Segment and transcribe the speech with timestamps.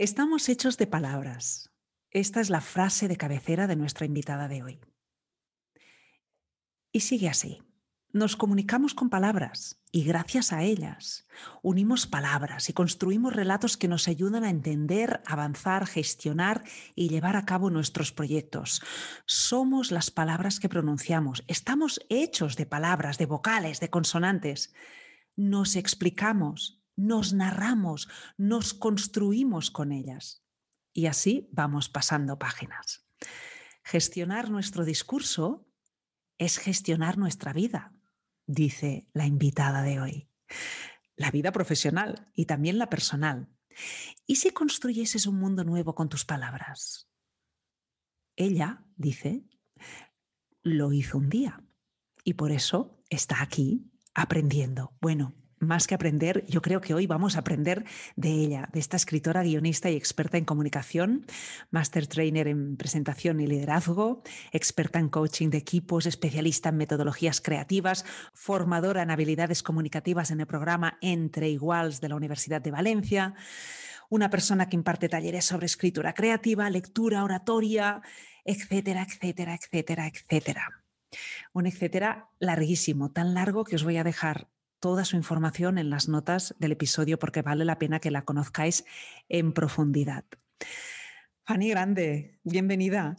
[0.00, 1.70] Estamos hechos de palabras.
[2.10, 4.80] Esta es la frase de cabecera de nuestra invitada de hoy.
[6.90, 7.62] Y sigue así.
[8.10, 11.26] Nos comunicamos con palabras y gracias a ellas
[11.62, 16.64] unimos palabras y construimos relatos que nos ayudan a entender, avanzar, gestionar
[16.94, 18.80] y llevar a cabo nuestros proyectos.
[19.26, 21.44] Somos las palabras que pronunciamos.
[21.46, 24.72] Estamos hechos de palabras, de vocales, de consonantes.
[25.36, 30.44] Nos explicamos nos narramos, nos construimos con ellas.
[30.92, 33.06] Y así vamos pasando páginas.
[33.82, 35.66] Gestionar nuestro discurso
[36.38, 37.92] es gestionar nuestra vida,
[38.46, 40.28] dice la invitada de hoy.
[41.16, 43.48] La vida profesional y también la personal.
[44.26, 47.08] ¿Y si construyeses un mundo nuevo con tus palabras?
[48.36, 49.44] Ella, dice,
[50.62, 51.62] lo hizo un día
[52.24, 54.96] y por eso está aquí aprendiendo.
[55.00, 57.84] Bueno, más que aprender, yo creo que hoy vamos a aprender
[58.16, 61.26] de ella, de esta escritora, guionista y experta en comunicación,
[61.70, 68.06] master trainer en presentación y liderazgo, experta en coaching de equipos, especialista en metodologías creativas,
[68.32, 73.34] formadora en habilidades comunicativas en el programa Entre Iguals de la Universidad de Valencia,
[74.08, 78.00] una persona que imparte talleres sobre escritura creativa, lectura, oratoria,
[78.44, 80.68] etcétera, etcétera, etcétera, etcétera.
[81.52, 84.48] Un etcétera larguísimo, tan largo que os voy a dejar
[84.80, 88.84] toda su información en las notas del episodio porque vale la pena que la conozcáis
[89.28, 90.24] en profundidad.
[91.44, 93.16] Fanny Grande, bienvenida.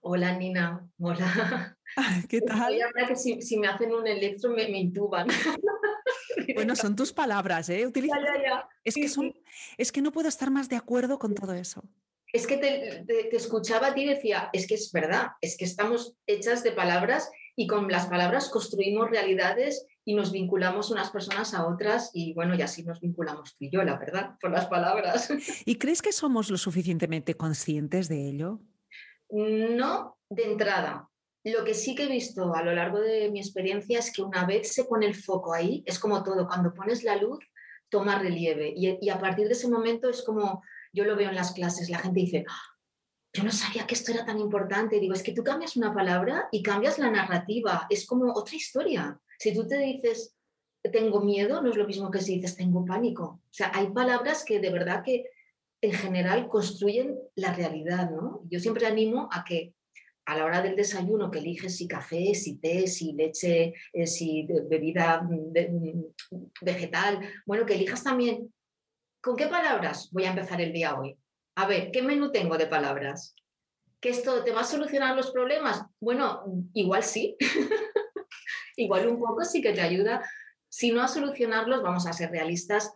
[0.00, 1.76] Hola Nina, hola.
[2.28, 2.74] ¿Qué tal?
[3.06, 5.28] que si, me hacen un electro me, intuban.
[6.54, 7.90] Bueno, son tus palabras, ¿eh?
[8.84, 9.34] Es, que son...
[9.76, 11.82] es que no puedo estar más de acuerdo con todo eso.
[12.32, 15.64] Es que te, te, escuchaba a ti y decía, es que es verdad, es que
[15.64, 21.54] estamos hechas de palabras y con las palabras construimos realidades y nos vinculamos unas personas
[21.54, 24.66] a otras y bueno, y así nos vinculamos tú y yo, la verdad, por las
[24.66, 25.30] palabras.
[25.66, 28.60] ¿Y crees que somos lo suficientemente conscientes de ello?
[29.30, 31.08] No, de entrada.
[31.44, 34.44] Lo que sí que he visto a lo largo de mi experiencia es que una
[34.44, 37.38] vez se pone el foco ahí, es como todo, cuando pones la luz,
[37.88, 40.62] toma relieve y, y a partir de ese momento es como,
[40.92, 42.70] yo lo veo en las clases, la gente dice, ah,
[43.32, 44.98] yo no sabía que esto era tan importante.
[44.98, 49.20] Digo, es que tú cambias una palabra y cambias la narrativa, es como otra historia.
[49.40, 50.36] Si tú te dices,
[50.92, 53.40] tengo miedo, no es lo mismo que si dices, tengo pánico.
[53.42, 55.24] O sea, hay palabras que de verdad que
[55.80, 58.42] en general construyen la realidad, ¿no?
[58.50, 59.72] Yo siempre animo a que
[60.26, 64.46] a la hora del desayuno que eliges si café, si té, si leche, eh, si
[64.68, 65.26] bebida
[66.60, 68.52] vegetal, bueno, que elijas también
[69.22, 71.16] con qué palabras voy a empezar el día hoy.
[71.56, 73.34] A ver, ¿qué menú tengo de palabras?
[74.00, 75.82] ¿Que esto te va a solucionar los problemas?
[75.98, 77.36] Bueno, igual sí.
[78.80, 80.22] igual un poco sí que te ayuda,
[80.68, 82.92] si no a solucionarlos, vamos a ser realistas,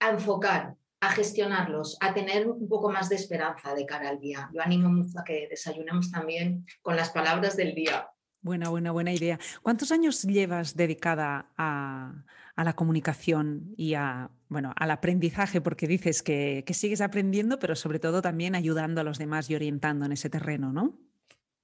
[0.00, 4.50] a enfocar, a gestionarlos, a tener un poco más de esperanza de cara al día.
[4.52, 8.08] Yo animo mucho a que desayunemos también con las palabras del día.
[8.40, 9.38] Buena, buena, buena idea.
[9.62, 12.14] ¿Cuántos años llevas dedicada a,
[12.56, 15.60] la comunicación y a, bueno, al aprendizaje?
[15.60, 19.54] Porque dices que, que, sigues aprendiendo, pero sobre todo también ayudando a los demás y
[19.54, 20.98] orientando en ese terreno, ¿no?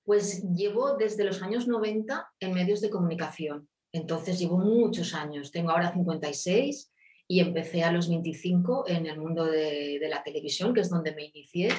[0.05, 3.69] Pues llevo desde los años 90 en medios de comunicación.
[3.93, 5.53] Entonces llevo muchos años.
[5.53, 6.93] Tengo ahora 56
[7.29, 11.27] y empecé a los 25 en el mundo de, la televisión, que es donde me
[11.27, 11.71] inicié.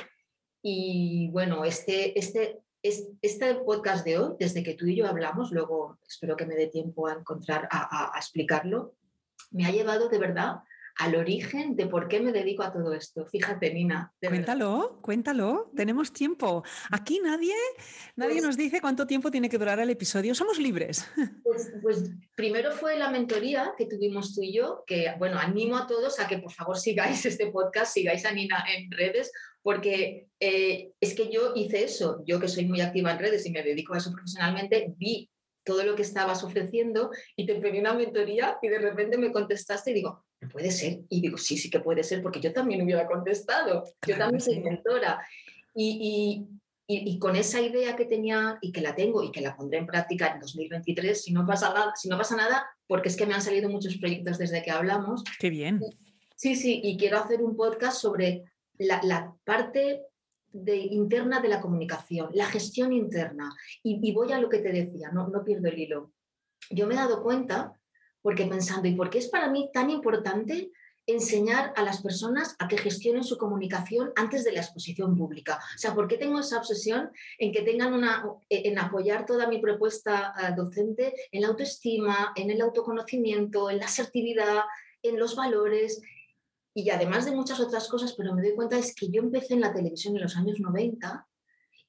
[0.62, 6.00] Y bueno, este, este, este podcast de hoy, desde que tú y yo hablamos, luego
[6.08, 8.96] espero que me dé tiempo a encontrar, a explicarlo,
[9.52, 10.58] me ha llevado de verdad
[10.98, 13.26] al origen de por qué me dedico a todo esto.
[13.26, 14.14] Fíjate, Nina.
[14.20, 16.64] Cuéntalo, cuéntalo, tenemos tiempo.
[16.92, 17.56] Aquí nadie,
[18.16, 21.06] nadie pues nos dice cuánto tiempo tiene que durar el episodio, somos libres.
[21.44, 25.86] Pues, pues, primero fue la mentoría que tuvimos tú y yo, que bueno, animo a
[25.86, 30.92] todos a que por favor sigáis este podcast, sigáis a Nina en redes, porque eh,
[31.00, 33.94] es que yo hice eso, yo que soy muy activa en redes y me dedico
[33.94, 35.30] a eso profesionalmente, vi
[35.64, 39.92] todo lo que estabas ofreciendo y te pedí una mentoría y de repente me contestaste
[39.92, 41.00] y digo, no puede ser.
[41.10, 43.84] Y digo, sí, sí que puede ser porque yo también hubiera contestado.
[44.06, 45.26] Yo también soy mentora.
[45.76, 46.46] Y,
[46.88, 49.88] y, con esa idea que tenía y que la tengo y que la pondré en
[49.88, 53.34] práctica en 2023, si no pasa nada, si no pasa nada porque es que me
[53.34, 55.24] han salido muchos proyectos desde que hablamos.
[55.40, 55.80] Qué bien.
[56.36, 58.44] Sí, sí, y quiero hacer un podcast sobre
[58.78, 60.04] la, la parte
[60.54, 63.50] de, interna de la comunicación, la gestión interna.
[63.82, 66.14] Y, voy a lo que te decía, no, no pierdo el hilo.
[66.70, 67.74] Yo me he dado cuenta,
[68.24, 70.72] porque pensando, ¿y por qué es para mí tan importante
[71.06, 75.60] enseñar a las personas a que gestionen su comunicación antes de la exposición pública.
[75.76, 79.60] O sea, ¿por qué tengo esa obsesión en que tengan una, en apoyar toda mi
[79.60, 84.62] propuesta eh, docente en la autoestima, en el autoconocimiento, en la asertividad,
[85.02, 86.02] en los valores?
[86.76, 89.62] y además de muchas otras cosas, pero me doy cuenta es que yo empecé en
[89.62, 91.28] la televisión en los años 90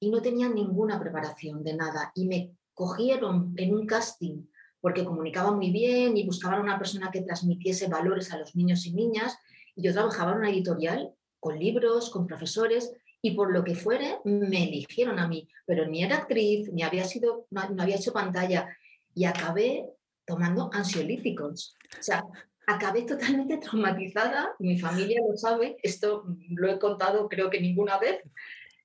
[0.01, 4.45] y no tenía ninguna preparación de nada y me cogieron en un casting
[4.85, 8.93] porque comunicaba muy bien y buscaban una persona que transmitiese valores a los niños y
[8.93, 9.39] niñas.
[9.75, 12.93] Y yo trabajaba en una editorial con libros, con profesores
[13.23, 17.07] y por lo que fuere me eligieron a mí, pero ni era actriz, ni había
[17.07, 18.77] sido, no, había hecho pantalla.
[19.15, 19.89] Y acabé
[20.27, 21.75] tomando ansiolíticos.
[21.99, 22.23] O sea,
[22.67, 28.21] acabé totalmente traumatizada, mi familia lo sabe, esto lo he contado creo que ninguna vez,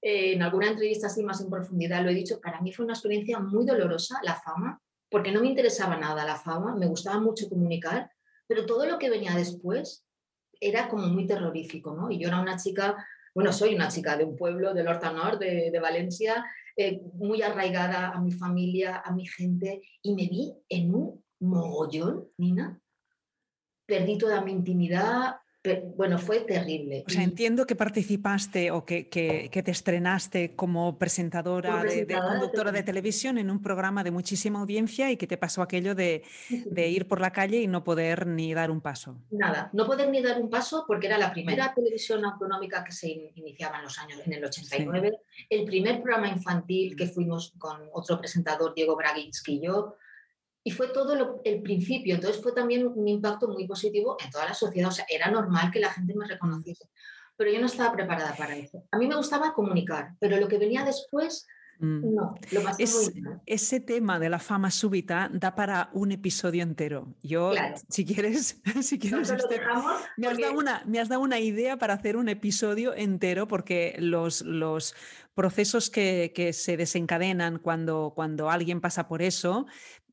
[0.01, 2.93] eh, en alguna entrevista así más en profundidad lo he dicho, para mí fue una
[2.93, 7.49] experiencia muy dolorosa la fama, porque no me interesaba nada la fama, me gustaba mucho
[7.49, 8.11] comunicar,
[8.47, 10.05] pero todo lo que venía después
[10.59, 12.11] era como muy terrorífico, ¿no?
[12.11, 12.95] Y yo era una chica,
[13.33, 16.45] bueno, soy una chica de un pueblo del Horta de, de Valencia,
[16.75, 22.27] eh, muy arraigada a mi familia, a mi gente, y me vi en un mogollón,
[22.37, 22.79] Nina,
[23.85, 25.37] perdí toda mi intimidad,
[25.97, 27.03] bueno, fue terrible.
[27.05, 33.37] O sea, entiendo que participaste o que, te estrenaste como presentadora, de, conductora de, televisión.
[33.37, 37.31] en un programa de muchísima audiencia y que te pasó aquello de, ir por la
[37.31, 39.17] calle y no poder ni dar un paso.
[39.31, 43.31] Nada, no poder ni dar un paso porque era la primera televisión autonómica que se
[43.35, 45.19] iniciaba en los años, en el 89,
[45.49, 49.95] el primer programa infantil que fuimos con otro presentador, Diego Braginski y yo,
[50.63, 54.53] y fue todo el principio, entonces fue también un impacto muy positivo en toda la
[54.53, 56.89] sociedad, o sea, era normal que la gente me reconociese,
[57.37, 58.83] pero yo no estaba preparada para eso.
[58.91, 61.47] A mí me gustaba comunicar, pero lo que venía después,
[61.79, 62.13] mm.
[62.13, 63.41] no, lo pasé muy mal.
[63.45, 67.15] Ese tema de la fama súbita da para un episodio entero.
[67.23, 67.53] Yo,
[67.87, 69.31] si quieres, si quieres
[70.17, 73.95] me, has dado una, me has dado una idea para hacer un episodio entero porque
[73.99, 74.93] los, los
[75.33, 79.67] procesos que, que, se desencadenan cuando, cuando alguien pasa por eso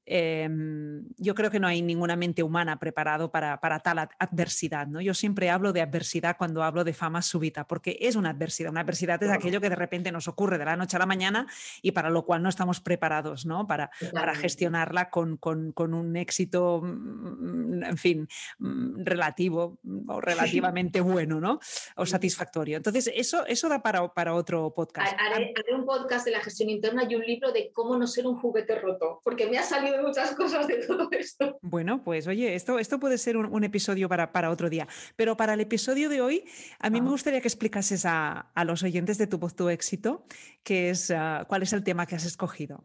[0.08, 4.86] Em, yo creo que no hay ninguna mente humana preparado para, para, tal adversidad.
[4.86, 5.00] ¿no?
[5.00, 8.70] Yo siempre hablo de adversidad cuando hablo de fama súbita, porque es una adversidad.
[8.70, 11.48] Una adversidad es aquello que de repente nos ocurre de la noche a la mañana
[11.82, 13.66] y para lo cual no estamos preparados ¿no?
[13.66, 21.00] para, para gestionarla con, con, con, un éxito, mm, en fin, mm, relativo o relativamente
[21.00, 21.58] bueno ¿no?
[21.96, 22.76] o satisfactorio.
[22.76, 25.12] Entonces, eso, eso da para, para otro podcast.
[25.18, 28.26] Haré, haré un podcast de la gestión interna y un libro de cómo no ser
[28.28, 31.58] un juguete roto, porque me ha salido muchas cosas de todo esto.
[31.62, 34.86] Bueno, pues oye, esto, esto puede ser un, episodio para, para, otro día.
[35.16, 36.44] Pero para el episodio de hoy,
[36.78, 37.10] a mí me ah.
[37.10, 40.26] gustaría que explicases a, a, los oyentes de Tu Voz, Tu Éxito
[40.62, 42.84] que es, ah, cuál es el tema que has escogido.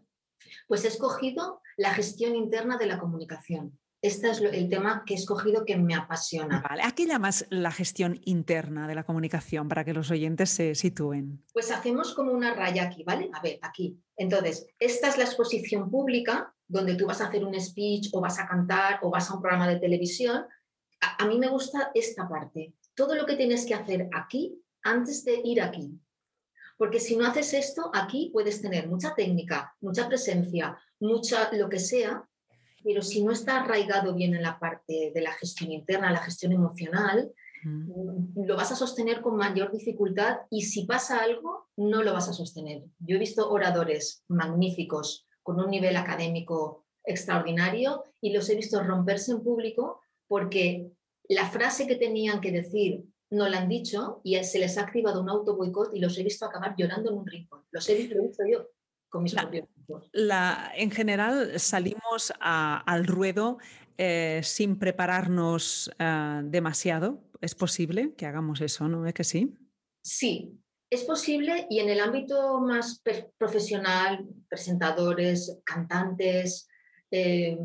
[0.67, 3.77] Pues he escogido la gestión interna de la comunicación.
[4.01, 6.63] Este es el tema que he escogido que me apasiona.
[6.67, 6.81] Vale.
[6.81, 11.45] ¿A qué llamas la gestión interna de la comunicación para que los oyentes se sitúen?
[11.53, 13.29] Pues hacemos como una raya aquí, ¿vale?
[13.31, 14.01] A ver, aquí.
[14.17, 18.39] Entonces, esta es la exposición pública donde tú vas a hacer un speech o vas
[18.39, 20.45] a cantar o vas a un programa de televisión.
[21.01, 22.73] A, a mí me gusta esta parte.
[22.95, 25.99] Todo lo que tienes que hacer aquí antes de ir aquí.
[26.75, 31.77] Porque si no haces esto, aquí puedes tener mucha técnica, mucha presencia, mucha lo que
[31.77, 32.27] sea,
[32.83, 36.51] pero si no está arraigado bien en la parte de la gestión interna, la gestión
[36.51, 37.31] emocional,
[37.63, 42.29] mm, lo vas a sostener con mayor dificultad y si pasa algo, no lo vas
[42.29, 42.83] a sostener.
[42.99, 49.31] Yo he visto oradores magníficos con un nivel académico extraordinario y los he visto romperse
[49.31, 50.91] en público porque
[51.27, 55.21] la frase que tenían que decir no la han dicho y se les ha activado
[55.21, 57.63] un auto boicot y los he visto acabar llorando en un rincón.
[57.71, 58.15] Los he visto,
[58.49, 58.67] yo
[59.11, 59.67] con mis propios
[60.11, 63.57] la, en general salimos al ruedo
[63.97, 67.23] eh, sin prepararnos eh, demasiado.
[67.41, 69.55] ¿Es posible que hagamos eso, no es que sí?
[70.03, 73.01] Sí, es posible y en el ámbito más
[73.37, 76.67] profesional, presentadores, cantantes,
[77.09, 77.57] em,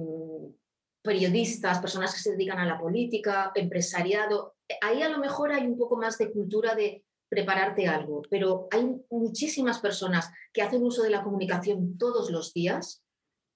[1.02, 5.78] periodistas, personas que se dedican a la política, empresariado, ahí a lo mejor hay un
[5.78, 11.10] poco más de cultura de prepararte algo, pero hay muchísimas personas que hacen uso de
[11.10, 13.02] la comunicación todos los días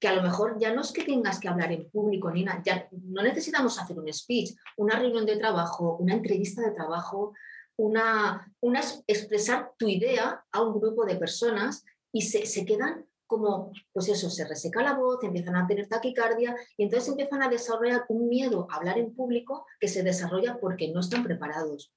[0.01, 2.89] que a lo mejor ya no es que tengas que hablar en público, Nina, ya
[2.91, 7.35] no necesitamos hacer un speech, una reunión de trabajo, una entrevista de trabajo,
[7.77, 13.73] una, una expresar tu idea a un grupo de personas y se, se quedan como,
[13.93, 18.05] pues eso, se reseca la voz, empiezan a tener taquicardia y entonces empiezan a desarrollar
[18.09, 21.93] un miedo a hablar en público que se desarrolla porque no están preparados.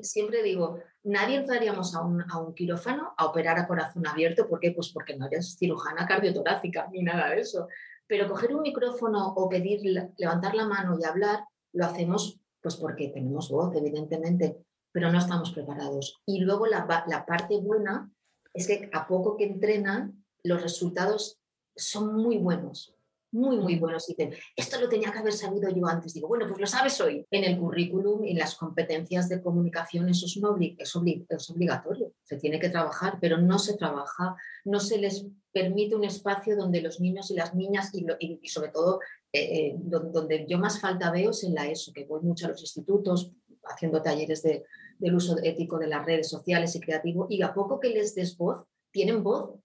[0.00, 4.48] Siempre digo, nadie entraríamos a un, a un, quirófano a operar a corazón abierto.
[4.48, 4.72] ¿Por qué?
[4.72, 7.68] Pues porque no eres cirujana cardiotorácica ni nada de eso.
[8.06, 9.80] Pero coger un micrófono o pedir,
[10.16, 14.56] levantar la mano y hablar, lo hacemos pues porque tenemos voz, evidentemente,
[14.90, 16.22] pero no estamos preparados.
[16.24, 18.10] Y luego la, la parte buena
[18.54, 21.38] es que a poco que entrenan, los resultados
[21.76, 22.93] son muy buenos.
[23.34, 24.08] Muy, muy buenos.
[24.08, 26.14] Y dicen, esto lo tenía que haber sabido yo antes.
[26.14, 27.26] Digo, bueno, pues lo sabes hoy.
[27.30, 30.38] En el currículum y las competencias de comunicación eso es,
[30.78, 32.12] es, obligatorio.
[32.22, 36.80] Se tiene que trabajar, pero no se trabaja, no se les permite un espacio donde
[36.80, 39.00] los niños y las niñas, y, sobre todo
[39.32, 42.50] eh, eh, donde, yo más falta veo es en la ESO, que voy mucho a
[42.50, 43.32] los institutos
[43.64, 44.64] haciendo talleres de,
[44.98, 48.36] del uso ético de las redes sociales y creativo, y a poco que les des
[48.36, 49.58] voz, tienen voz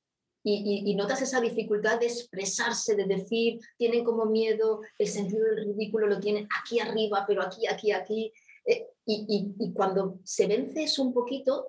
[0.51, 6.07] y, notas esa dificultad de expresarse, de decir, tienen como miedo, el sentido del ridículo
[6.07, 8.33] lo tienen aquí arriba, pero aquí, aquí, aquí.
[8.65, 11.65] Eh, y, cuando se vence eso un poquito,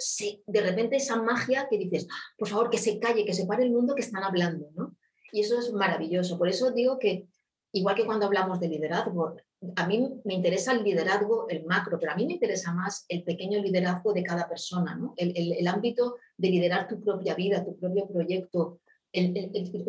[0.46, 3.64] de repente esa magia que dices, ah, por favor, que se calle, que se pare
[3.64, 4.96] el mundo que están hablando, ¿no?
[5.32, 6.36] Y eso es maravilloso.
[6.38, 7.28] Por eso digo que,
[7.72, 9.36] igual que cuando hablamos de liderazgo,
[9.76, 13.22] a mí me interesa el liderazgo, el macro, pero a mí me interesa más el
[13.24, 15.12] pequeño liderazgo de cada persona, ¿no?
[15.16, 18.80] el, ámbito de liderar tu propia vida, tu propio proyecto,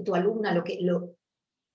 [0.04, 1.16] tu alumna, lo que, lo,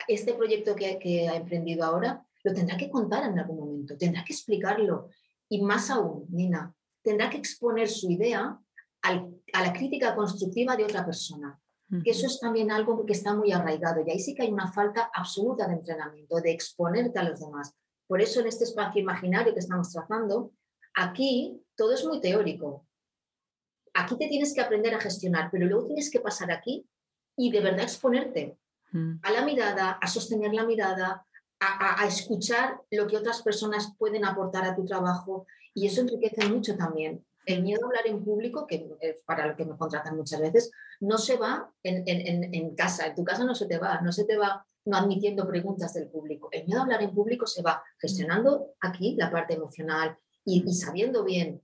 [0.09, 4.25] este proyecto que, que, ha emprendido ahora, lo tendrá que contar en algún momento, tendrá
[4.25, 5.09] que explicarlo.
[5.49, 8.59] Y más aún, Nina, tendrá que exponer su idea
[9.03, 11.59] a la crítica constructiva de otra persona.
[12.03, 14.73] Que eso es también algo que está muy arraigado y ahí sí que hay una
[14.73, 17.73] falta absoluta de entrenamiento, de exponerte a los demás.
[18.07, 20.53] Por eso en este espacio imaginario que estamos trazando,
[20.95, 22.87] aquí todo es muy teórico.
[23.95, 26.87] Aquí te tienes que aprender a gestionar, pero luego tienes que pasar aquí
[27.37, 28.59] y de verdad exponerte
[28.93, 29.15] mm.
[29.23, 31.27] a la mirada, a sostener la mirada,
[31.59, 36.77] a, escuchar lo que otras personas pueden aportar a tu trabajo y eso enriquece mucho
[36.77, 37.25] también.
[37.47, 40.71] El miedo a hablar en público, que es para lo que me contratan muchas veces,
[41.01, 44.25] no se va en, en casa, en tu casa no se te va, no se
[44.25, 46.49] te va no admitiendo preguntas del público.
[46.53, 51.25] El miedo a hablar en público se va gestionando aquí la parte emocional y, sabiendo
[51.25, 51.61] bien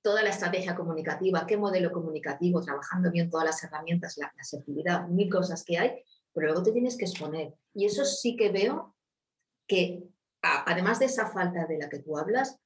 [0.00, 5.30] toda la estrategia comunicativa, qué modelo comunicativo, trabajando bien todas las herramientas, la, asertividad, mil
[5.30, 6.02] cosas que hay,
[6.32, 7.54] pero luego te tienes que exponer.
[7.74, 8.96] Y eso sí que veo
[9.68, 10.08] que,
[10.40, 12.58] además de esa falta de la que tú hablas,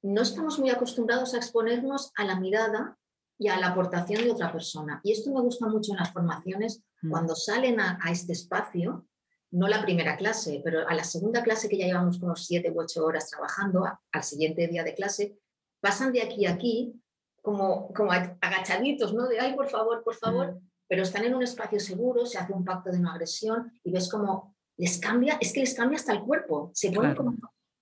[0.00, 2.98] no estamos muy acostumbrados a exponernos a la mirada
[3.38, 5.00] y a la aportación de otra persona.
[5.04, 7.10] Y esto me gusta mucho en las formaciones, mm.
[7.10, 9.06] cuando salen a este espacio,
[9.52, 12.80] no la primera clase, pero a la segunda clase que ya llevamos como siete u
[12.80, 15.38] ocho horas trabajando, al siguiente día de clase,
[15.80, 16.94] pasan de aquí a aquí
[17.42, 19.28] como, como agachaditos, ¿no?
[19.28, 22.64] De, ay, por favor, por favor, pero están en un espacio seguro, se hace un
[22.64, 26.22] pacto de no agresión y ves como les cambia, es que les cambia hasta el
[26.22, 27.36] cuerpo, se ponen como,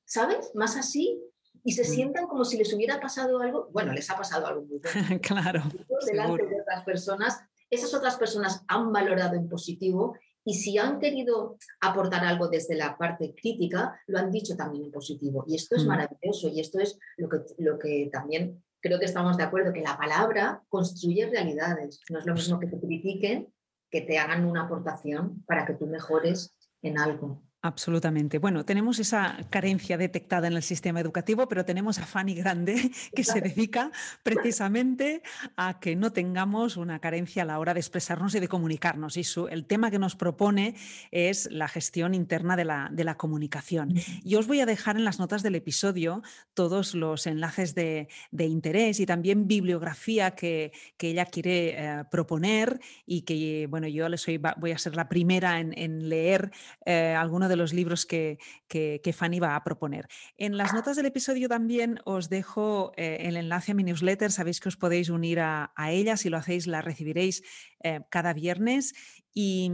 [0.04, 0.50] ¿sabes?
[0.54, 1.22] Más así
[1.62, 4.78] y se sientan como si les hubiera pasado algo, bueno, les ha pasado algo muy
[4.78, 5.20] bueno.
[5.22, 5.62] claro.
[6.06, 11.58] Delante de otras personas, esas otras personas han valorado en positivo y si han querido
[11.80, 15.44] aportar algo desde la parte crítica, lo han dicho también en positivo.
[15.46, 15.88] Y esto es mm.
[15.88, 19.82] maravilloso y esto es lo que, lo que también creo que estamos de acuerdo, que
[19.82, 22.00] la palabra construye realidades.
[22.08, 23.52] No es lo mismo que te critiquen,
[23.90, 27.42] que te hagan una aportación para que tú mejores en algo.
[27.62, 28.38] Absolutamente.
[28.38, 33.22] Bueno, tenemos esa carencia detectada en el sistema educativo, pero tenemos a Fanny Grande que
[33.22, 35.22] se dedica precisamente
[35.56, 39.18] a que no tengamos una carencia a la hora de expresarnos y de comunicarnos.
[39.18, 40.74] Y su, el tema que nos propone
[41.10, 43.92] es la gestión interna de la, de la comunicación.
[44.24, 46.22] Y os voy a dejar en las notas del episodio
[46.54, 52.80] todos los enlaces de, de interés y también bibliografía que, que ella quiere eh, proponer
[53.04, 56.52] y que, bueno, yo les soy, voy a ser la primera en, en leer
[56.86, 58.38] eh, algunos de los libros que,
[58.68, 60.08] que, Fanny va a proponer.
[60.38, 64.32] En las notas del episodio también os dejo eh, el enlace a mi newsletter.
[64.32, 66.16] Sabéis que os podéis unir a, ella.
[66.16, 67.42] Si lo hacéis, la recibiréis
[67.82, 68.94] eh, cada viernes.
[69.32, 69.70] Y,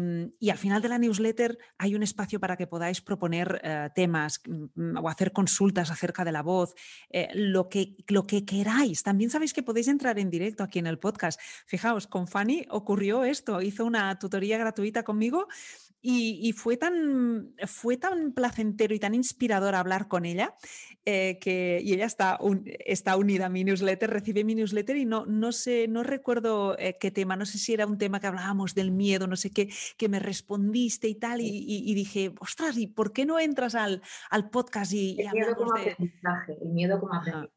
[0.51, 4.99] al final de la newsletter hay un espacio para que podáis proponer eh, temas mm,
[4.99, 6.75] o hacer consultas acerca de la voz,
[7.35, 9.03] lo, que, lo que queráis.
[9.03, 11.41] También sabéis que podéis entrar en directo aquí en el podcast.
[11.67, 13.63] Fijaos, con Fanny ocurrió esto.
[13.63, 15.49] Hizo una tutoría gratuita conmigo
[16.09, 20.55] y, fue, tan, fue tan placentero y tan inspirador hablar con ella
[21.05, 22.39] eh, que, y ella está,
[22.85, 26.97] está unida a mi newsletter, recibe mi newsletter y no, no sé, no recuerdo eh,
[27.01, 29.69] qué tema, no sé si era un tema que hablábamos del miedo, no sé qué,
[29.97, 34.49] que me respondiste y tal, y, dije, ostras, ¿y por qué no entras al, al
[34.49, 37.56] podcast y, el miedo como aprendizaje, el miedo como aprendizaje.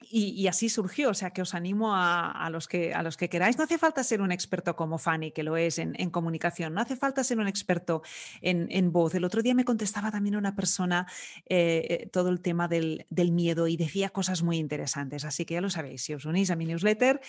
[0.00, 3.56] Y, así surgió, o sea que os animo a, los que, a los que queráis.
[3.56, 6.96] No hace falta ser un experto como Fanny, que lo es en, comunicación, no hace
[6.96, 8.02] falta ser un experto
[8.40, 9.14] en, voz.
[9.14, 11.06] El otro día me contestaba también una persona
[11.46, 15.24] eh, eh, todo el tema del, miedo y decía cosas muy interesantes.
[15.24, 17.20] Así que ya lo sabéis, si os unís a mi newsletter,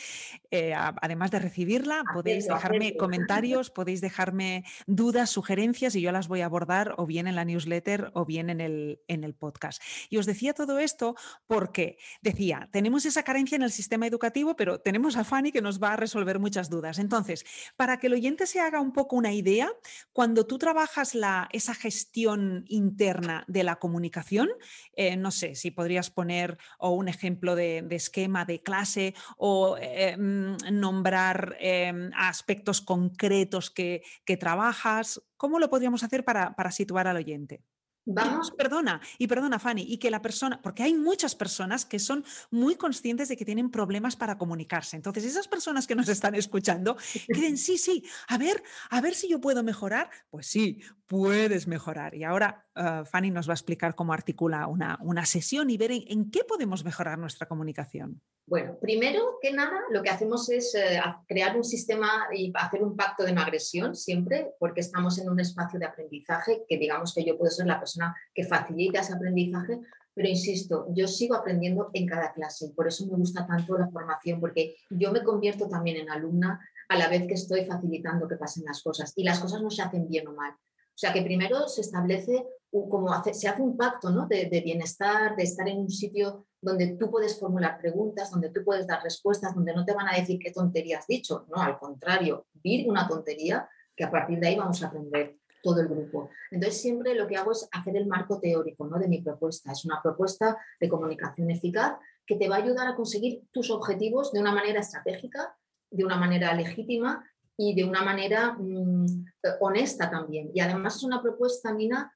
[0.51, 6.41] eh, además de recibirla, podéis dejarme comentarios, podéis dejarme dudas, sugerencias y yo las voy
[6.41, 9.81] a abordar o bien en la newsletter o bien en el, en el podcast.
[10.09, 11.15] Y os decía todo esto
[11.47, 15.83] porque decía, tenemos esa carencia en el sistema educativo, pero tenemos a Fanny que nos
[15.83, 16.97] va a resolver muchas dudas.
[16.97, 19.69] Entonces, para que el oyente se haga un poco una idea,
[20.13, 24.49] cuando tú trabajas la, esa gestión interna de la comunicación,
[24.95, 30.15] eh, no sé si podrías poner o un ejemplo de, esquema de clase o eh,
[30.17, 34.01] mm, nombrar em, aspectos concretos que,
[34.39, 37.61] trabajas, ¿cómo lo podríamos hacer para situar al oyente?
[38.05, 38.51] Vamos.
[38.57, 42.75] perdona, y perdona, Fanny, y que la persona, porque hay muchas personas que son muy
[42.75, 44.97] conscientes de que tienen problemas para comunicarse.
[44.97, 46.97] Entonces, esas personas que nos están escuchando
[47.31, 50.09] creen, sí, sí, a ver, a ver si yo puedo mejorar.
[50.29, 52.13] Pues sí, puedes mejorar.
[52.15, 55.91] Y ahora uh, Fanny nos va a explicar cómo articula una, una sesión y ver
[55.91, 58.21] en qué podemos mejorar nuestra comunicación.
[58.45, 62.97] Bueno, primero que nada, lo que hacemos es eh, crear un sistema y hacer un
[62.97, 67.23] pacto de no agresión siempre, porque estamos en un espacio de aprendizaje, que digamos que
[67.23, 69.79] yo puedo ser la persona que facilita ese aprendizaje,
[70.13, 74.41] pero insisto, yo sigo aprendiendo en cada clase, por eso me gusta tanto la formación,
[74.41, 78.65] porque yo me convierto también en alumna a la vez que estoy facilitando que pasen
[78.65, 80.51] las cosas, y las cosas no se hacen bien o mal.
[80.51, 82.45] O sea que primero se establece
[82.89, 84.25] como se hace un pacto ¿no?
[84.27, 88.87] de, bienestar, de estar en un sitio donde tú puedes formular preguntas, donde tú puedes
[88.87, 91.45] dar respuestas, donde no te van a decir qué tontería has dicho.
[91.49, 95.81] No, al contrario, vir una tontería que a partir de ahí vamos a aprender todo
[95.81, 96.29] el grupo.
[96.51, 98.97] Entonces, siempre lo que hago es hacer el marco teórico ¿no?
[98.97, 99.71] de mi propuesta.
[99.71, 104.31] Es una propuesta de comunicación eficaz que te va a ayudar a conseguir tus objetivos
[104.33, 105.55] de una manera estratégica,
[105.91, 107.23] de una manera legítima
[107.55, 109.25] y de una manera mm,
[109.61, 110.49] honesta también.
[110.53, 112.11] Y además es una propuesta, Nina,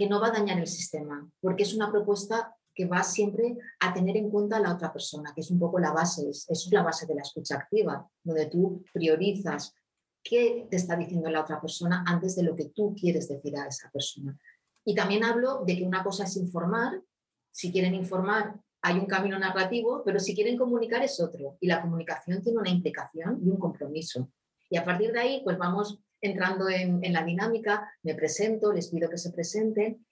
[0.00, 3.92] que no va a dañar el sistema, porque es una propuesta que va siempre a
[3.92, 6.72] tener en cuenta a la otra persona, que es un poco la base, eso es
[6.72, 9.74] la base de la escucha activa, donde tú priorizas
[10.22, 13.66] qué te está diciendo la otra persona antes de lo que tú quieres decir a
[13.66, 14.38] esa persona.
[14.86, 17.02] Y también hablo de que una cosa es informar,
[17.50, 21.58] si quieren informar hay un camino narrativo, pero si quieren comunicar es otro.
[21.60, 24.30] Y la comunicación tiene una implicación y un compromiso.
[24.70, 29.08] Y a partir de ahí, pues vamos entrando en, la dinámica, me presento, les pido
[29.08, 30.04] que se presenten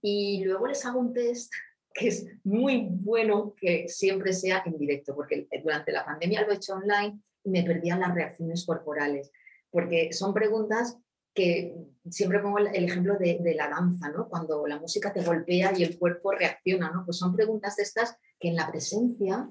[0.00, 1.52] y luego les hago un test
[1.92, 6.56] que es muy bueno que siempre sea en directo, porque durante la pandemia lo he
[6.56, 9.30] hecho online y me perdían las reacciones corporales,
[9.70, 10.98] porque son preguntas
[11.34, 11.74] que
[12.08, 14.28] siempre pongo el ejemplo de, la danza, ¿no?
[14.28, 17.04] Cuando la música te golpea y el cuerpo reacciona, ¿no?
[17.04, 19.48] Pues son preguntas de estas que en la presencia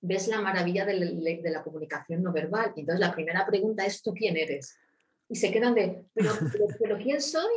[0.00, 2.72] ves la maravilla de, la comunicación no verbal.
[2.76, 4.76] Entonces la primera pregunta es, ¿tú quién eres?
[5.32, 6.30] Y se quedan de, pero,
[6.78, 7.54] pero ¿quién soy?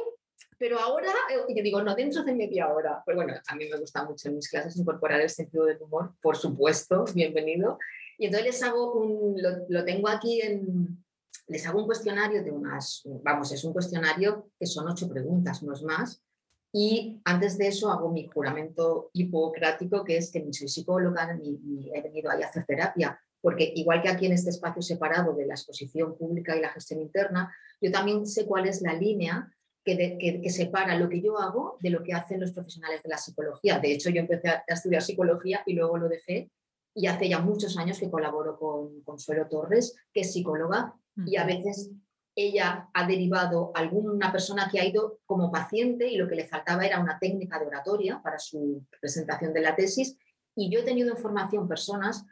[0.58, 1.12] Pero ahora,
[1.50, 3.02] yo digo, no, dentro de media hora.
[3.04, 6.14] Pues bueno, a mí me gusta mucho en mis clases incorporar el sentido del humor,
[6.22, 7.78] por supuesto, bienvenido.
[8.18, 9.36] Y entonces les hago un,
[9.68, 11.04] lo, tengo aquí en,
[11.48, 15.74] les hago un cuestionario de unas, vamos, es un cuestionario que son ocho preguntas, no
[15.74, 16.24] es más.
[16.72, 21.92] Y antes de eso hago mi juramento hipocrático, que es que ni soy psicóloga ni,
[21.94, 25.46] he venido ahí a hacer terapia, porque igual que aquí en este espacio separado de
[25.46, 29.54] la exposición pública y la gestión interna, yo también sé cuál es la línea
[29.84, 33.78] que, separa lo que yo hago de lo que hacen los profesionales de la psicología.
[33.78, 36.50] De hecho, yo empecé a estudiar psicología y luego lo dejé
[36.96, 40.96] y hace ya muchos años que colaboro con Consuelo Torres, que es psicóloga,
[41.28, 41.92] y a veces
[42.34, 46.48] ella ha derivado a alguna persona que ha ido como paciente y lo que le
[46.48, 50.18] faltaba era una técnica de oratoria para su presentación de la tesis.
[50.56, 52.26] Y yo he tenido en formación personas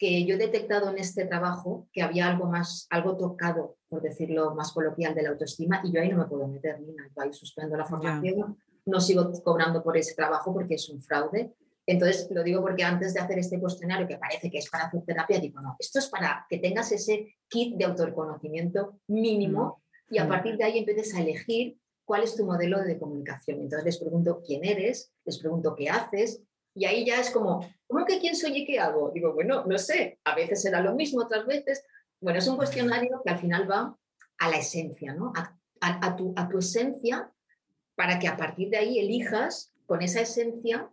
[0.00, 4.54] que yo he detectado en este trabajo que había algo más, algo tocado, por decirlo
[4.54, 7.34] más coloquial, de la autoestima y yo ahí no me puedo meter, ni yo ahí
[7.34, 11.52] suspendo la formación, no sigo cobrando por ese trabajo porque es un fraude.
[11.84, 15.02] Entonces, lo digo porque antes de hacer este cuestionario, que parece que es para hacer
[15.04, 20.26] terapia, digo, no, esto es para que tengas ese kit de autoconocimiento mínimo y a
[20.26, 23.60] partir de ahí empieces a elegir cuál es tu modelo de comunicación.
[23.60, 26.42] Entonces les pregunto quién eres, les pregunto qué haces,
[26.74, 27.60] y ahí ya es como,
[27.90, 29.10] ¿cómo que quién soy y qué hago?
[29.10, 31.84] Digo, bueno, no sé, a veces será lo mismo, otras veces.
[32.20, 33.96] Bueno, es un cuestionario que al final va
[34.38, 35.32] a la esencia, ¿no?
[35.82, 37.32] A, tu, a tu esencia
[37.96, 40.90] para que a partir de ahí elijas con esa esencia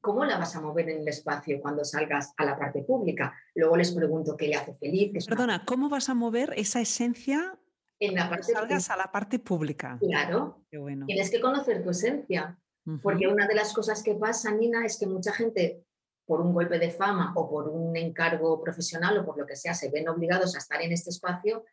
[0.00, 3.34] cómo la vas a mover en el espacio cuando salgas a la parte pública.
[3.54, 5.26] Luego les pregunto qué le hace feliz.
[5.26, 7.58] Perdona, ¿cómo vas a mover esa esencia
[7.98, 9.98] en la parte salgas a la parte pública?
[10.00, 10.64] Claro.
[10.70, 12.58] Tienes que conocer tu esencia.
[13.02, 15.84] Porque una de las cosas que pasa, Nina, es que mucha gente,
[16.30, 19.74] por un golpe de fama o por un encargo profesional o por lo que sea,
[19.74, 21.64] se ven obligados a estar en este espacio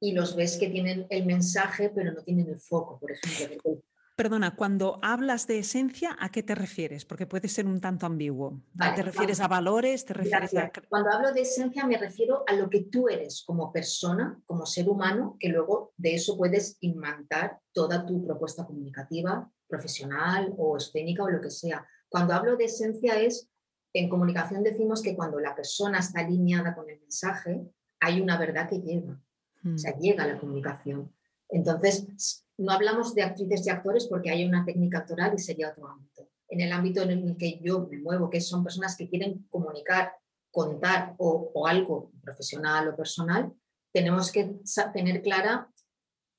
[0.00, 3.78] y los ves que tienen el mensaje, pero no tienen el foco, por ejemplo.
[4.16, 7.04] Perdona, cuando hablas de esencia, ¿a qué te refieres?
[7.04, 8.64] Porque puede ser un tanto ambiguo.
[8.96, 10.04] ¿Te refieres a valores?
[10.04, 10.72] ¿Te refieres a...
[10.88, 14.88] Cuando hablo de esencia me refiero a lo que tú eres como persona, como ser
[14.88, 21.30] humano, que luego de eso puedes imantar toda tu propuesta comunicativa, profesional o escénica o
[21.30, 21.86] lo que sea.
[22.08, 23.48] Cuando hablo de esencia es
[23.94, 27.64] en comunicación decimos que cuando la persona está alineada con el mensaje,
[28.00, 29.22] hay una verdad que llega,
[29.64, 30.00] o sea, mm.
[30.00, 31.14] llega la comunicación.
[31.48, 35.88] Entonces, no hablamos de actrices y actores porque hay una técnica actoral y sería otro
[35.88, 36.28] ámbito.
[36.48, 40.12] En el ámbito en el que yo me muevo, que son personas que quieren comunicar,
[40.50, 43.52] contar o, o algo profesional o personal,
[43.92, 44.56] tenemos que
[44.92, 45.70] tener clara,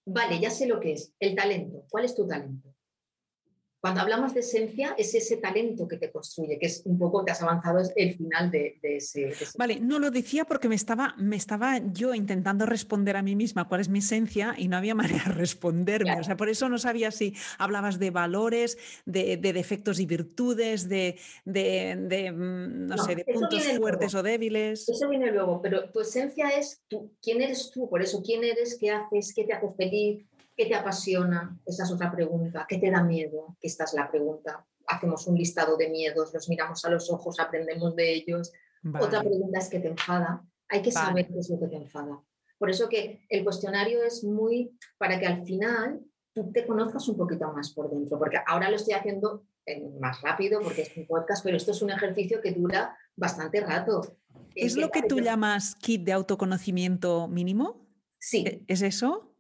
[0.06, 1.86] vale, ya sé lo que es, el talento.
[1.90, 2.75] ¿Cuál es tu talento?
[3.86, 7.32] Cuando hablamos de esencia, es ese talento que te construye, que es un poco que
[7.32, 11.36] has avanzado es el final de, ese, Vale, no lo decía porque me estaba, me
[11.36, 15.26] estaba yo intentando responder a mí misma cuál es mi esencia y no había manera
[15.28, 16.20] de responderme.
[16.20, 21.20] O sea, por eso no sabía si hablabas de valores, de, defectos y virtudes, de,
[21.46, 24.90] de mm, no, sé, de puntos fuertes o débiles.
[24.90, 28.80] Eso viene luego, pero tu esencia es tú, quién eres tú, por eso, quién eres,
[28.80, 31.60] qué haces, qué te hace feliz, ¿Qué te apasiona?
[31.66, 32.66] Esa es otra pregunta.
[32.68, 33.58] ¿Qué te da miedo?
[33.60, 34.66] Que esta es la pregunta.
[34.88, 38.52] Hacemos un listado de miedos, los miramos a los ojos, aprendemos de ellos.
[39.00, 40.44] Otra pregunta es ¿qué te enfada?
[40.70, 42.24] Hay que saber qué es lo que te enfada.
[42.58, 46.02] Por eso que el cuestionario es muy para que al final
[46.34, 49.46] tú te conozcas un poquito más por dentro, porque ahora lo estoy haciendo
[50.00, 54.18] más rápido porque es un podcast, pero esto es un ejercicio que dura bastante rato.
[54.54, 57.88] ¿Es lo que tú llamas kit de autoconocimiento mínimo?
[58.20, 58.46] Sí.
[58.46, 59.36] ¿E-, ¿Es eso?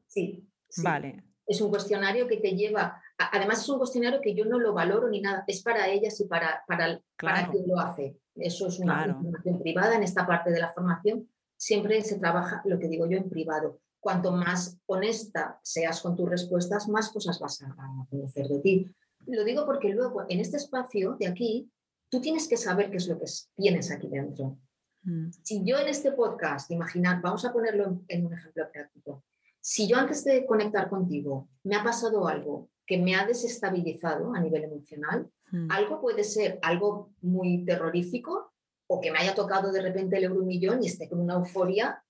[0.75, 0.83] Sí.
[0.83, 1.23] Vale.
[1.47, 5.07] Es un cuestionario que te lleva, además es un cuestionario que yo no lo valoro
[5.09, 8.17] ni nada, es para ellas y para, para, para quien lo hace.
[8.35, 11.29] Eso es una información privada en esta parte de la formación.
[11.55, 13.79] Siempre se trabaja, lo que digo yo, en privado.
[13.99, 17.75] Cuanto más honesta seas con tus respuestas, más cosas vas a,
[18.09, 18.95] conocer de ti.
[19.27, 21.71] Lo digo porque luego en este espacio de aquí,
[22.09, 24.57] tú tienes que saber qué es lo que tienes aquí dentro.
[25.03, 25.29] Mm.
[25.41, 29.23] Si yo en este podcast, imaginar, vamos a ponerlo en un ejemplo práctico,
[29.67, 34.39] si yo antes de conectar contigo me ha pasado algo que me ha desestabilizado a
[34.39, 35.71] nivel emocional, hmm.
[35.71, 38.53] algo puede ser algo muy terrorífico
[38.87, 42.03] o que me haya tocado de repente el euromillón y esté con una euforia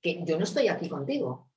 [0.00, 1.50] que yo no estoy aquí contigo.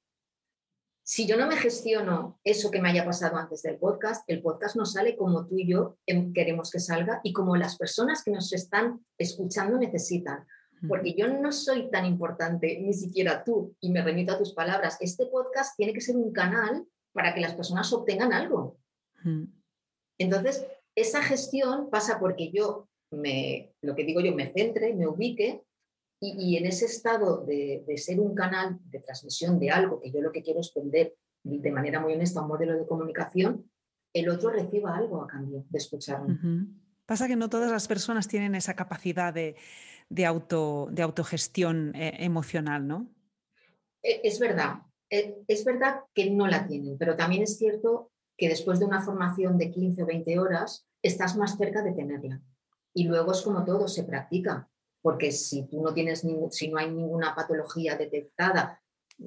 [1.04, 4.76] Si yo no me gestiono eso que me haya pasado antes del podcast, el podcast
[4.76, 5.98] no sale como tú y yo
[6.34, 10.46] queremos que salga y como las personas que nos están escuchando necesitan
[10.88, 14.98] porque yo no soy tan importante, ni siquiera tú, y me remito a tus palabras.
[15.00, 18.78] Este podcast tiene que ser un canal para que las personas obtengan algo.
[20.18, 20.66] Entonces,
[20.96, 25.64] esa gestión pasa porque yo me, lo que digo yo, me centre, me ubique
[26.22, 30.32] y, en ese estado de, ser un canal de transmisión de algo que yo lo
[30.32, 33.70] que quiero es vender de manera muy honesta un modelo de comunicación,
[34.14, 36.38] el otro reciba algo a cambio de escucharme.
[37.06, 39.56] Pasa que no todas las personas tienen esa capacidad de,
[40.26, 43.10] auto, de autogestión eh, emocional, ¿no?
[44.02, 48.50] E, es verdad, e, es verdad que no la tienen, pero también es cierto que
[48.50, 52.42] después de una formación de 15 o 20 horas estás más cerca de tenerla.
[52.94, 54.70] Y luego es como todo, se practica,
[55.02, 58.82] porque si tú no tienes si no hay ninguna patología detectada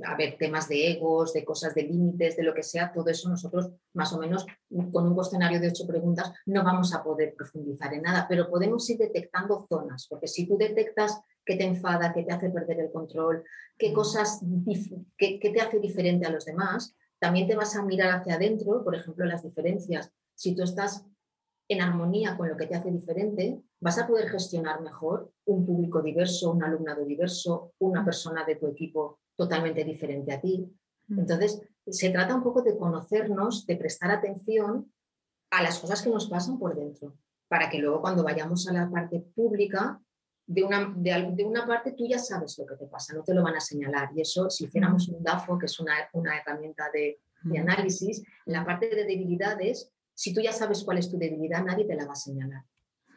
[0.04, 3.28] a ver, temas de egos, de cosas de límites, de lo que sea, todo eso
[3.28, 4.46] nosotros más o menos
[4.90, 8.88] con un cuestionario de ocho preguntas no vamos a poder profundizar en nada, pero podemos
[8.88, 12.92] ir detectando zonas, porque si tú detectas que te enfada, que te hace perder el
[12.92, 13.44] control,
[13.78, 13.94] qué mm.
[13.94, 14.40] cosas,
[15.18, 18.94] qué, te hace diferente a los demás, también te vas a mirar hacia adentro, por
[18.94, 20.10] ejemplo, las diferencias.
[20.34, 21.04] Si tú estás
[21.68, 26.02] en armonía con lo que te hace diferente, vas a poder gestionar mejor un público
[26.02, 28.04] diverso, un alumnado diverso, una mm.
[28.04, 30.70] persona de tu equipo totalmente diferente a ti.
[31.08, 31.20] Mm.
[31.20, 34.92] Entonces, se trata un poco de conocernos, de prestar atención
[35.50, 37.16] a las cosas que nos pasan por dentro,
[37.48, 40.00] para que luego cuando vayamos a la parte pública,
[40.46, 43.42] de una, de, una parte tú ya sabes lo que te pasa, no te lo
[43.42, 44.10] van a señalar.
[44.14, 45.14] Y eso, si hiciéramos mm.
[45.14, 47.62] un DAFO, que es una, una herramienta de, de mm.
[47.62, 51.84] análisis, en la parte de debilidades, si tú ya sabes cuál es tu debilidad, nadie
[51.84, 52.64] te la va a señalar.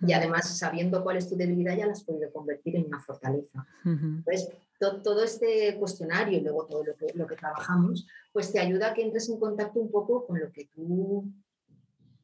[0.01, 3.65] Y además, sabiendo cuál es tu debilidad, ya la has podido convertir en una fortaleza.
[3.83, 8.87] Entonces, todo este cuestionario y luego todo lo que, lo que trabajamos, pues te ayuda
[8.87, 11.31] a que entres en contacto un poco con lo que tú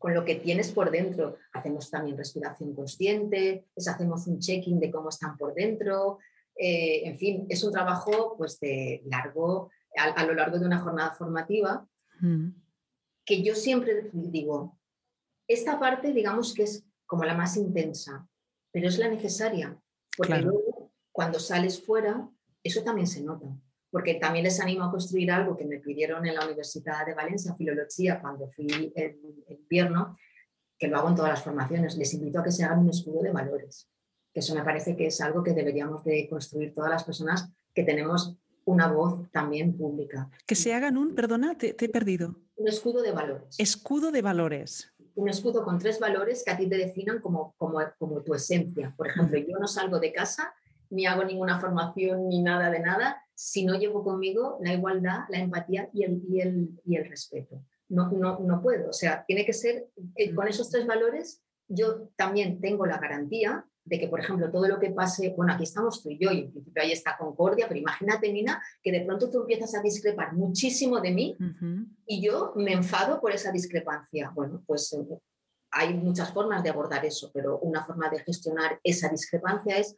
[0.01, 1.37] con lo que tienes por dentro.
[1.53, 6.17] Hacemos también respiración consciente, hacemos un check-in de cómo están por dentro.
[6.55, 11.11] Eh, en fin, es un trabajo pues de largo, a, lo largo de una jornada
[11.11, 11.87] formativa,
[13.23, 14.79] que yo siempre digo,
[15.47, 18.27] esta parte digamos que es como la más intensa,
[18.71, 19.79] pero es la necesaria,
[20.17, 22.27] porque luego cuando sales fuera
[22.63, 23.47] eso también se nota,
[23.89, 27.55] porque también les animo a construir algo que me pidieron en la Universidad de Valencia,
[27.55, 29.19] Filología, cuando fui en,
[29.49, 30.15] invierno,
[30.77, 33.21] que lo hago en todas las formaciones, les invito a que se hagan un escudo
[33.21, 33.89] de valores,
[34.33, 37.83] que eso me parece que es algo que deberíamos de construir todas las personas que
[37.83, 40.29] tenemos una voz también pública.
[40.45, 42.35] Que se hagan un, perdona, te, he perdido.
[42.55, 43.55] Un escudo de valores.
[43.57, 44.93] Escudo de valores.
[45.15, 48.93] un escudo con tres valores que a ti te definan como, como, como tu esencia.
[48.95, 50.53] Por ejemplo, yo no salgo de casa
[50.91, 55.39] ni hago ninguna formación ni nada de nada si no llevo conmigo la igualdad, la
[55.39, 57.65] empatía y el, y el, y el respeto.
[57.89, 58.89] No, no, no puedo.
[58.89, 63.65] O sea, tiene que ser, eh, con esos tres valores, yo también tengo la garantía
[63.83, 66.41] de que, por ejemplo, todo lo que pase, bueno, aquí estamos tú y yo, y
[66.41, 70.33] en principio hay esta concordia, pero imagínate, Nina, que de pronto tú empiezas a discrepar
[70.33, 71.37] muchísimo de mí
[72.05, 74.31] y yo me enfado por esa discrepancia.
[74.35, 75.19] Bueno, pues eh,
[75.71, 79.95] hay muchas formas de abordar eso, pero una forma de gestionar esa discrepancia es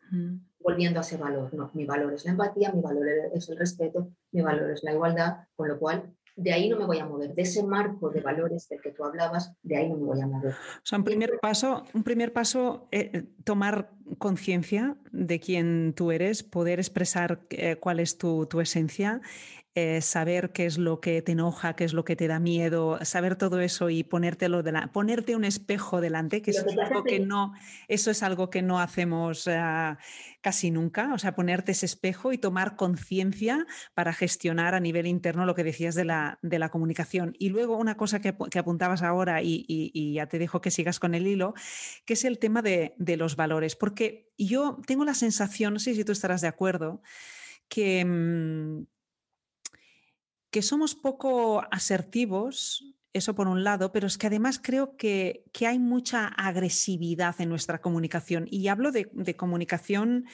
[0.60, 1.54] volviendo a ese valor.
[1.54, 4.94] No, mi valor es la empatía, mi valor es el respeto, mi valor es la
[4.94, 8.22] igualdad, con lo cual de ahí no me voy a mover, de ese marco de
[8.22, 10.54] valores del que tú hablabas, de ahí no me voy a mover.
[10.54, 16.44] O sea, un primer paso, un primer paso eh, tomar conciencia de quién tú eres,
[16.44, 19.22] poder expresar eh, cuál es tu, tu esencia
[19.76, 23.00] eh, saber qué es lo que te enoja, qué es lo que te da miedo,
[23.02, 27.20] saber todo eso y ponértelo de ponerte un espejo delante, que, eso, es algo que
[27.20, 27.54] no,
[27.88, 29.98] eso es algo que no hacemos ah,
[30.42, 35.44] casi nunca, o sea, ponerte ese espejo y tomar conciencia para gestionar a nivel interno
[35.44, 37.36] lo que decías de la, de la comunicación.
[37.40, 41.26] Y luego una cosa que, apuntabas ahora y, ya te dejo que sigas con el
[41.26, 41.56] hilo,
[42.06, 45.96] que es el tema de, de los valores, porque yo tengo la sensación, no sé
[45.96, 47.02] si tú estarás de acuerdo,
[47.68, 48.93] que mm,
[50.54, 55.80] que somos poco asertivos, eso por un lado, pero es que además creo que, hay
[55.80, 58.48] mucha agresividad en nuestra comunicación.
[58.52, 60.26] Y hablo de, de comunicación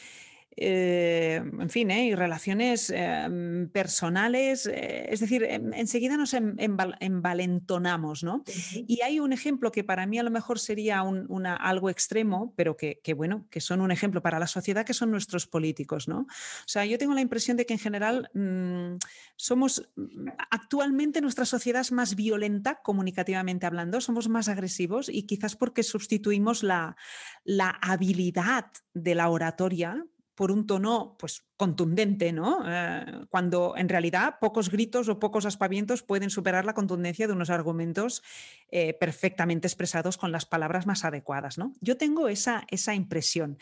[0.61, 2.07] eh, en fin, ¿eh?
[2.07, 8.43] y relaciones em, personales, eh, es decir, enseguida nos em, envalentonamos, ¿no?
[8.75, 12.75] Y hay un ejemplo que para mí a lo mejor sería una, algo extremo, pero
[12.75, 16.19] que, bueno, que son un ejemplo para la sociedad, que son nuestros políticos, ¿no?
[16.19, 18.97] O sea, yo tengo la impresión de que en general mm,
[19.37, 25.55] somos, mm, actualmente nuestra sociedad es más violenta comunicativamente hablando, somos más agresivos y quizás
[25.55, 26.97] porque sustituimos la,
[27.45, 30.05] la habilidad de la oratoria
[30.39, 32.63] por un tono pues, contundente, ¿no?
[32.65, 37.49] Eh, cuando en realidad pocos gritos o pocos aspavientos pueden superar la contundencia de unos
[37.49, 38.23] argumentos
[38.71, 41.57] eh, perfectamente expresados con las palabras más adecuadas.
[41.57, 41.73] ¿no?
[41.81, 43.57] Yo tengo esa, esa impresión.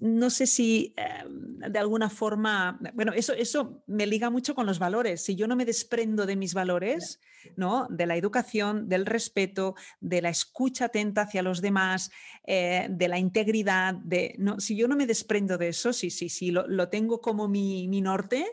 [0.00, 4.78] No sé si eh, de alguna forma, bueno, eso, eso me liga mucho con los
[4.78, 5.24] valores.
[5.24, 7.20] Si yo no me desprendo de mis valores,
[7.56, 7.88] ¿no?
[7.90, 12.12] de la educación, del respeto, de la escucha atenta hacia los demás,
[12.46, 16.50] de la integridad, de, no, si yo no me desprendo de eso, sí, sí, sí,
[16.50, 18.46] lo, lo tengo como mi, mi norte,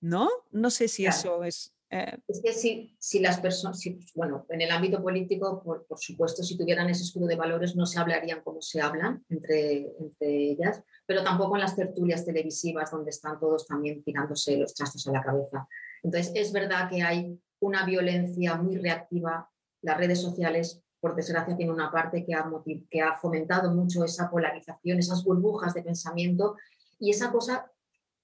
[0.00, 0.28] ¿no?
[0.50, 1.72] No sé si eso es...
[1.90, 3.82] Eh, es que si, si las personas,
[4.14, 7.86] bueno, en el ámbito político, por, por, supuesto, si tuvieran ese escudo de valores no
[7.86, 13.08] se hablarían como se hablan entre, entre ellas, pero tampoco en las tertulias televisivas donde
[13.08, 15.66] están todos también tirándose los trastos a la cabeza.
[16.02, 19.48] Entonces, es verdad que hay una violencia muy reactiva.
[19.80, 22.44] Las redes sociales, por desgracia, tienen una parte que ha,
[22.90, 26.56] que ha fomentado mucho esa polarización, esas burbujas de pensamiento
[26.98, 27.70] y esa cosa,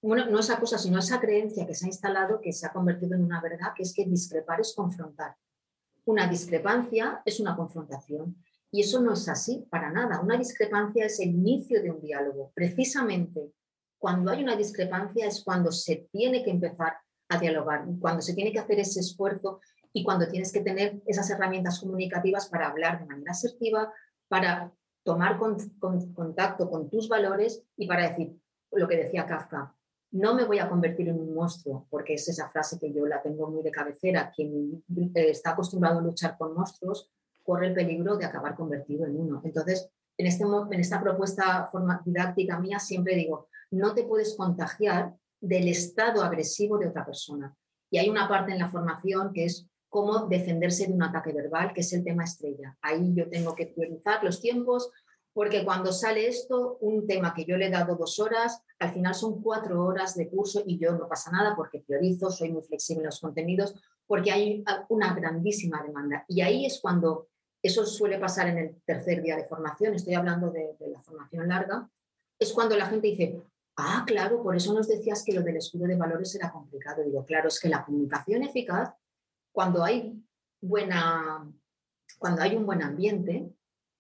[0.03, 3.15] bueno, no esa cosa, sino esa creencia que se ha instalado, que se ha convertido
[3.15, 5.37] en una verdad, que es que discrepar es confrontar.
[6.05, 8.37] Una discrepancia es una confrontación.
[8.71, 10.21] Y eso no es así para nada.
[10.21, 12.51] Una discrepancia es el inicio de un diálogo.
[12.55, 13.53] Precisamente
[14.05, 16.99] cuando hay una discrepancia es cuando se tiene que empezar
[17.31, 19.61] a dialogar, cuando se tiene que hacer ese esfuerzo
[19.95, 23.91] y cuando tienes que tener esas herramientas comunicativas para hablar de manera asertiva,
[24.29, 24.71] para
[25.05, 28.39] tomar contacto con tus valores y para decir,
[28.77, 29.75] lo que decía Kafka,
[30.13, 33.21] no me voy a convertir en un monstruo, porque es esa frase que yo la
[33.21, 37.11] tengo muy de cabecera, quien eh, está acostumbrado a luchar con monstruos
[37.45, 39.43] corre el peligro de acabar convertido en uno.
[39.45, 45.15] Entonces, en, este, en esta propuesta forma didáctica mía siempre digo, no te puedes contagiar
[45.41, 47.55] del estado agresivo de otra persona.
[47.91, 51.73] Y hay una parte en la formación que es cómo defenderse de un ataque verbal,
[51.73, 52.77] que es el tema estrella.
[52.81, 54.91] Ahí yo tengo que priorizar los tiempos,
[55.33, 59.15] porque cuando sale esto, un tema que yo le he dado dos horas, al final
[59.15, 63.03] son cuatro horas de curso y yo no pasa nada porque priorizo, soy muy flexible
[63.03, 63.75] en los contenidos,
[64.07, 66.25] porque hay una grandísima demanda.
[66.29, 67.29] Y ahí es cuando
[67.63, 71.89] eso suele pasar en el tercer día de formación, estoy hablando de, la formación larga,
[72.39, 73.41] es cuando la gente dice,
[73.77, 77.03] ah, claro, por eso nos decías que lo del escudo de valores era complicado.
[77.03, 78.93] digo, claro, es que la comunicación eficaz,
[79.53, 80.23] cuando hay,
[80.61, 81.51] buena,
[82.19, 83.51] cuando hay un buen ambiente,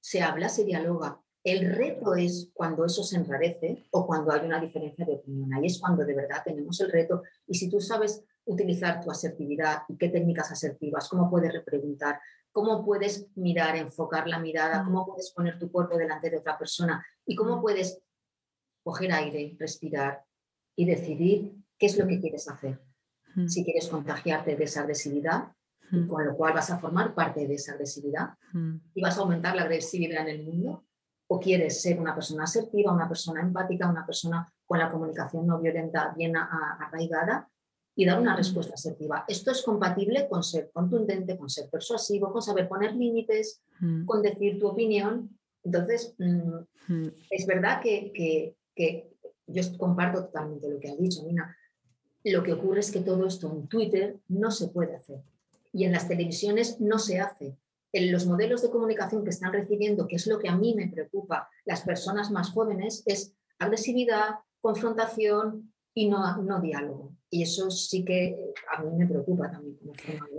[0.00, 4.58] se habla, se dialoga, el reto es cuando eso se enrarece o cuando hay una
[4.58, 5.52] diferencia de opinión.
[5.52, 7.22] Ahí es cuando de verdad tenemos el reto.
[7.46, 12.18] Y si tú sabes utilizar tu asertividad y qué técnicas asertivas, cómo puedes repreguntar,
[12.50, 17.04] cómo puedes mirar, enfocar la mirada, cómo puedes poner tu cuerpo delante de otra persona
[17.26, 18.00] y cómo puedes
[18.82, 20.24] coger aire, respirar
[20.76, 22.80] y decidir qué es lo que quieres hacer.
[23.48, 25.52] Si quieres contagiarte de esa agresividad
[25.90, 28.34] y con lo cual vas a formar parte de esa agresividad
[28.94, 30.84] y vas a aumentar la agresividad en el mundo.
[31.34, 35.58] O quieres ser una persona asertiva, una persona empática, una persona con la comunicación no
[35.58, 37.48] violenta bien arraigada
[37.96, 39.24] y dar una respuesta asertiva.
[39.26, 43.60] Esto es compatible con ser contundente, con ser persuasivo, con saber poner límites,
[44.06, 45.36] con decir tu opinión.
[45.64, 49.10] Entonces, mm, es verdad que, que, que,
[49.48, 51.56] yo comparto totalmente lo que ha dicho, Nina.
[52.22, 55.20] Lo que ocurre es que todo esto en Twitter no se puede hacer
[55.72, 57.58] y en las televisiones no se hace.
[57.94, 60.88] En los modelos de comunicación que están recibiendo, que es lo que a mí me
[60.88, 67.16] preocupa, las personas más jóvenes, es agresividad, confrontación y no, no diálogo.
[67.30, 68.36] Y eso sí que
[68.76, 69.92] a mí me preocupa también como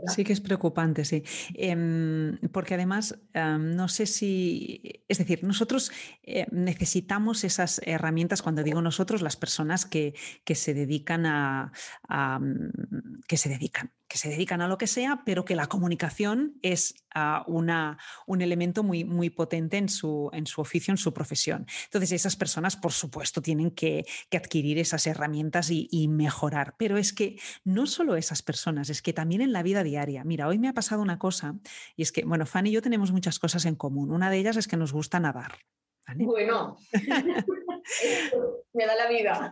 [0.08, 1.24] Sí que es preocupante, sí.
[1.54, 5.92] Em, porque además, no sé si, es decir, nosotros
[6.24, 10.14] eh, necesitamos esas herramientas, cuando digo nosotros, las personas que,
[10.44, 11.72] que se dedican a,
[13.28, 16.96] que se dedican que se dedican a lo que sea, pero que la comunicación es
[17.14, 21.66] ah, una, un elemento muy, muy potente en su, en su oficio, en su profesión.
[21.86, 26.76] Entonces, esas personas, por supuesto, tienen que, adquirir esas herramientas y, y, mejorar.
[26.78, 30.26] Pero es que no solo esas personas, es que también en la vida diaria.
[30.26, 31.56] Mira, hoy me ha pasado una cosa,
[31.96, 34.12] y es que, bueno, Fanny y yo tenemos muchas cosas en común.
[34.12, 35.54] Una de ellas es que nos gusta nadar.
[36.16, 36.78] Bueno,
[38.74, 39.52] me da la vida.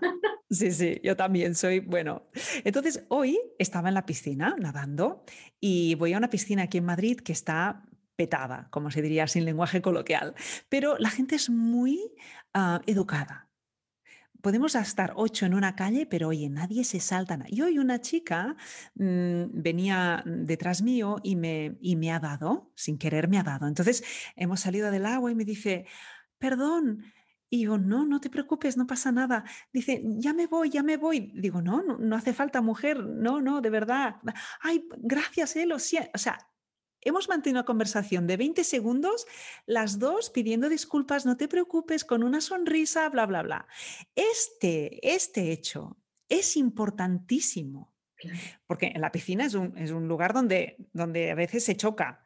[0.50, 2.30] Sí, sí, yo también soy, bueno.
[2.64, 5.24] Entonces, hoy estaba en la piscina nadando
[5.60, 7.84] y voy a una piscina aquí en Madrid que está
[8.16, 10.36] petada, como se diría sin lenguaje coloquial,
[10.70, 12.14] pero la gente es muy
[12.54, 13.50] ah, educada.
[14.42, 17.40] Podemos estar ocho en una calle, pero oye, nadie se salta.
[17.48, 18.58] Y hoy una chica
[18.96, 23.68] mm, venía detrás mío y me, y me ha dado, sin querer me ha dado.
[23.68, 24.04] Entonces
[24.36, 25.86] hemos salido del agua y me dice,
[26.40, 27.06] perdón.
[27.54, 29.44] Y digo, no, no te preocupes, no pasa nada.
[29.72, 31.32] Dice, ya me voy, ya me voy.
[31.36, 34.16] Digo, no, no, hace falta mujer, no, no, de verdad.
[34.60, 35.78] Ay, gracias, Elo.
[35.78, 36.00] Sí.
[36.16, 36.50] O sea,
[37.00, 39.28] hemos mantenido una conversación de 20 segundos,
[39.68, 43.68] las dos pidiendo disculpas, no te preocupes, con una sonrisa, bla, bla, bla.
[44.16, 47.94] Este, este hecho es importantísimo,
[48.66, 52.24] porque en la piscina es un, es un lugar donde, donde a veces se choca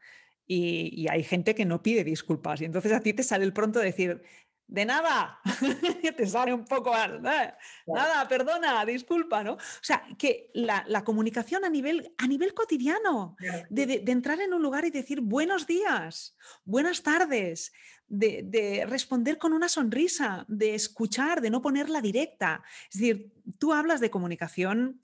[0.47, 2.61] y, hay gente que no pide disculpas.
[2.61, 4.21] Y entonces a ti te sale el pronto decir,
[4.67, 5.39] de nada,
[6.17, 9.53] te sale un poco mal, nada, perdona, disculpa, ¿no?
[9.53, 13.37] O sea, que la, comunicación a nivel, a nivel cotidiano,
[13.69, 17.71] de, entrar en un lugar y decir buenos días, buenas tardes,
[18.09, 22.63] de, de, responder con una sonrisa, de escuchar, de no ponerla directa.
[22.91, 24.99] Es decir, tú hablas de comunicación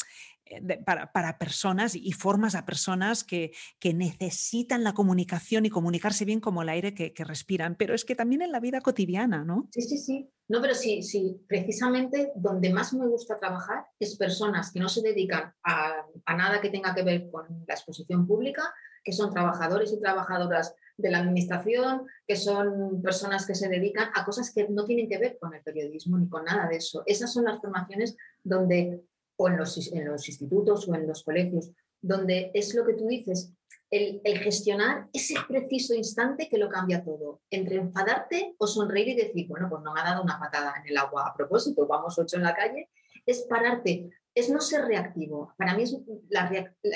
[0.46, 6.40] eh, para, personas y formas a personas que, que, necesitan la comunicación y comunicarse bien
[6.40, 9.68] como el aire que, respiran, pero es que también en la vida cotidiana, ¿no?
[9.72, 10.30] Sí, sí, sí.
[10.50, 15.02] No, pero sí, sí, precisamente donde más me gusta trabajar es personas que no se
[15.02, 19.94] dedican a, a nada que tenga que ver con la exposición pública, que son trabajadores
[19.94, 24.86] y trabajadoras de la administración, que son personas que se dedican a cosas que no
[24.86, 27.04] tienen que ver con el periodismo ni con nada de eso.
[27.06, 29.04] Esas son las formaciones donde
[29.38, 33.08] o en los, en los institutos o en los colegios, donde es lo que tú
[33.08, 33.54] dices,
[33.90, 39.16] el, el, gestionar ese preciso instante que lo cambia todo, entre enfadarte o sonreír y
[39.16, 42.18] decir, bueno, pues no me ha dado una patada en el agua a propósito, vamos
[42.18, 42.90] ocho en la calle,
[43.26, 45.54] es pararte, es no ser reactivo.
[45.58, 45.96] Para mí es
[46.30, 46.52] la,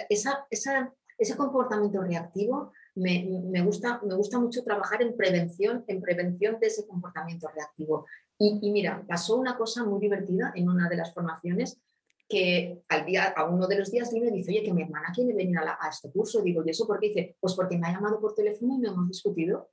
[0.10, 6.02] esa, esa, ese comportamiento reactivo me, me, gusta, me gusta mucho trabajar en prevención, en
[6.02, 8.08] prevención de ese comportamiento reactivo.
[8.39, 11.80] Y, y mira, pasó una cosa muy divertida en una de las formaciones
[12.28, 15.34] que al día, a uno de los días me dice, oye, que mi hermana quiere
[15.34, 16.42] venir a, este curso.
[16.42, 17.08] Digo, ¿y eso por qué?
[17.08, 19.70] Dice, pues porque me ha llamado por teléfono y no hemos discutido.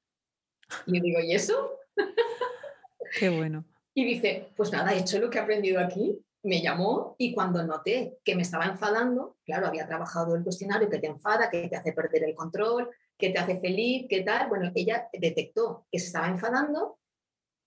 [0.87, 1.79] Y yo digo, ¿y eso?
[3.19, 3.65] Qué bueno.
[3.95, 6.21] Y dice, pues nada, he hecho lo que he aprendido aquí.
[6.43, 10.99] Me llamó y cuando noté que me estaba enfadando, claro, había trabajado el cuestionario que
[10.99, 14.49] te enfada, que te hace perder el control, que te hace feliz, qué tal.
[14.49, 16.99] Bueno, ella detectó que se estaba enfadando,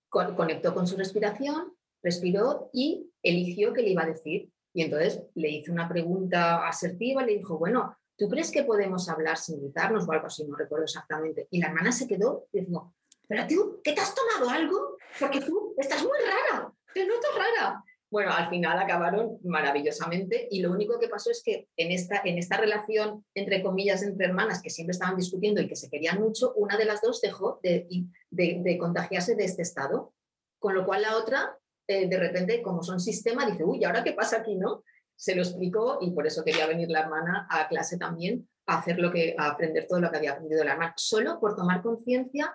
[0.10, 1.73] conectó con su respiración,
[2.04, 4.52] respiró y eligió qué le iba a decir.
[4.73, 9.38] Y entonces le hice una pregunta asertiva, le dijo, bueno, ¿tú crees que podemos hablar
[9.38, 10.43] sin gritarnos o algo así?
[10.45, 11.47] No recuerdo exactamente.
[11.51, 12.93] Y la hermana se quedó y dijo,
[13.27, 14.97] pero tú, ¿qué te has tomado algo?
[15.19, 17.84] Porque tú estás muy rara, te noto rara.
[18.10, 22.38] Bueno, al final acabaron maravillosamente y lo único que pasó es que en esta, en
[22.38, 26.53] esta relación, entre comillas, entre hermanas que siempre estaban discutiendo y que se querían mucho,
[26.56, 27.85] una de las dos dejó de,
[28.29, 30.13] de, de contagiarse de este estado,
[30.58, 31.58] con lo cual la otra
[31.88, 34.56] eh, de repente, como son sistema, dice, uy, ¿ahora qué pasa aquí?
[34.56, 34.83] no?
[35.15, 39.00] Se lo explicó y por eso quería venir la hermana a clase también a hacer
[39.00, 42.54] lo que, a aprender todo lo que había aprendido la hermana, solo por tomar conciencia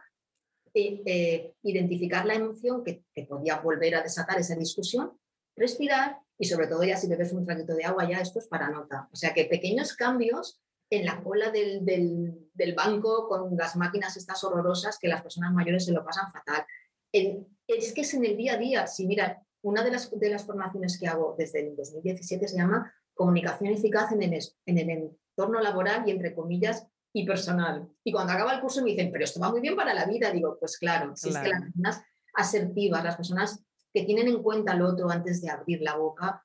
[0.75, 5.19] e identificar la emoción que, podía volver a desatar esa discusión,
[5.57, 8.71] respirar y sobre todo ya si bebes un traguito de agua, ya esto es para
[8.71, 9.09] nota.
[9.13, 10.61] O sea que pequeños cambios
[10.91, 15.87] en la cola del, del, banco con las máquinas estas horrorosas que las personas mayores
[15.87, 16.67] se lo pasan fatal.
[17.13, 18.87] Es que es en el día a día.
[18.87, 22.93] Si mira, una de las, de las formaciones que hago desde el 2017 se llama
[23.15, 27.89] Comunicación eficaz en el, en el entorno laboral y, entre comillas, y personal.
[28.03, 30.31] Y cuando acaba el curso me dicen, pero esto va muy bien para la vida.
[30.31, 32.03] Digo, pues claro, si es que las personas
[32.35, 36.45] asertivas, las personas que tienen en cuenta al otro antes de abrir la boca,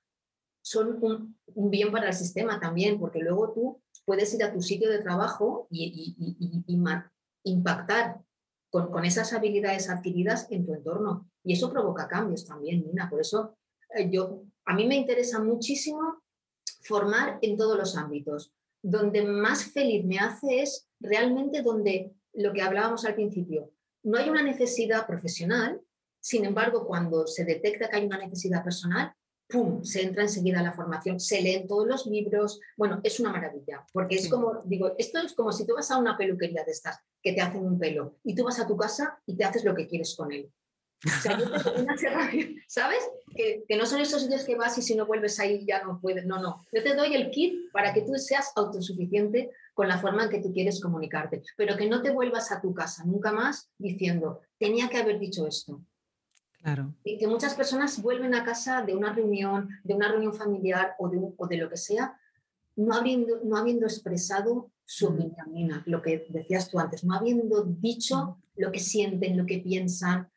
[0.61, 4.61] son un, un bien para el sistema también, porque luego tú puedes ir a tu
[4.61, 6.15] sitio de trabajo y,
[7.43, 8.19] impactar
[8.91, 11.29] con, esas habilidades adquiridas en tu entorno.
[11.43, 13.09] Y eso provoca cambios también, Nina.
[13.09, 13.57] Por eso
[13.95, 16.21] eh, yo, a mí me interesa muchísimo
[16.81, 18.53] formar en todos los ámbitos.
[18.83, 23.71] Donde más feliz me hace es realmente donde lo que hablábamos al principio.
[24.03, 25.81] No hay una necesidad profesional,
[26.19, 29.13] sin embargo, cuando se detecta que hay una necesidad personal,
[29.47, 33.31] ¡pum!, se entra enseguida a la formación, se leen todos los libros, bueno, es una
[33.31, 36.71] maravilla, porque es como, digo, esto es como si tú vas a una peluquería de
[36.71, 39.63] estas que te hacen un pelo y tú vas a tu casa y te haces
[39.63, 40.51] lo que quieres con él.
[41.05, 41.37] O sea,
[42.67, 43.07] ¿sabes?
[43.35, 45.99] Que, que, no son esos sitios que vas y si no vuelves ahí ya no
[46.01, 46.25] puedes.
[46.25, 46.65] No, no.
[46.73, 50.39] Yo te doy el kit para que tú seas autosuficiente con la forma en que
[50.39, 54.89] tú quieres comunicarte, pero que no te vuelvas a tu casa nunca más diciendo, tenía
[54.89, 55.83] que haber dicho esto,
[57.03, 61.09] y que muchas personas vuelven a casa de una reunión, de una reunión familiar o
[61.09, 62.19] de, o de lo que sea,
[62.75, 68.37] no habiendo, no habiendo expresado su opinión, lo que decías tú antes, no habiendo dicho
[68.55, 70.29] lo que sienten, lo que piensan,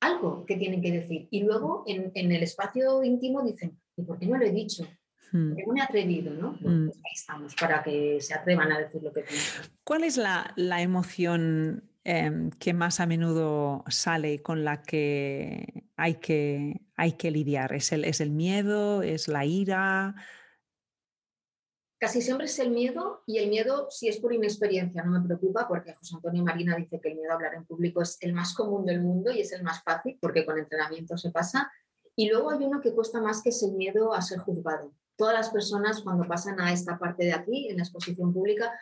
[0.00, 1.28] algo que tienen que decir.
[1.30, 4.84] Y luego en, en el espacio íntimo dicen, ¿y por qué no lo he dicho?
[5.30, 6.34] ¿Por qué no me he atrevido?
[6.34, 6.58] ¿no?
[6.60, 9.64] Pues ahí estamos, para que se atrevan a decir lo que piensan.
[9.84, 16.16] ¿Cuál es la, la emoción Em, que más a menudo sale con la que hay
[16.16, 17.72] que, hay que lidiar?
[17.74, 19.02] ¿Es el, ¿Es el miedo?
[19.02, 20.16] ¿Es la ira?
[22.00, 25.68] Casi siempre es el miedo y el miedo si es por inexperiencia, no me preocupa
[25.68, 28.52] porque José Antonio Marina dice que el miedo a hablar en público es el más
[28.54, 31.70] común del mundo y es el más fácil porque con entrenamiento se pasa.
[32.16, 34.92] Y luego hay uno que cuesta más que es el miedo a ser juzgado.
[35.14, 38.72] Todas las personas cuando pasan a esta parte de aquí, en la exposición pública,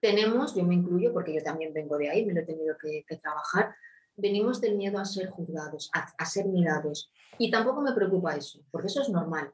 [0.00, 3.04] tenemos, yo me incluyo porque yo también vengo de ahí, me lo he tenido que,
[3.16, 3.74] trabajar,
[4.16, 7.12] venimos del miedo a ser juzgados, a, ser mirados.
[7.38, 9.52] Y tampoco me preocupa eso, porque eso es normal.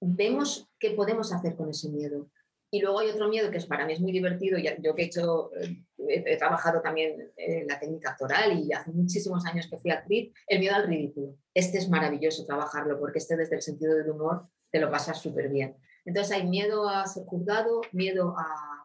[0.00, 2.28] Vemos qué podemos hacer con ese miedo.
[2.70, 5.06] Y luego hay otro miedo que es para mí es muy divertido, yo que he
[5.06, 9.90] hecho, eh, he, trabajado también en la técnica actoral y hace muchísimos años que fui
[9.90, 11.36] actriz, el miedo al ridículo.
[11.52, 15.50] Este es maravilloso trabajarlo porque este desde el sentido del humor te lo pasas súper
[15.50, 15.76] bien.
[16.06, 18.81] Entonces hay miedo a ser juzgado, miedo a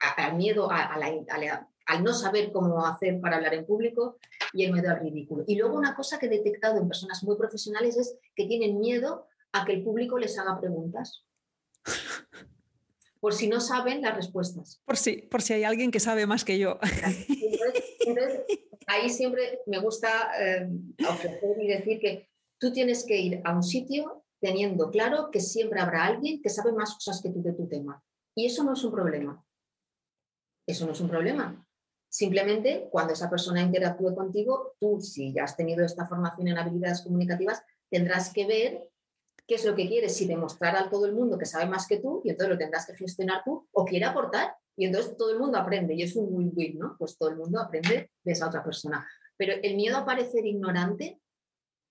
[0.00, 0.94] al miedo a,
[1.86, 4.18] al no saber cómo hacer para hablar en público
[4.52, 5.44] y el miedo al ridículo.
[5.46, 9.26] Y luego una cosa que he detectado en personas muy profesionales es que tienen miedo
[9.52, 11.24] a que el público les haga preguntas.
[13.20, 14.82] Por si no saben las respuestas.
[14.84, 16.78] Por si, por si hay alguien que sabe más que yo.
[18.06, 18.42] Entonces,
[18.86, 20.68] ahí siempre me gusta eh,
[21.08, 22.28] ofrecer y decir que
[22.58, 26.72] tú tienes que ir a un sitio teniendo claro que siempre habrá alguien que sabe
[26.72, 28.02] más cosas que tú de tu tema.
[28.34, 29.45] Y eso no es un problema
[30.66, 31.66] eso no es un problema.
[32.08, 37.02] Simplemente cuando esa persona interactúe contigo, tú, si ya has tenido esta formación en habilidades
[37.02, 38.90] comunicativas, tendrás que ver
[39.46, 41.98] qué es lo que quieres, si demostrar a todo el mundo que sabe más que
[41.98, 45.38] tú, y entonces lo tendrás que gestionar tú, o quiere aportar, y entonces todo el
[45.38, 46.96] mundo aprende, y es un win-win, ¿no?
[46.98, 49.06] Pues todo el mundo aprende de esa otra persona.
[49.36, 51.20] Pero el miedo a parecer ignorante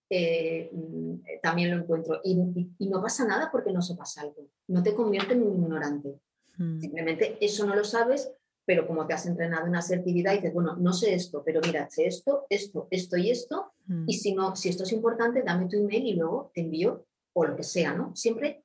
[0.09, 4.93] eh, mm, también lo encuentro, y, no pasa nada porque no sepas algo, no te
[4.93, 6.19] convierte en un ignorante.
[6.57, 6.79] Hmm.
[6.79, 8.31] Simplemente eso no lo sabes,
[8.65, 12.07] pero como te has entrenado en asertividad, dices, bueno, no sé esto, pero mira, sé
[12.07, 14.05] esto, esto, esto y esto, mm.
[14.07, 17.45] y si no, si esto es importante, dame tu email y luego te envío o
[17.45, 18.15] lo que sea, ¿no?
[18.15, 18.63] Siempre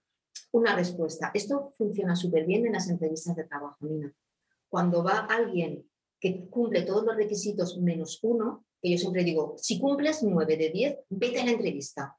[0.52, 1.30] una respuesta.
[1.34, 4.12] Esto funciona súper bien en las entrevistas de trabajo, Nina.
[4.68, 5.84] Cuando va alguien
[6.18, 10.70] que cumple todos los requisitos menos uno, que yo siempre digo, si cumples nueve de
[10.70, 12.16] diez, vete a la entrevista.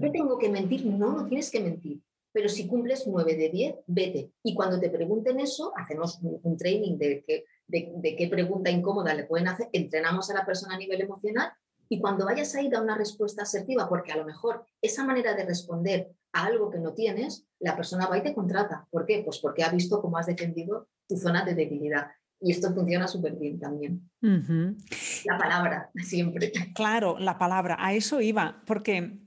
[0.00, 0.86] ¿Qué tengo que mentir?
[0.86, 2.00] No, no tienes que mentir
[2.38, 4.30] pero si cumples 9 de 10, vete.
[4.44, 9.24] Y cuando te pregunten eso, hacemos un, training de, que, de, qué pregunta incómoda le
[9.24, 11.50] pueden hacer, entrenamos a la persona a nivel emocional
[11.88, 15.34] y cuando vayas a ir a una respuesta asertiva, porque a lo mejor esa manera
[15.34, 18.86] de responder a algo que no tienes, la persona va y te contrata.
[18.88, 19.22] ¿Por qué?
[19.24, 22.06] Pues porque ha visto cómo has defendido tu zona de debilidad.
[22.40, 24.08] Y esto funciona súper bien también.
[24.20, 26.52] La palabra, siempre.
[26.72, 27.76] Claro, la palabra.
[27.80, 29.26] A eso iba, porque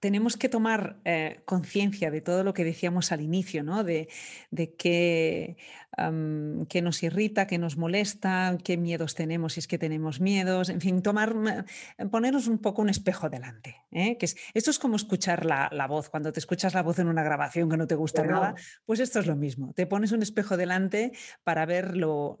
[0.00, 3.82] tenemos que tomar eh, conciencia de todo lo que decíamos al inicio, ¿no?
[3.82, 4.08] De,
[4.50, 5.56] de qué,
[6.82, 11.02] nos irrita, qué nos molesta, qué miedos tenemos, si es que tenemos miedos, en fin,
[11.02, 11.34] tomar,
[12.10, 13.82] ponernos un poco un espejo delante.
[13.90, 14.16] ¿eh?
[14.18, 17.68] Que esto es como escuchar la, voz, cuando te escuchas la voz en una grabación
[17.68, 18.54] que no te gusta nada,
[18.86, 19.72] pues esto es lo mismo.
[19.74, 22.36] Te pones un espejo delante para ver lo,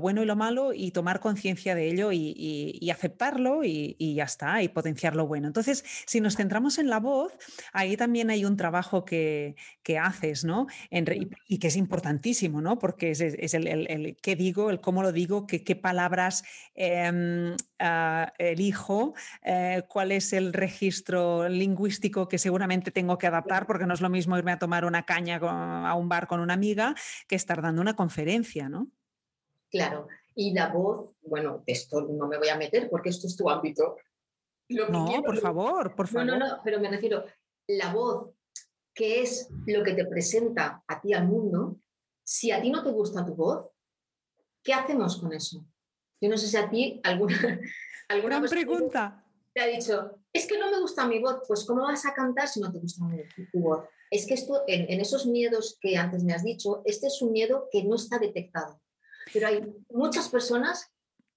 [0.00, 4.62] bueno y lo malo y tomar conciencia de ello y, aceptarlo y, y ya está,
[4.62, 5.46] y potenciar lo bueno.
[5.46, 7.36] Entonces, si nos centramos en la voz,
[7.72, 9.56] ahí también hay un trabajo que,
[10.00, 10.68] haces, ¿no?
[11.48, 12.78] y, que es importantísimo, ¿no?
[12.78, 16.44] Porque es, el, qué digo, el cómo lo digo, qué, qué palabras
[16.74, 23.86] em, ah, elijo, eh, cuál es el registro lingüístico que seguramente tengo que adaptar, porque
[23.86, 26.94] no es lo mismo irme a tomar una caña a un bar con una amiga
[27.26, 28.88] que estar dando una conferencia, ¿no?
[29.70, 33.48] Claro, y la voz, bueno, esto no me voy a meter porque esto es tu
[33.50, 33.96] ámbito,
[34.70, 36.26] no, por favor, por favor.
[36.26, 37.24] No, no, no, pero me refiero,
[37.68, 38.30] la voz,
[38.94, 41.80] que es lo que te presenta a ti al mundo,
[42.24, 43.70] si a ti no te gusta tu voz,
[44.62, 45.64] ¿qué hacemos con eso?
[46.20, 47.36] Yo no sé si a ti alguna,
[48.08, 49.24] alguna Gran pregunta.
[49.52, 52.48] te ha dicho, es que no me gusta mi voz, pues ¿cómo vas a cantar
[52.48, 53.04] si no te gusta
[53.52, 53.84] tu voz?
[54.10, 57.32] Es que esto, en, en esos miedos que antes me has dicho, este es un
[57.32, 58.80] miedo que no está detectado.
[59.32, 60.90] Pero hay muchas personas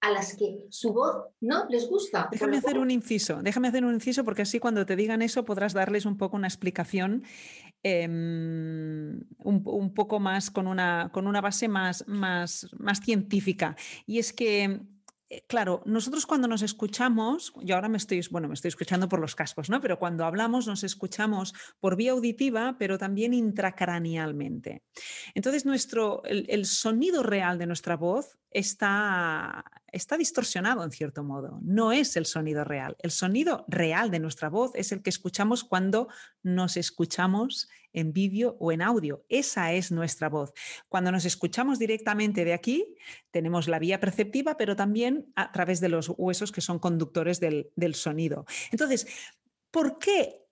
[0.04, 2.28] a las que su voz no les gusta.
[2.30, 5.72] Déjame hacer un inciso, déjame hacer un inciso porque así cuando te digan eso podrás
[5.72, 7.24] darles un poco una explicación
[7.82, 13.76] em, un, poco más con una, con una base más, más, más científica.
[14.06, 14.82] Y es que
[15.30, 19.20] eh, claro, nosotros cuando nos escuchamos, yo ahora me estoy, bueno, me estoy escuchando por
[19.20, 19.80] los cascos, ¿no?
[19.80, 24.82] Pero cuando hablamos nos escuchamos por vía auditiva, pero también intracranealmente.
[25.34, 31.58] Entonces, nuestro, el sonido real de nuestra voz está, está distorsionado en cierto modo.
[31.62, 32.96] No es el sonido real.
[33.00, 36.08] El sonido real de nuestra voz es el que escuchamos cuando
[36.42, 39.24] nos escuchamos en vídeo o en audio.
[39.28, 40.52] Esa es nuestra voz.
[40.88, 42.94] Cuando nos escuchamos directamente de aquí,
[43.30, 47.70] tenemos la vía perceptiva, pero también a través de los huesos que son conductores del,
[47.74, 48.46] del sonido.
[48.70, 49.06] Entonces,
[49.70, 50.43] ¿por qué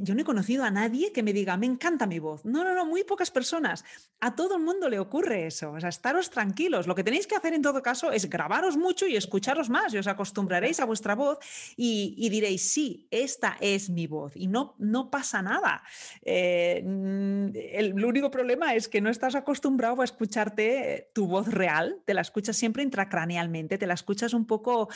[0.00, 2.44] yo no he conocido a nadie que me diga, me encanta mi voz.
[2.44, 3.84] No, no, no, muy pocas personas.
[4.20, 5.72] A todo el mundo le ocurre eso.
[5.72, 6.86] O sea, estaros tranquilos.
[6.86, 9.98] Lo que tenéis que hacer en todo caso es grabaros mucho y escucharos más y
[9.98, 11.38] os acostumbraréis a vuestra voz
[11.76, 15.82] y, diréis, sí, esta es mi voz y no, no pasa nada.
[16.22, 21.48] Eh, mm, el, único problema es que no estás acostumbrado a escucharte eh, tu voz
[21.48, 24.88] real, te la escuchas siempre intracranealmente, te la escuchas un poco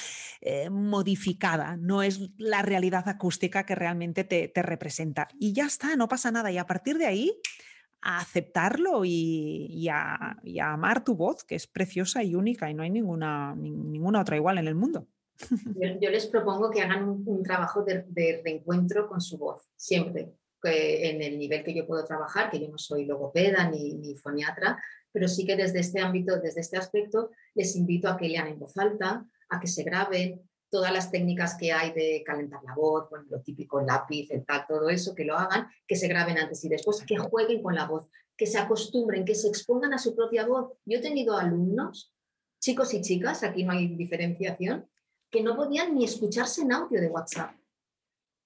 [0.71, 5.29] modificada, no es la realidad acústica que realmente te te, representa.
[5.39, 6.51] Y ya está, no pasa nada.
[6.51, 7.41] Y a partir de ahí,
[8.03, 12.91] a aceptarlo y, a, amar tu voz, que es preciosa y única y no hay
[12.91, 15.07] ninguna, ninguna otra igual en el mundo.
[16.01, 21.39] Yo, les propongo que hagan un, trabajo de, reencuentro con su voz, siempre, en el
[21.39, 24.79] nivel que yo puedo trabajar, que yo no soy logopeda ni foniatra,
[25.13, 28.59] pero sí que desde este ámbito, desde este aspecto, les invito a que lean en
[28.59, 30.41] voz alta, a que se graben,
[30.71, 34.65] todas las técnicas que hay de calentar la voz, bueno, lo típico, lápiz, el tal,
[34.69, 37.87] todo eso, que lo hagan, que se graben antes y después, que jueguen con la
[37.87, 40.73] voz, que se acostumbren, que se expongan a su propia voz.
[40.87, 42.15] Yo he tenido alumnos,
[42.61, 44.89] chicos y chicas, aquí no hay diferenciación,
[45.31, 47.60] que no podían ni escucharse en audio de WhatsApp.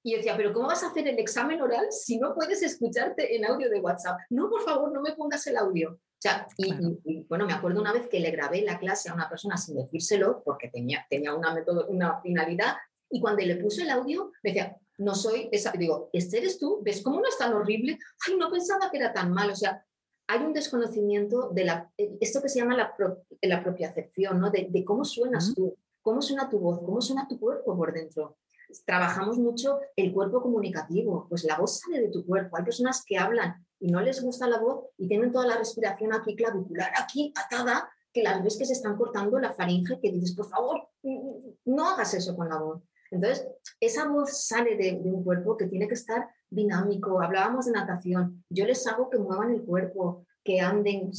[0.05, 3.47] Y decía, pero ¿cómo vas a hacer el examen oral si no puedes escucharte en
[3.47, 4.19] audio de WhatsApp?
[4.31, 8.09] No, por favor, no me pongas el audio sea, y, bueno, me acuerdo una vez
[8.09, 11.87] que le grabé la clase a una persona sin decírselo, porque tenía, tenía una, método,
[11.89, 12.75] una finalidad,
[13.11, 16.81] y cuando le puse el audio, me decía, no soy esa, digo, ¿este eres tú?
[16.83, 17.99] ¿Ves cómo no es tan horrible?
[18.27, 19.85] Ay, no pensaba que era tan mal, o sea,
[20.27, 22.95] hay un desconocimiento de la, esto que se llama la,
[23.43, 24.51] la propia acepción, ¿no?
[24.51, 28.39] De, de cómo suenas tú, cómo suena tu voz, cómo suena tu cuerpo por dentro
[28.85, 32.57] trabajamos mucho el cuerpo comunicativo, pues la voz sale de tu cuerpo.
[32.57, 36.15] Hay personas que hablan y no les gusta la voz y tienen toda la respiración
[36.15, 40.35] aquí clavicular, aquí atada, que las ves que se están cortando la faringe, que dices,
[40.35, 40.89] por favor,
[41.65, 42.83] no hagas eso con la voz.
[43.11, 43.47] Entonces,
[43.81, 47.21] esa voz sale de, un cuerpo que tiene que estar dinámico.
[47.21, 48.45] Hablábamos de natación.
[48.49, 51.11] Yo les hago que muevan el cuerpo, que anden,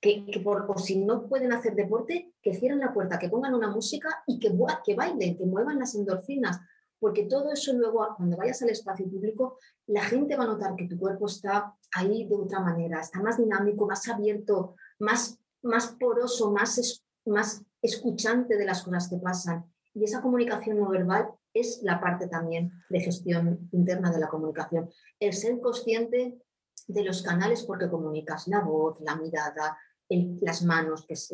[0.00, 4.22] que, por, si no pueden hacer deporte, que cierren la puerta, que pongan una música
[4.26, 4.50] y que,
[4.84, 6.60] que bailen, que muevan las endorfinas,
[6.98, 10.86] porque todo eso luego, cuando vayas al espacio público, la gente va a notar que
[10.86, 16.50] tu cuerpo está ahí de otra manera, está más dinámico, más abierto, más, más poroso,
[16.50, 19.64] más, más escuchante de las cosas que pasan.
[19.94, 24.90] Y esa comunicación no verbal es la parte también de gestión interna de la comunicación.
[25.18, 26.38] El ser consciente
[26.86, 29.78] de los canales porque comunicas la voz, la mirada,
[30.40, 31.32] las manos, que es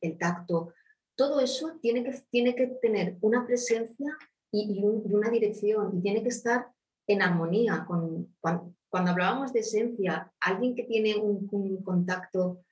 [0.00, 0.72] el, tacto,
[1.14, 4.16] todo eso tiene que, tiene que tener una presencia
[4.50, 6.68] y, una dirección y tiene que estar
[7.06, 12.62] en armonía con, cuando, hablábamos de esencia, alguien que tiene un, un, contacto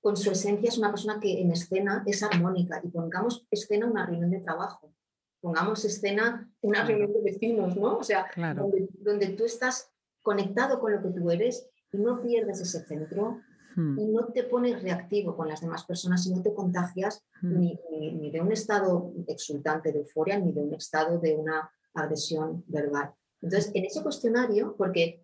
[0.00, 4.06] con su esencia es una persona que en escena es armónica y pongamos escena una
[4.06, 4.94] reunión de trabajo,
[5.40, 7.98] pongamos escena una reunión de vecinos, ¿no?
[7.98, 9.90] O sea, donde, donde, tú estás
[10.22, 13.40] conectado con lo que tú eres y no pierdes ese centro
[13.74, 13.98] hmm.
[13.98, 17.58] y no te pones reactivo con las demás personas y no te contagias hmm.
[17.58, 17.80] ni,
[18.12, 23.12] ni, de un estado exultante de euforia ni de un estado de una agresión verbal.
[23.40, 25.22] Entonces, en ese cuestionario, porque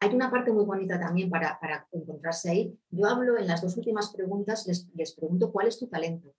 [0.00, 3.76] hay una parte muy bonita también para, para encontrarse ahí, yo hablo en las dos
[3.76, 6.34] últimas preguntas, les, les pregunto cuál es tu talento.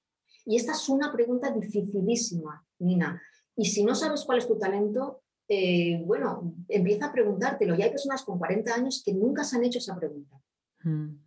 [0.45, 3.21] Y esta es una pregunta dificilísima, Nina.
[3.55, 7.75] Y si no sabes cuál es tu talento, eh, bueno, empieza a preguntártelo.
[7.75, 10.41] Y hay personas con 40 años que nunca se han hecho esa pregunta.
[10.83, 11.17] Hmm.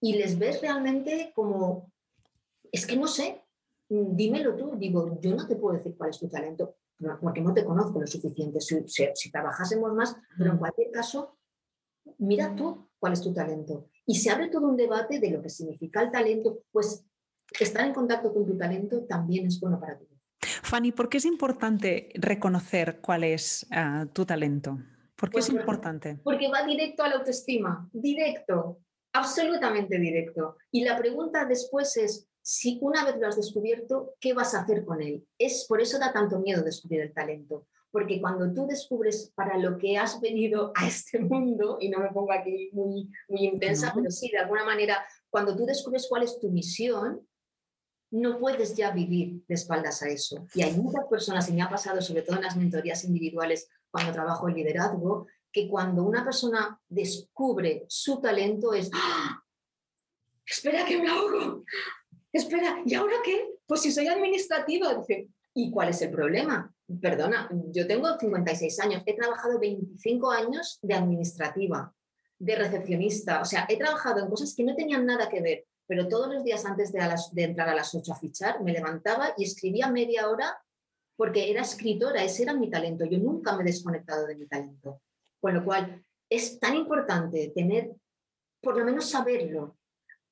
[0.00, 1.90] Y les ves realmente como,
[2.70, 3.42] es que no sé,
[3.88, 4.76] dímelo tú.
[4.76, 6.76] Digo, yo no te puedo decir cuál es tu talento,
[7.20, 8.60] porque no te conozco lo suficiente.
[8.60, 8.76] Si,
[9.14, 10.60] si trabajásemos más, pero en hmm.
[10.60, 11.38] cualquier caso,
[12.18, 13.88] mira tú cuál es tu talento.
[14.04, 17.04] Y se abre todo un debate de lo que significa el talento, pues
[17.60, 20.06] estar en contacto con tu talento también es bueno para ti.
[20.62, 24.78] Fanny, ¿por qué es importante reconocer cuál es ah, tu talento?
[25.16, 26.20] ¿Por qué es pues importante?
[26.22, 28.80] Porque va directo a la autoestima, directo,
[29.16, 30.56] absolutamente directo.
[30.70, 34.84] Y la pregunta después es, si una vez lo has descubierto, ¿qué vas a hacer
[34.84, 35.26] con él?
[35.38, 39.78] Es por eso da tanto miedo descubrir el talento, porque cuando tú descubres para lo
[39.78, 44.10] que has venido a este mundo, y no me pongo aquí muy, muy intensa, pero
[44.10, 47.26] sí, de alguna manera, cuando tú descubres cuál es tu misión,
[48.12, 50.46] no puedes ya vivir de espaldas a eso.
[50.54, 54.12] Y hay muchas personas, y me ha pasado sobre todo en las mentorías individuales cuando
[54.12, 59.42] trabajo en liderazgo, que cuando una persona descubre su talento es, ¡Ah!
[60.44, 61.64] espera que me ahogo,
[62.32, 63.48] espera, ¿y ahora qué?
[63.66, 66.72] Pues si soy administrativa, dice, ¿y cuál es el problema?
[67.00, 71.92] Perdona, yo tengo 56 años, he trabajado 25 años de administrativa,
[72.38, 76.08] de recepcionista, o sea, he trabajado en cosas que no tenían nada que ver pero
[76.08, 79.90] todos los días antes de, entrar a las 8 a fichar, me levantaba y escribía
[79.90, 80.58] media hora
[81.16, 83.04] porque era escritora, ese era mi talento.
[83.04, 85.00] Yo nunca me he desconectado de mi talento.
[85.40, 87.94] Con lo cual, es tan importante tener,
[88.60, 89.78] por lo menos saberlo.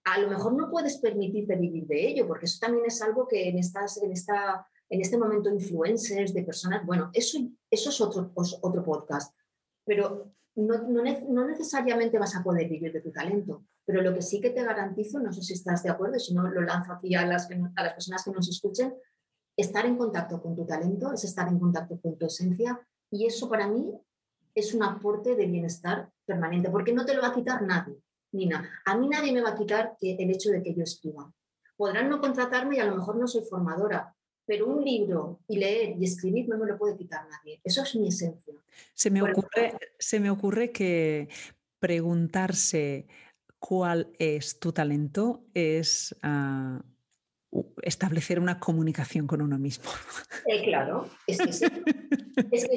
[0.04, 3.48] A lo mejor no puedes permitirte vivir de ello, porque eso también es algo que
[3.48, 7.38] en, estas, en, esta, en este momento influencers, de personas, bueno, eso,
[7.70, 9.34] eso es otro, otro podcast.
[9.84, 14.40] Pero no, no, necesariamente vas a poder vivir de tu talento, pero lo que sí
[14.40, 17.26] que te garantizo, no sé si estás de acuerdo, si no lo lanzo aquí a
[17.26, 18.94] las, a las personas que nos escuchen,
[19.56, 22.80] estar en contacto con tu talento es estar en contacto con tu esencia
[23.10, 23.92] y eso para mí
[24.54, 27.96] es un aporte de bienestar permanente, porque no te lo va a quitar nadie,
[28.32, 28.80] Nina.
[28.84, 31.32] A mí nadie me va a quitar el hecho de que yo escriba.
[31.76, 34.14] Podrán no contratarme y a lo mejor no soy formadora,
[34.46, 37.60] pero un libro y leer y escribir no me lo puede quitar nadie.
[37.64, 38.54] Eso es mi esencia.
[38.92, 41.28] Se me, ocurre, se me ocurre que
[41.80, 43.06] preguntarse
[43.58, 46.82] cuál es tu talento es ah,
[47.82, 49.90] establecer una comunicación con uno mismo.
[50.46, 51.50] Eh, claro, es que,
[52.50, 52.68] es,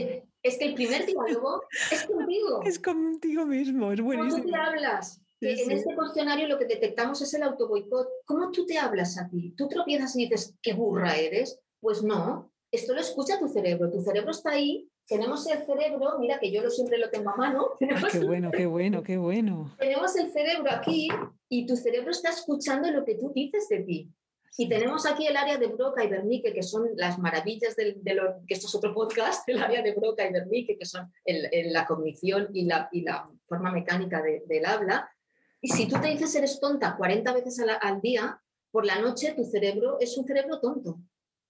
[0.58, 2.62] que, el primer diálogo es contigo.
[2.64, 4.44] Es contigo mismo, es buenísimo.
[4.44, 5.22] ¿Cómo te hablas?
[5.42, 8.08] en este cuestionario lo que detectamos es el autoboicot.
[8.26, 9.54] ¿Cómo tú te hablas a ti?
[9.56, 11.60] ¿Tú tropiezas y dices, qué burra eres?
[11.80, 13.92] Pues no, esto lo escucha tu cerebro.
[13.92, 14.90] Tu cerebro está ahí.
[15.08, 17.70] Tenemos el cerebro, mira que yo lo siempre lo tengo a mano.
[17.96, 19.74] Ah, qué bueno, qué bueno, qué bueno.
[19.78, 21.08] Tenemos el cerebro aquí
[21.50, 24.12] y tu cerebro está escuchando lo que tú dices de ti.
[24.58, 28.46] Y tenemos aquí el área de Broca y Wernicke, que son las maravillas de, lo,
[28.48, 32.50] que esto es otro podcast, el área de Broca y Wernicke, que son la cognición
[32.54, 35.10] y la, y la forma mecánica del habla.
[35.62, 38.40] Y si tú te dices eres tonta 40 veces al, día,
[38.72, 41.00] por la noche tu cerebro es un cerebro tonto.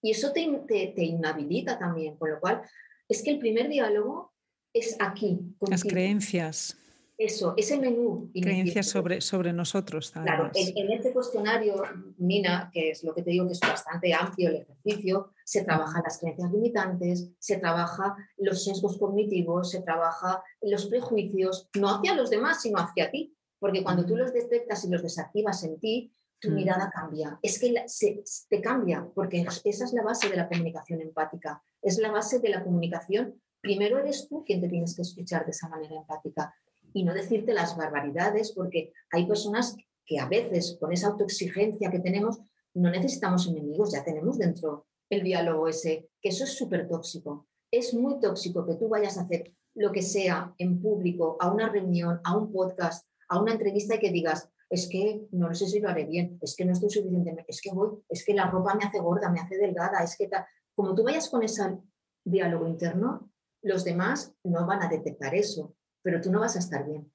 [0.00, 2.62] Y eso te, te, inhabilita también, con lo cual
[3.08, 4.32] es que el primer diálogo
[4.72, 5.40] es aquí.
[5.68, 6.76] Las creencias.
[7.18, 8.30] Eso, ese menú.
[8.32, 10.12] Creencias sobre, sobre nosotros.
[10.12, 11.82] Claro, en, este cuestionario,
[12.16, 16.02] Nina, que es lo que te digo que es bastante amplio el ejercicio, se trabajan
[16.04, 22.30] las creencias limitantes, se trabaja los sesgos cognitivos, se trabaja los prejuicios, no hacia los
[22.30, 23.34] demás, sino hacia ti.
[23.58, 27.36] Porque cuando tú los detectas y los desactivas en ti, tu mirada cambia.
[27.42, 31.60] Es que se, te cambia, porque esa es la base de la comunicación empática.
[31.82, 33.42] Es la base de la comunicación.
[33.60, 36.54] Primero eres tú quien te tienes que escuchar de esa manera empática
[36.92, 42.00] y no decirte las barbaridades, porque hay personas que a veces con esa autoexigencia que
[42.00, 42.38] tenemos
[42.74, 47.46] no necesitamos enemigos, ya tenemos dentro el diálogo ese, que eso es súper tóxico.
[47.70, 51.68] Es muy tóxico que tú vayas a hacer lo que sea en público, a una
[51.68, 55.80] reunión, a un podcast, a una entrevista y que digas, es que no sé si
[55.80, 58.74] lo haré bien, es que no estoy suficientemente, es que voy, es que la ropa
[58.74, 60.28] me hace gorda, me hace delgada, es que
[60.74, 61.78] como tú vayas con esa
[62.24, 63.32] diálogo interno,
[63.62, 65.74] los demás no van a detectar eso,
[66.08, 67.12] pero tú no vas a estar bien.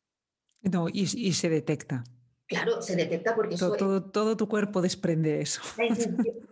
[0.62, 2.04] No, y, se detecta.
[2.46, 5.64] Claro, se detecta porque todo, todo, todo, tu cuerpo desprende eso.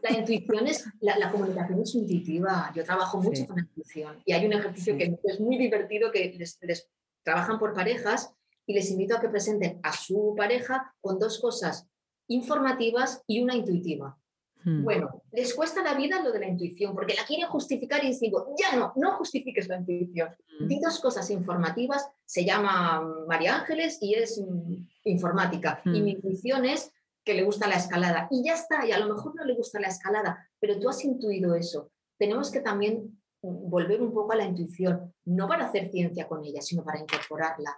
[0.02, 2.72] La intuición, es, la, comunicación es intuitiva.
[2.76, 6.34] Yo trabajo mucho con la intuición y hay un ejercicio que es muy divertido que
[6.36, 6.90] les, les
[7.22, 8.34] trabajan por parejas
[8.66, 11.86] y les invito a que presenten a su pareja con dos cosas
[12.28, 14.18] informativas y una intuitiva.
[14.64, 14.84] Hmm.
[14.84, 18.20] Bueno, les cuesta la vida lo de la intuición, porque la quieren justificar y les
[18.20, 20.30] digo, ya no, no justifiques la intuición.
[20.60, 20.68] Hmm.
[20.68, 25.82] Di dos cosas informativas, se llama María Ángeles y es mm, informática.
[25.86, 26.04] Y hmm.
[26.04, 26.92] mi intuición es
[27.24, 28.28] que le gusta la escalada.
[28.32, 31.04] Y ya está, y a lo mejor no le gusta la escalada, pero tú has
[31.04, 31.92] intuido eso.
[32.18, 36.62] Tenemos que también volver un poco a la intuición, no para hacer ciencia con ella,
[36.62, 37.76] sino para incorporarla,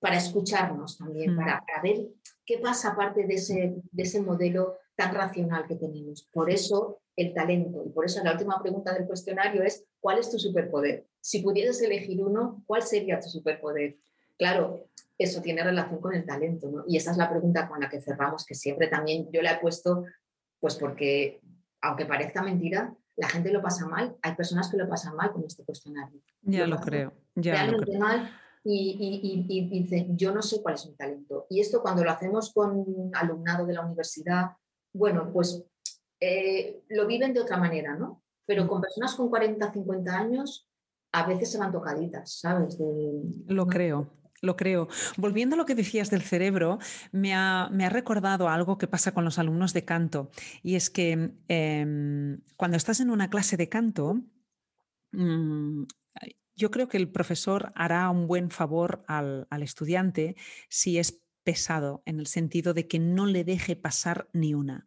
[0.00, 2.08] para escucharnos también, para, para, ver
[2.44, 6.28] qué pasa aparte de ese, de ese modelo tan racional que tenemos.
[6.32, 7.84] Por eso el talento.
[7.86, 11.06] Y por eso la última pregunta del cuestionario es, ¿cuál es tu superpoder?
[11.20, 13.96] Si pudieras elegir uno, ¿cuál sería tu superpoder?
[14.36, 16.84] Claro, eso tiene relación con el talento, ¿no?
[16.88, 19.58] Y esa es la pregunta con la que cerramos, que siempre también yo le he
[19.58, 20.04] puesto,
[20.58, 21.40] pues porque,
[21.80, 24.16] aunque parezca mentira, la gente lo pasa mal.
[24.22, 26.20] Hay personas que lo pasan mal con este cuestionario.
[26.42, 27.12] Ya lo, creo.
[27.36, 28.32] Ya realmente mal
[28.64, 31.46] y, y, y, dicen, yo no sé cuál es mi talento.
[31.50, 32.84] Y esto cuando lo hacemos con
[33.14, 34.50] alumnado de la universidad
[34.92, 35.64] bueno, pues
[36.20, 38.22] eh, lo viven de otra manera, ¿no?
[38.46, 40.68] Pero con personas con 40, 50 años,
[41.12, 42.78] a veces se van tocaditas, ¿sabes?
[43.46, 44.10] lo creo.
[44.40, 44.88] Lo creo.
[45.16, 46.78] Volviendo a lo que decías del cerebro,
[47.10, 50.30] me ha, recordado algo que pasa con los alumnos de canto.
[50.62, 54.20] Y es que em, cuando estás en una clase de canto,
[55.10, 55.84] mm,
[56.54, 60.36] yo creo que el profesor hará un buen favor al, al estudiante
[60.68, 64.84] si es pesado en el sentido de que no le deje pasar ni una.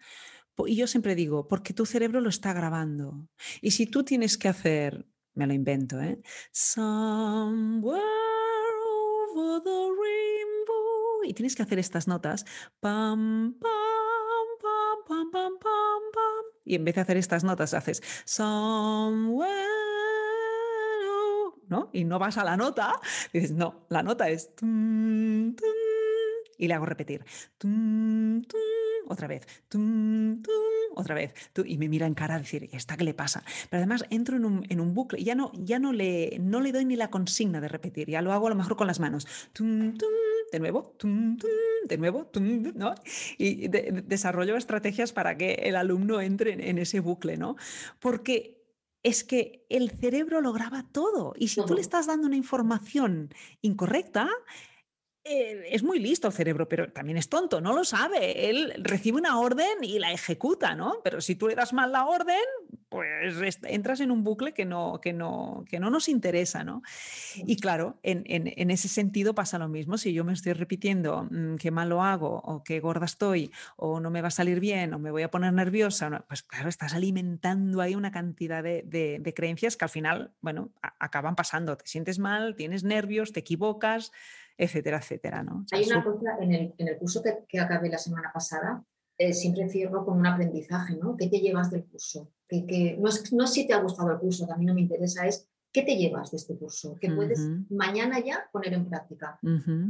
[0.68, 3.28] Y yo siempre digo, porque tu cerebro lo está grabando.
[3.62, 6.22] Y si tú tienes que hacer, me lo invento, ¿eh?
[11.24, 12.46] Y tienes que hacer estas notas.
[12.80, 13.72] Pam, pam,
[14.62, 16.46] pam, pam, pam, pam, pam.
[16.64, 19.50] Y en vez de hacer estas notas, haces somewhere.
[21.72, 21.90] ¿no?
[21.94, 23.00] Y no vas a la nota,
[23.32, 24.52] dices, no, la nota es
[26.62, 27.26] y le hago repetir.
[29.08, 29.48] otra vez.
[30.94, 31.34] otra vez.
[31.66, 33.44] y me mira en cara a decir, ¿esta qué le pasa?
[33.70, 36.72] Pero además entro en un, en un bucle, ya, no, ya no, le, no le
[36.72, 39.28] doy ni la consigna de repetir, ya lo hago a lo mejor con las manos.
[39.58, 40.96] de nuevo,
[41.90, 42.30] de nuevo,
[42.76, 42.94] ¿no?
[43.40, 47.56] Y desarrollo estrategias para que el alumno entre en, en ese bucle, ¿no?
[48.00, 48.62] Porque
[49.02, 51.34] es que el cerebro lo graba todo.
[51.38, 54.30] Y si tú le estás dando una información incorrecta,
[55.24, 58.50] eh, es muy listo el cerebro, pero también es tonto, no lo sabe.
[58.50, 60.96] Él recibe una orden y la ejecuta, ¿no?
[61.04, 62.42] Pero si tú le das mal la orden,
[62.90, 66.82] pues entras en un bucle que no, que no, que no nos interesa, ¿no?
[67.36, 69.98] Y claro, en, ese sentido pasa lo mismo.
[69.98, 74.00] Si yo me estoy repitiendo mm, qué mal lo hago, o qué gorda estoy, o
[74.00, 76.94] no me va a salir bien, o me voy a poner nerviosa, pues claro, estás
[76.94, 81.78] alimentando ahí una cantidad de, creencias que al final, bueno, acaban pasando.
[81.78, 84.12] Te sientes mal, tienes nervios, te equivocas
[84.58, 85.44] etcétera, etcétera.
[85.44, 85.66] ¿no?
[85.72, 88.84] Hay una cosa en el, en el curso que, que, acabé la semana pasada,
[89.18, 91.16] eh, siempre cierro con un aprendizaje, ¿no?
[91.16, 92.32] ¿Qué te llevas del curso?
[92.48, 94.74] Que, que, no, es, no si te ha gustado el curso, que a mí no
[94.74, 96.98] me interesa, es ¿qué te llevas de este curso?
[97.00, 97.40] Que puedes
[97.70, 99.40] mañana ya poner en práctica.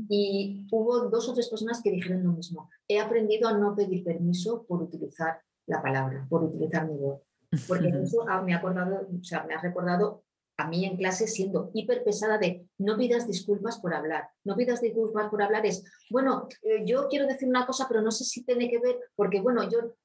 [0.09, 2.70] Y hubo dos o tres personas que dijeron lo mismo.
[2.88, 7.22] He aprendido a no pedir permiso por utilizar la palabra, por utilizar mi voz.
[7.68, 10.24] Porque eso me ha, acordado, o sea, me ha recordado
[10.62, 14.30] a mí en clase siendo hiper pesada de no pidas disculpas por hablar.
[14.43, 18.12] No pidas disculpas por hablar es, bueno, eh, yo quiero decir una cosa, pero no
[18.12, 19.95] sé si tiene que ver, porque bueno, yo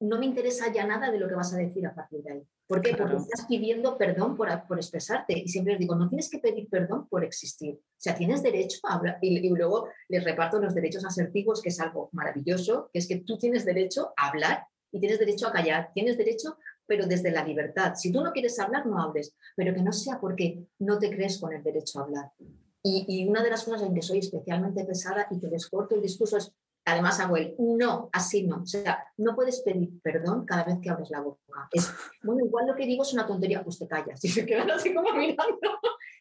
[0.00, 2.42] no me interesa ya nada de lo que vas a decir a partir de ahí.
[2.66, 2.94] ¿Por qué?
[2.96, 5.38] Porque estás pidiendo perdón por, por, expresarte.
[5.38, 7.74] Y siempre les digo, no tienes que pedir perdón por existir.
[7.76, 9.18] O sea, tienes derecho a hablar.
[9.22, 13.20] Y, y, luego les reparto los derechos asertivos, que es algo maravilloso, que es que
[13.20, 15.90] tú tienes derecho a hablar y tienes derecho a callar.
[15.94, 17.94] Tienes derecho pero desde la libertad.
[17.96, 21.38] Si tú no quieres hablar, no hables, pero que no sea porque no te crees
[21.38, 22.32] con el derecho a hablar.
[22.82, 26.02] Y, una de las cosas en que soy especialmente pesada y que les corto el
[26.02, 26.52] discurso es,
[26.84, 28.62] además hago el no, así no.
[28.62, 31.68] O sea, no puedes pedir perdón cada vez que abres la boca.
[31.72, 31.90] Es,
[32.22, 34.24] bueno, igual lo que digo es una tontería, pues te callas.
[34.24, 35.58] Y se quedan así como mirando.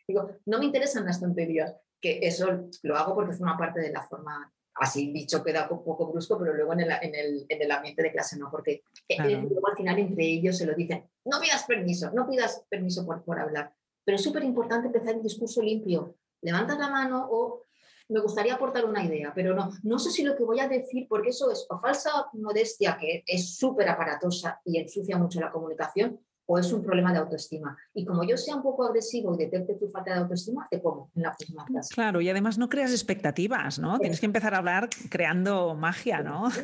[0.07, 4.01] Digo, no me interesan las tonterías, que eso lo hago porque forma parte de la
[4.01, 7.71] forma así dicho queda un poco brusco, pero luego en el, en el, en el
[7.71, 11.39] ambiente de clase no, porque eh, luego al final entre ellos se lo dicen, no
[11.39, 13.73] pidas permiso, no pidas permiso por, por hablar.
[14.03, 16.17] Pero es súper importante empezar el discurso limpio.
[16.41, 17.63] Levantas la mano o
[18.09, 21.07] me gustaría aportar una idea, pero no, no sé si lo que voy a decir,
[21.09, 26.19] porque eso es o falsa modestia, que es súper aparatosa y ensucia mucho la comunicación,
[26.47, 27.77] o es un problema de autoestima.
[27.93, 31.09] Y como yo sea un poco agresivo y detecte tu falta de autoestima, te pongo
[31.15, 31.93] en la misma clase.
[31.93, 33.99] Claro, y además no creas expectativas, ¿no?
[33.99, 36.49] Tienes que empezar a hablar creando magia, ¿no?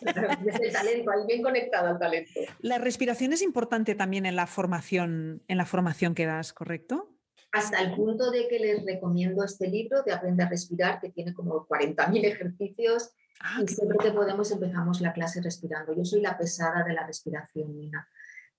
[0.00, 2.40] Desde el talento, ahí bien conectado al talento.
[2.60, 7.10] La respiración es importante también en la formación, en la formación que das, ¿correcto?
[7.52, 11.34] Hasta el punto de que les recomiendo este libro de Aprende a Respirar, que tiene
[11.34, 15.94] como 40.000 ejercicios ah, y siempre que podemos empezamos la clase respirando.
[15.94, 18.08] Yo soy la pesada de la respiración, Nina.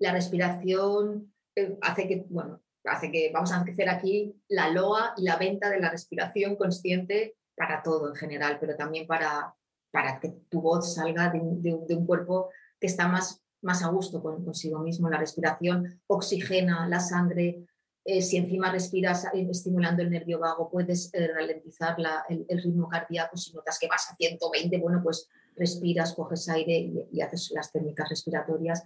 [0.02, 5.24] La respiración eh, hace que, bueno, hace que vamos a hacer aquí la loa y
[5.24, 9.54] la venta de la respiración consciente para todo en general, pero también para,
[9.91, 12.49] para que tu voz salga de, un cuerpo
[12.80, 15.08] que está más, más a gusto con, consigo mismo.
[15.08, 17.68] La respiración oxigena la sangre.
[18.04, 21.95] Eh, si encima respiras eh, estimulando el nervio vago, puedes ralentizar
[22.28, 23.38] el, ritmo cardíaco.
[23.38, 28.10] Si notas que vas a 120, bueno, pues respiras, coges aire y, haces las técnicas
[28.10, 28.84] respiratorias.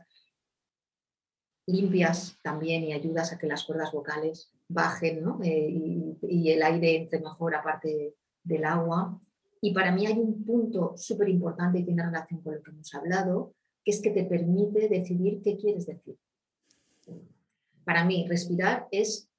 [1.67, 7.19] Limpias también y ayudas a que las cuerdas vocales bajen y, y, el aire entre
[7.19, 9.19] mejor aparte del agua.
[9.61, 12.93] Y para mí hay un punto súper importante y tiene relación con lo que hemos
[12.93, 16.17] hablado, que es que te permite decidir qué quieres decir.
[17.83, 19.29] Para mí, respirar es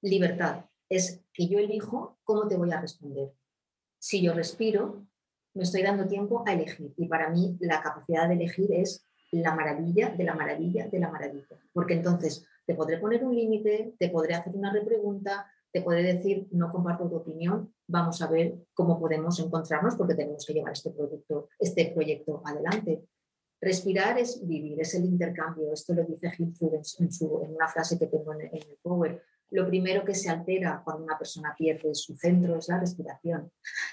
[0.00, 3.32] libertad, es que yo elijo cómo te voy a responder.
[3.98, 5.06] Si yo respiro,
[5.54, 6.94] me estoy dando tiempo a elegir.
[6.96, 11.10] Y para mí la capacidad de elegir es la maravilla de la maravilla de la
[11.10, 11.58] maravilla.
[11.72, 16.48] Porque entonces te podré poner un límite, te podré hacer una repregunta, te puede decir,
[16.50, 20.90] no comparto tu opinión, vamos a ver cómo podemos encontrarnos porque tenemos que llevar este,
[20.90, 23.04] producto, este proyecto adelante.
[23.60, 25.72] Respirar es vivir, es el intercambio.
[25.72, 29.22] Esto lo dice Gil en, en, una frase que tengo en, el Power.
[29.50, 33.50] Lo primero que se altera cuando una persona pierde su centro es la respiración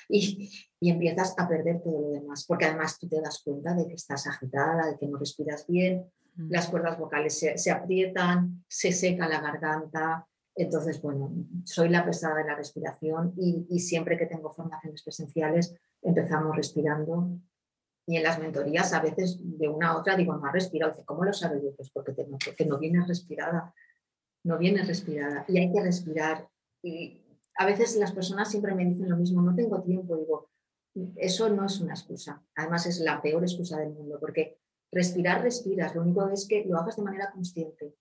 [0.10, 3.88] y, y, empiezas a perder todo lo demás, porque además tú te das cuenta de
[3.88, 6.52] que estás agitada, de que no respiras bien, mm.
[6.52, 11.32] las cuerdas vocales se, se aprietan, se seca la garganta, entonces, bueno,
[11.66, 17.30] soy la pesada de la respiración y, siempre que tengo formaciones presenciales empezamos respirando.
[18.08, 20.94] Y en las mentorías a veces de una a otra digo, no ha respirado.
[20.94, 21.62] Dice, ¿cómo lo sabes?
[21.62, 23.74] Yo, pues porque, tengo, porque no viene respirada.
[24.46, 25.46] No viene respirada.
[25.48, 26.48] Y hay que respirar.
[26.82, 27.22] Y
[27.58, 30.16] a veces las personas siempre me dicen lo mismo, no tengo tiempo.
[30.16, 30.50] Digo,
[31.18, 32.42] eso no es una excusa.
[32.56, 34.60] Además es la peor excusa del mundo porque
[34.92, 35.94] respirar, respiras.
[35.94, 37.96] Lo único es que lo hagas de manera consciente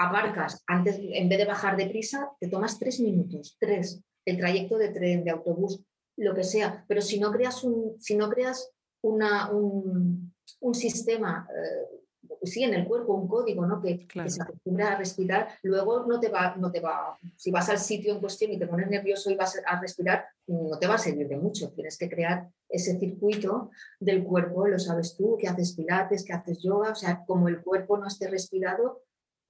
[0.00, 4.78] aparcas, antes, en vez de bajar de prisa, te tomas tres minutos, tres, el trayecto
[4.78, 5.84] de tren, de autobús,
[6.16, 8.70] lo que sea, pero si no creas un, si no creas
[9.02, 10.32] una, un,
[10.72, 11.99] sistema, eh,
[12.42, 13.80] sí, en el cuerpo, un código, ¿no?
[13.80, 17.78] Que, se acostumbra a respirar, luego no te va, no te va, si vas al
[17.78, 20.98] sitio en cuestión y te pones nervioso y vas a respirar, no te va a
[20.98, 25.74] servir de mucho, tienes que crear ese circuito del cuerpo, lo sabes tú, que haces
[25.74, 29.02] pilates, que haces yoga, o sea, como el cuerpo no esté respirado,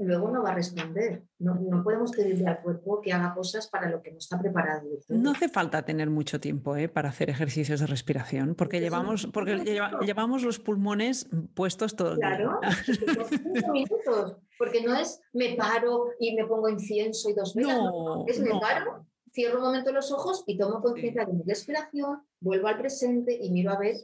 [0.05, 1.23] luego no va a responder.
[1.39, 4.89] No, no, podemos pedirle al cuerpo que haga cosas para lo que no está preparado.
[5.09, 6.89] No hace falta tener mucho tiempo ¿eh?
[6.89, 9.59] para hacer ejercicios de respiración, porque, llevamos, porque
[10.03, 16.35] llevamos los pulmones puestos todo el claro, Cinco minutos, porque no es me paro y
[16.35, 17.77] me pongo incienso y dos velas.
[17.77, 22.23] No, es me paro, cierro un momento los ojos y tomo conciencia de mi respiración,
[22.41, 23.97] vuelvo al presente y miro a ver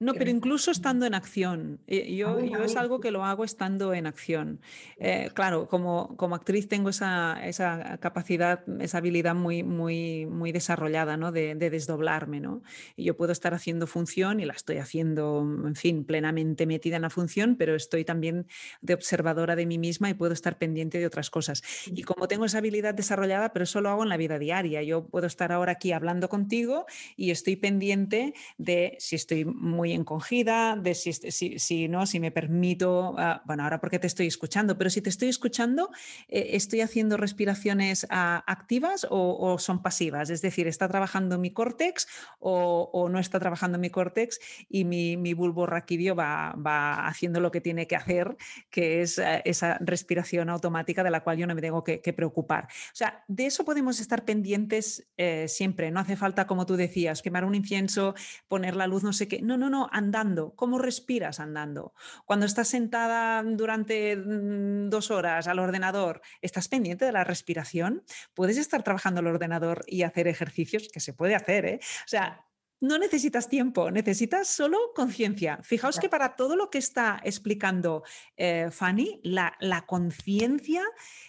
[0.00, 1.80] no, pero incluso estando en acción.
[1.88, 4.60] Eh, yo, yo es algo que lo hago estando en acción.
[4.98, 11.16] Eh, claro, como, como actriz tengo esa, esa, capacidad, esa habilidad muy, muy, muy desarrollada
[11.16, 11.32] ¿no?
[11.32, 12.38] de, desdoblarme.
[12.38, 12.62] ¿no?
[12.94, 17.02] Y yo puedo estar haciendo función y la estoy haciendo, en fin, plenamente metida en
[17.02, 18.46] la función, pero estoy también
[18.80, 21.64] de observadora de mí misma y puedo estar pendiente de otras cosas.
[21.86, 24.80] Y como tengo esa habilidad desarrollada, pero eso lo hago en la vida diaria.
[24.84, 26.86] Yo puedo estar ahora aquí hablando contigo
[27.16, 33.42] y estoy pendiente de si estoy muy encogida, de si, no, si me permito, ah,
[33.44, 35.90] bueno, ahora porque te estoy escuchando, pero si te estoy escuchando,
[36.28, 40.30] eh, ¿estoy haciendo respiraciones ah, activas o, son pasivas?
[40.30, 42.06] Es decir, ¿está trabajando mi córtex
[42.38, 47.60] o, no está trabajando mi córtex y mi, bulbo raquídeo va, va, haciendo lo que
[47.60, 48.36] tiene que hacer,
[48.70, 52.64] que es eh, esa respiración automática de la cual yo no me tengo que, preocupar?
[52.64, 57.22] O sea, de eso podemos estar pendientes eh, siempre, no hace falta, como tú decías,
[57.22, 58.14] quemar un incienso,
[58.48, 60.54] poner la luz, no sé qué, no, no, no andando.
[60.56, 61.94] ¿Cómo respiras andando?
[62.24, 68.02] Cuando estás sentada durante mm, dos horas al ordenador, ¿estás pendiente de la respiración?
[68.34, 70.88] ¿Puedes estar trabajando al ordenador y hacer ejercicios?
[70.92, 71.80] Que se puede hacer, ¿eh?
[72.04, 72.44] O sea,
[72.80, 75.58] no necesitas tiempo, necesitas solo conciencia.
[75.62, 78.04] Fijaos que para todo lo que está explicando
[78.36, 80.84] eh, Fanny, la, conciencia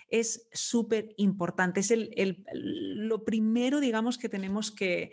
[0.10, 1.80] es súper importante.
[1.80, 5.12] Es el, lo primero, digamos, que tenemos que,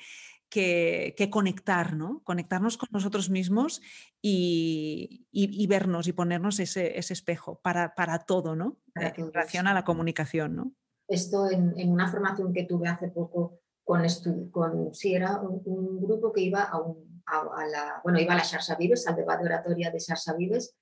[0.48, 2.22] que, conectar, ¿no?
[2.24, 3.82] Conectarnos con nosotros mismos
[4.22, 8.78] y, vernos y ponernos ese, espejo para, todo, ¿no?
[9.00, 10.72] Eh, en relación a la comunicación, ¿no?
[11.08, 14.02] Esto en, una formación que tuve hace poco con,
[14.50, 18.42] con si era un, grupo que iba a, un, a, la, bueno, iba a la
[18.42, 20.74] Sharsa Vives, al debate de oratoria de Sharsa Vives,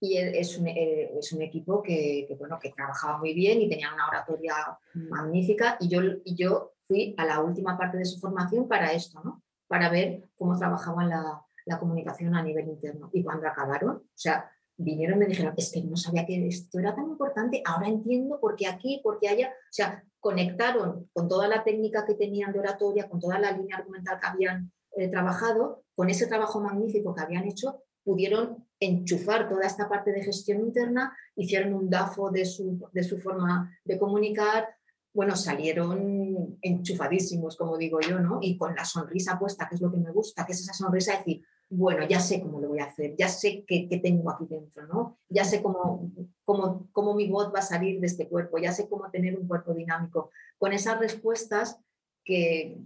[0.00, 3.92] y es un, eh, es un equipo que, bueno, que trabajaba muy bien y tenía
[3.92, 4.54] una oratoria
[4.94, 9.20] magnífica y yo, y yo fui a la última parte de su formación para esto,
[9.24, 9.42] ¿no?
[9.66, 13.10] para ver cómo trabajaban la, la comunicación a nivel interno.
[13.12, 16.78] Y cuando acabaron, o sea, vinieron y me dijeron, es que no sabía que esto
[16.78, 21.28] era tan importante, ahora entiendo por qué aquí, por qué allá, o sea, conectaron con
[21.28, 25.08] toda la técnica que tenían de oratoria, con toda la línea argumental que habían eh,
[25.08, 30.60] trabajado, con ese trabajo magnífico que habían hecho, pudieron enchufar toda esta parte de gestión
[30.60, 34.66] interna, hicieron un DAFO de su, de su forma de comunicar,
[35.12, 38.38] bueno, salieron enchufadísimos, como digo yo, ¿no?
[38.40, 41.12] Y con la sonrisa puesta, que es lo que me gusta, que es esa sonrisa
[41.12, 44.46] de decir, bueno, ya sé cómo lo voy a hacer, ya sé qué, tengo aquí
[44.48, 45.18] dentro, ¿no?
[45.28, 46.10] Ya sé cómo,
[46.46, 49.46] cómo, cómo, mi voz va a salir de este cuerpo, ya sé cómo tener un
[49.46, 50.30] cuerpo dinámico.
[50.56, 51.78] Con esas respuestas
[52.24, 52.78] que,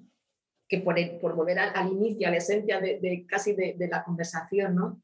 [0.66, 5.00] que por, volver al, inicio, a la esencia de casi de, de, la conversación, ¿no?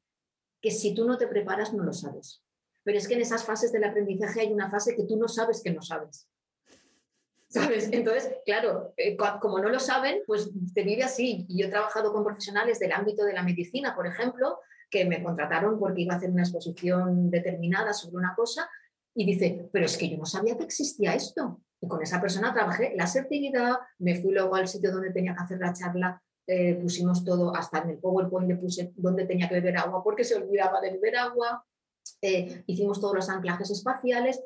[0.61, 2.43] Que si tú no te preparas no lo sabes.
[2.85, 5.63] Pero es que en esas fases del aprendizaje hay una fase que tú no sabes
[5.63, 6.29] que no sabes.
[7.49, 7.89] ¿Sabes?
[7.93, 11.47] Entonces, claro, eh, como no lo saben, pues te vive así.
[11.49, 14.59] Y yo he trabajado con profesionales del ámbito de la medicina, por ejemplo,
[14.91, 18.69] que me contrataron porque iba a hacer una exposición determinada sobre una cosa
[19.15, 21.61] y dice, pero es que yo no sabía que existía esto.
[21.81, 25.43] Y con esa persona trabajé la asertividad, me fui luego al sitio donde tenía que
[25.43, 29.57] hacer la charla eh, pusimos todo, hasta en el PowerPoint le puse dónde tenía que
[29.57, 31.63] beber agua porque se olvidaba de beber agua,
[32.23, 34.43] eh, hicimos todos los anclajes espaciales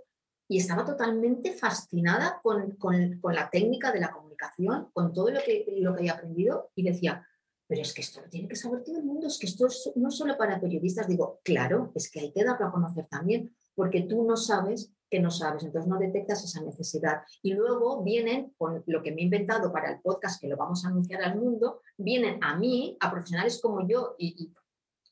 [0.49, 5.41] y estaba totalmente fascinada con, con, con, la técnica de la comunicación, con todo lo
[5.45, 7.25] que, lo que había aprendido y decía,
[7.69, 10.09] pero es que esto lo tiene que saber todo el mundo, es que esto no
[10.09, 11.07] es solo para periodistas.
[11.07, 15.21] Digo, claro, es que hay que darlo a conocer también, porque tú no sabes que
[15.21, 17.23] no sabes, entonces no detectas esa necesidad.
[17.43, 20.85] Y luego vienen con lo que me he inventado para el podcast, que lo vamos
[20.85, 24.51] a anunciar al mundo, vienen a mí, a profesionales como yo y,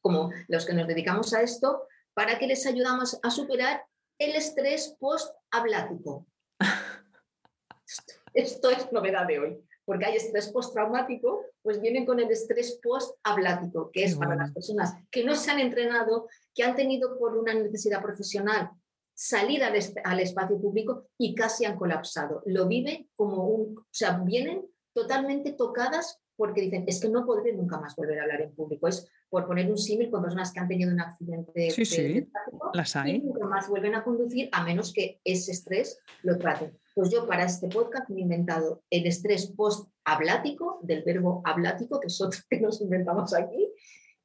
[0.00, 3.84] como los que nos dedicamos a esto, para que les ayudamos a superar
[4.18, 6.26] el estrés post-ablático.
[8.32, 13.91] Esto es novedad de hoy, porque hay estrés postraumático, pues vienen con el estrés post-ablático,
[13.93, 17.55] que es para las personas que no se han entrenado, que han tenido por una
[17.55, 18.70] necesidad profesional
[19.14, 22.41] salir al, espacio público y casi han colapsado.
[22.47, 24.64] Lo viven como un, o sea, vienen
[24.95, 28.86] totalmente tocadas porque dicen, es que no podré nunca más volver a hablar en público.
[28.86, 32.28] Es por poner un símil con personas que han tenido un accidente sí, sí,
[32.74, 33.16] las hay.
[33.16, 36.76] y nunca más vuelven a conducir a menos que ese estrés lo traten.
[36.94, 42.08] Pues yo para este podcast me he inventado el estrés post-ablático, del verbo ablático, que
[42.08, 43.72] es otro que nos inventamos aquí,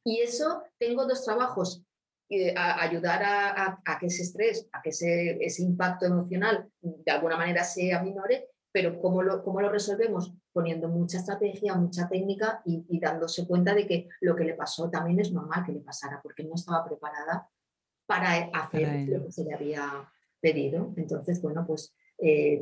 [0.04, 1.84] y eso tengo dos trabajos
[2.56, 7.64] a ayudar a, que ese estrés, a que ese, ese, impacto emocional de alguna manera
[7.64, 10.34] sea minore, pero ¿cómo lo, cómo lo resolvemos?
[10.52, 15.18] Poniendo mucha estrategia, mucha técnica y, dándose cuenta de que lo que le pasó también
[15.18, 17.50] es normal que le pasara, porque no estaba preparada
[18.06, 20.12] para hacer lo que se le había
[20.42, 20.94] pedido.
[20.98, 22.62] Entonces, bueno, pues eh,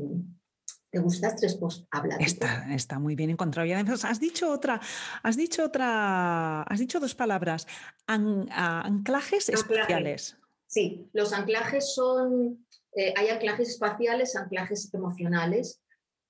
[0.91, 2.22] ¿Te gusta tres post hablar?
[2.22, 3.68] Está, está muy bien encontrado.
[3.68, 4.80] Y además has dicho otra,
[5.24, 7.66] has dicho otra, has dicho dos palabras,
[8.05, 10.38] anclajes espaciales.
[10.68, 15.82] Sí, los anclajes son, eh, hay anclajes espaciales, anclajes emocionales,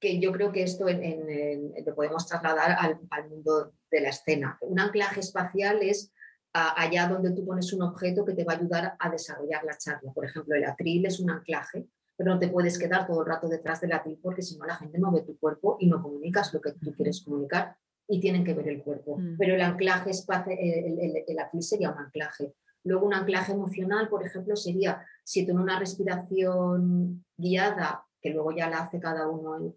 [0.04, 2.76] que yo creo que esto lo podemos trasladar
[3.10, 4.58] al, mundo de la escena.
[4.60, 6.12] Un anclaje espacial es
[6.52, 10.12] allá donde tú pones un objeto que te va a ayudar a desarrollar la charla.
[10.12, 13.48] Por ejemplo, el atril es un anclaje pero no te puedes quedar todo el rato
[13.48, 16.54] detrás de la porque si no la gente no ve tu cuerpo y no comunicas
[16.54, 17.76] lo que tú quieres comunicar
[18.08, 19.18] y tienen que ver el cuerpo.
[19.18, 19.38] Mm.
[19.38, 22.54] Pero el anclaje, el, el, el, sería un anclaje.
[22.84, 28.52] Luego un anclaje emocional, por ejemplo, sería si tú en una respiración guiada, que luego
[28.52, 29.74] ya la hace cada uno en,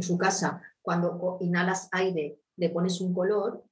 [0.00, 3.64] su casa, cuando inhalas aire, le pones un color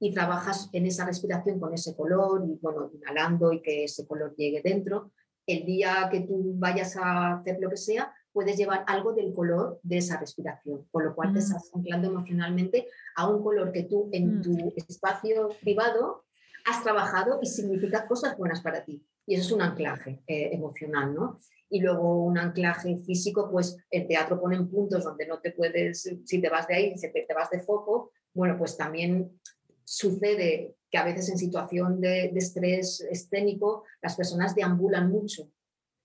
[0.00, 4.34] y trabajas en esa respiración con ese color y bueno, inhalando y que ese color
[4.36, 5.12] llegue dentro
[5.46, 9.78] el día que tú vayas a hacer lo que sea, puedes llevar algo del color
[9.82, 11.42] de esa respiración, con lo cual te mm.
[11.42, 14.42] estás anclando emocionalmente a un color que tú en mm.
[14.42, 16.24] tu espacio privado
[16.64, 19.04] has trabajado y significa cosas buenas para ti.
[19.26, 21.38] Y eso es un anclaje eh, emocional, ¿no?
[21.68, 26.02] Y luego un anclaje físico, pues el teatro pone en puntos donde no te puedes,
[26.24, 29.40] si te vas de ahí, si te, vas de foco, bueno, pues también
[29.82, 35.50] sucede que a veces en situación de, estrés escénico las personas deambulan mucho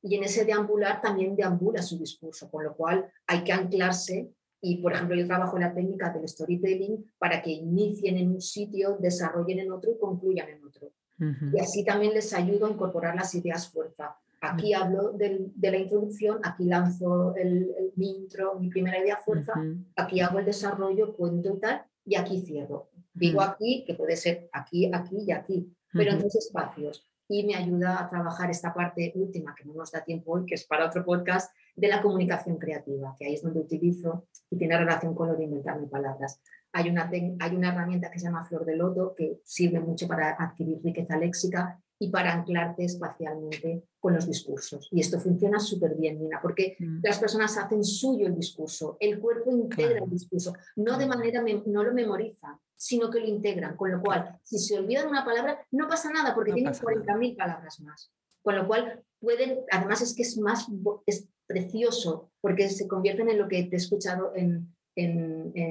[0.01, 4.81] y en ese deambular también deambula su discurso, con lo cual hay que anclarse Y,
[4.81, 8.97] por ejemplo, yo trabajo en la técnica del storytelling para que inicien en un sitio,
[8.99, 10.91] desarrollen en otro y concluyan en otro.
[11.19, 14.15] Y así también les ayudo a incorporar las ideas fuerza.
[14.41, 19.53] Aquí hablo de la introducción, aquí lanzo el, mi intro, mi primera idea fuerza,
[19.95, 22.89] aquí hago el desarrollo, cuento y tal, y aquí cierro.
[23.13, 27.05] Digo aquí, que puede ser aquí, aquí y aquí, pero en tres espacios.
[27.27, 30.55] Y me ayuda a trabajar esta parte última, que no nos da tiempo hoy, que
[30.55, 34.77] es para otro podcast, de la comunicación creativa, que ahí es donde utilizo y tiene
[34.77, 36.41] relación con lo de inventarme palabras.
[36.73, 37.09] Hay una,
[37.39, 41.17] hay una herramienta que se llama Flor de Loto, que sirve mucho para adquirir riqueza
[41.17, 44.87] léxica y para anclarte espacialmente con los discursos.
[44.91, 46.99] Y esto funciona súper bien, Nina, porque mm.
[47.03, 51.83] las personas hacen suyo el discurso, el cuerpo integra el discurso, no de manera, no
[51.83, 55.89] lo memorizan, sino que lo integran, con lo cual, si se olvidan una palabra, no
[55.89, 58.09] pasa nada, porque tienen 40.000 palabras más.
[58.41, 60.67] Con lo cual, pueden, además es que es más,
[61.05, 64.73] es precioso, porque se convierten en lo que te he escuchado en,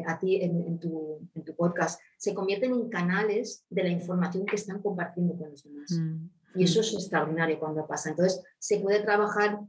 [0.07, 5.37] a ti en, tu, podcast, se convierten en canales de la información que están compartiendo
[5.37, 5.91] con los demás.
[5.93, 8.11] Mm, y eso es extraordinario cuando pasa.
[8.11, 9.61] Entonces, se puede trabajar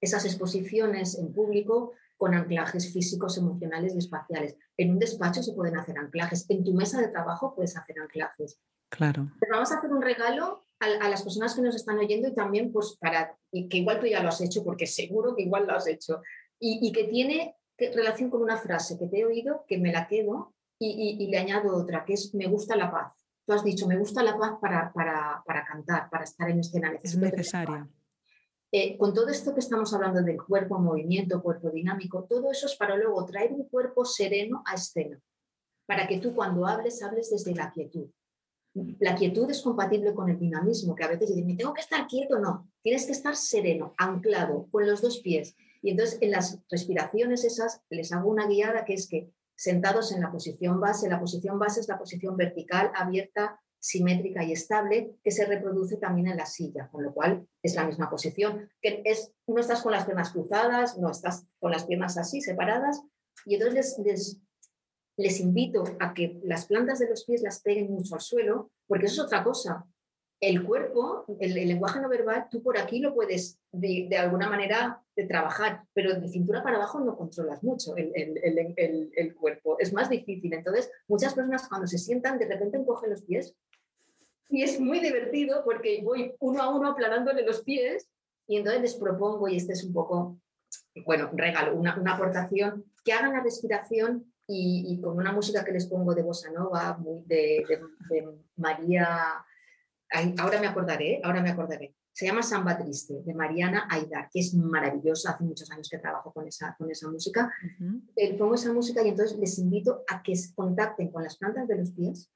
[0.00, 4.56] esas exposiciones en público con anclajes físicos, emocionales y espaciales.
[4.76, 6.46] En un despacho se pueden hacer anclajes.
[6.48, 8.60] En tu mesa de trabajo puedes hacer anclajes.
[8.90, 9.30] Claro.
[9.38, 12.72] Pero vamos a hacer un regalo a, las personas que nos están oyendo y también
[12.72, 15.86] pues para, que igual tú ya lo has hecho, porque seguro que igual lo has
[15.86, 16.20] hecho,
[16.58, 20.08] y, y que tiene relación con una frase que te he oído, que me la
[20.08, 23.12] quedo y, le añado otra, que es me gusta la paz.
[23.46, 26.92] Tú has dicho, me gusta la paz para, para, para cantar, para estar en escena.
[27.02, 27.88] es necesaria.
[28.70, 32.76] Eh, con todo esto que estamos hablando del cuerpo movimiento, cuerpo dinámico, todo eso es
[32.76, 35.18] para luego traer un cuerpo sereno a escena,
[35.86, 38.10] para que tú cuando hables, hables desde la quietud.
[38.98, 42.06] La quietud es compatible con el dinamismo, que a veces dicen, me tengo que estar
[42.06, 46.58] quieto, no, tienes que estar sereno, anclado, con los dos pies, y entonces en las
[46.70, 51.20] respiraciones esas les hago una guiada que es que sentados en la posición base, la
[51.20, 56.36] posición base es la posición vertical, abierta, simétrica y estable que se reproduce también en
[56.36, 60.04] la silla, con lo cual es la misma posición, que es, no estás con las
[60.04, 63.02] piernas cruzadas, no estás con las piernas así separadas,
[63.46, 64.40] y entonces les,
[65.16, 69.06] les invito a que las plantas de los pies las peguen mucho al suelo, porque
[69.06, 69.86] eso es otra cosa
[70.40, 75.24] el cuerpo, el, lenguaje no verbal, tú por aquí lo puedes de, alguna manera de
[75.24, 80.52] trabajar, pero de cintura para abajo no controlas mucho el, el, cuerpo, es más difícil.
[80.52, 83.56] Entonces, muchas personas cuando se sientan, de repente encogen los pies
[84.48, 88.08] y es muy divertido porque voy uno a uno aplanándole los pies
[88.46, 90.40] y entonces les propongo, y este es un poco,
[91.04, 96.14] bueno, regalo, una, aportación, que hagan la respiración y, con una música que les pongo
[96.14, 97.62] de bossa nova, muy de,
[98.08, 98.26] de
[98.56, 99.44] María
[100.38, 101.94] ahora me acordaré, ahora me acordaré.
[102.12, 105.32] Se llama Samba Triste, de Mariana Aidar, que es maravillosa.
[105.32, 107.52] Hace muchos años que trabajo con esa, con esa música.
[108.16, 111.68] Eh, pongo esa música y entonces les invito a que se contacten con las plantas
[111.68, 112.28] de los pies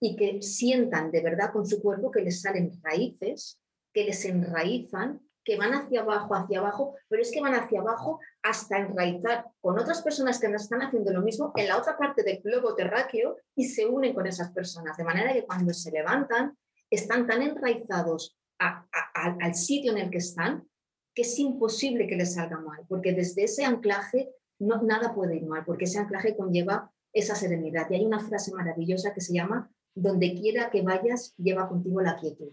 [0.00, 3.60] y que sientan de verdad con su cuerpo que les salen raíces,
[3.92, 8.20] que les enraizan, que van hacia abajo, hacia abajo, pero es que van hacia abajo
[8.42, 12.22] hasta enraizar con otras personas que nos están haciendo lo mismo en la otra parte
[12.22, 16.56] del globo terráqueo y se unen con esas personas, de manera que cuando se levantan
[16.90, 20.68] están tan enraizados al sitio en el que están
[21.14, 24.30] que es imposible que les salga mal, porque desde ese anclaje
[24.60, 27.90] no, nada puede ir mal, porque ese anclaje conlleva esa serenidad.
[27.90, 32.16] Y hay una frase maravillosa que se llama, donde quiera que vayas, lleva contigo la
[32.16, 32.52] quietud.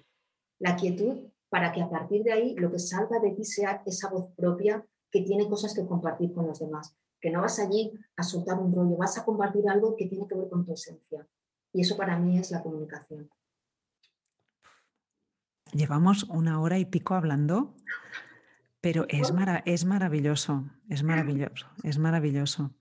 [0.58, 4.10] La quietud para que a partir de ahí lo que salga de ti sea esa
[4.10, 6.96] voz propia que tiene cosas que compartir con los demás.
[7.22, 10.36] Que no vas allí a soltar un rollo, vas a compartir algo que tiene que
[10.36, 11.28] ver con tu esencia.
[11.72, 13.30] Y eso para mí es la comunicación.
[15.76, 17.76] Llevamos una hora y pico hablando,
[18.80, 19.34] pero es,
[19.66, 22.74] es maravilloso, es maravilloso, es maravilloso.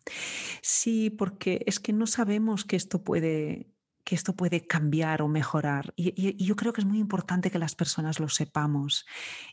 [0.62, 3.74] Sí, porque es que no sabemos que esto puede,
[4.04, 5.92] que esto puede cambiar o mejorar.
[5.96, 9.06] Y, yo creo que es muy importante que las personas lo sepamos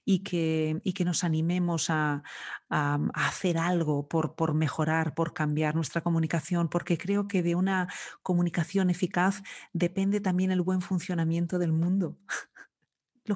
[0.06, 2.22] y que, y que nos animemos a,
[2.70, 7.88] a, hacer algo por, por, mejorar, por cambiar nuestra comunicación, porque creo que de una
[8.22, 9.42] comunicación eficaz
[9.74, 12.20] depende también el buen funcionamiento del mundo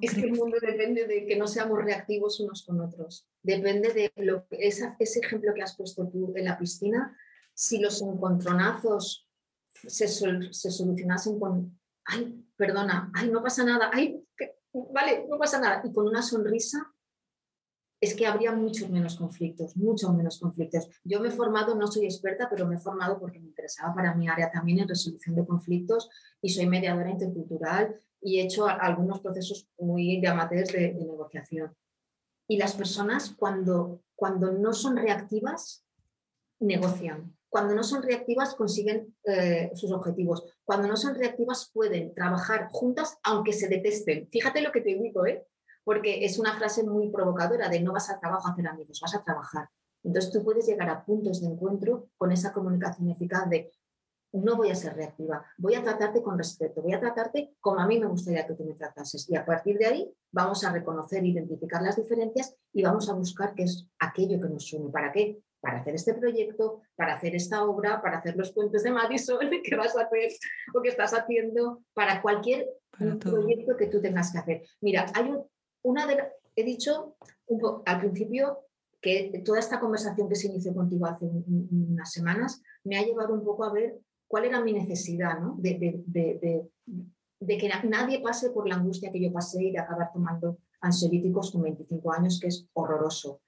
[0.02, 3.28] es que el mundo depende de que no seamos reactivos unos con otros.
[3.42, 7.16] Depende de lo que, ese ejemplo que has puesto tú en la piscina,
[7.54, 9.28] si los encontronazos
[9.72, 14.24] se, se solucionasen con, ay, perdona, ay, no pasa nada, ay,
[14.92, 16.92] vale, no pasa nada, y con una sonrisa,
[18.02, 20.88] es que habría muchos menos conflictos, muchos menos conflictos.
[21.04, 24.14] Yo me he formado, no soy experta, pero me he formado porque me interesaba para
[24.14, 26.10] mi área también en resolución de conflictos
[26.42, 31.76] y soy mediadora intercultural y he hecho algunos procesos muy de de, negociación.
[32.47, 35.85] Y las personas cuando, cuando no son reactivas,
[36.60, 37.38] negocian.
[37.49, 40.43] Cuando no son reactivas consiguen eh, sus objetivos.
[40.64, 44.27] Cuando no son reactivas pueden trabajar juntas aunque se detesten.
[44.31, 45.45] Fíjate lo que te digo, ¿eh?
[45.84, 49.14] porque es una frase muy provocadora de no vas al trabajo a hacer amigos, vas
[49.14, 49.69] a trabajar.
[50.03, 53.72] Entonces tú puedes llegar a puntos de encuentro con esa comunicación eficaz de
[54.34, 57.88] no voy a ser reactiva, voy a tratarte con respeto, voy a tratarte como a
[57.88, 59.30] mí me gustaría que tú me tratases.
[59.30, 63.53] Y a partir de ahí vamos a reconocer, identificar las diferencias y vamos a buscar
[63.56, 64.91] qué es aquello que nos une.
[64.91, 65.41] ¿Para qué?
[65.61, 69.76] Para hacer este proyecto, para hacer esta obra, para hacer los puentes de Madison que
[69.76, 70.31] vas a hacer
[70.73, 74.64] o que estás haciendo, para cualquier proyecto que tú tengas que hacer.
[74.81, 75.34] Mira, hay
[75.81, 76.18] una de
[76.56, 77.18] he dicho
[77.85, 78.65] al principio
[79.02, 83.43] que toda esta conversación que se inició contigo hace unas semanas me ha llevado un
[83.43, 85.56] poco a ver cuál era mi necesidad, ¿no?
[85.60, 85.99] de,
[87.47, 91.64] que nadie pase por la angustia que yo pasé y de acabar tomando ansiolíticos con
[91.64, 93.41] 25 años, que es horroroso.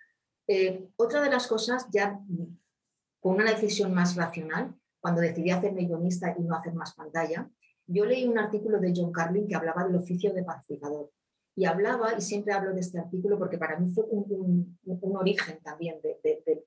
[0.48, 2.20] Eh, otra de las cosas, ya
[3.20, 7.50] con una decisión más racional, cuando decidí hacerme guionista y no hacer más pantalla,
[7.86, 11.12] yo leí un artículo de John Carlin que hablaba del oficio de pacificador.
[11.56, 14.78] Y hablaba, y siempre hablo de este artículo porque para mí fue un,
[15.16, 16.00] origen también,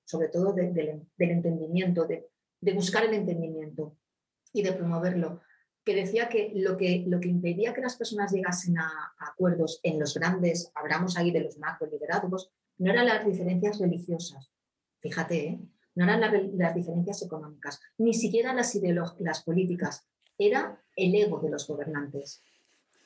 [0.05, 2.29] sobre todo del entendimiento, de,
[2.75, 3.97] buscar el entendimiento
[4.53, 5.41] y de promoverlo,
[5.85, 9.99] que decía que lo que, lo que impedía que las personas llegasen a, acuerdos en
[9.99, 14.51] los grandes, hablamos ahí de los macro liderazgos, no eran las diferencias religiosas,
[14.99, 15.61] fíjate, ¿eh?
[15.95, 18.79] no eran las, diferencias económicas, ni siquiera las,
[19.19, 20.07] las políticas,
[20.39, 22.43] era el ego de los gobernantes.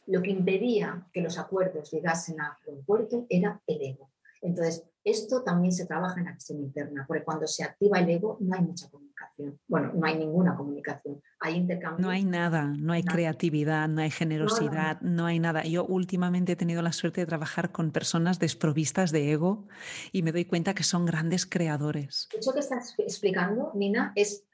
[0.07, 4.11] Lo que impedía que los acuerdos llegasen a un puerto era el ego.
[4.45, 8.37] Entonces, esto también se trabaja en la acción interna, porque cuando se activa el ego
[8.41, 9.59] no hay mucha comunicación.
[9.67, 11.23] Bueno, no hay ninguna comunicación.
[11.41, 12.05] Hay intercambio.
[12.05, 15.65] No hay nada, no hay creatividad, no hay generosidad, no, hay nada.
[15.65, 19.67] Yo últimamente he tenido la suerte de trabajar con personas desprovistas de ego
[20.13, 22.29] y me doy cuenta que son grandes creadores.
[22.39, 24.45] Eso que estás explicando, Nina, es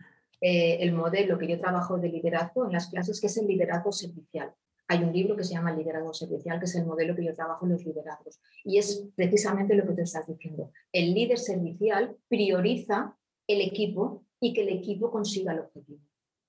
[0.40, 3.92] eh, el modelo que yo trabajo de liderazgo en las clases, que es el liderazgo
[3.92, 4.52] servicial.
[4.90, 7.32] Hay un libro que se llama El liderazgo servicial, que es el modelo que yo
[7.32, 8.40] trabajo en los liderazgos.
[8.64, 10.72] Y es precisamente lo que te estás diciendo.
[10.90, 16.00] El líder servicial prioriza el equipo y que el equipo consiga el objetivo.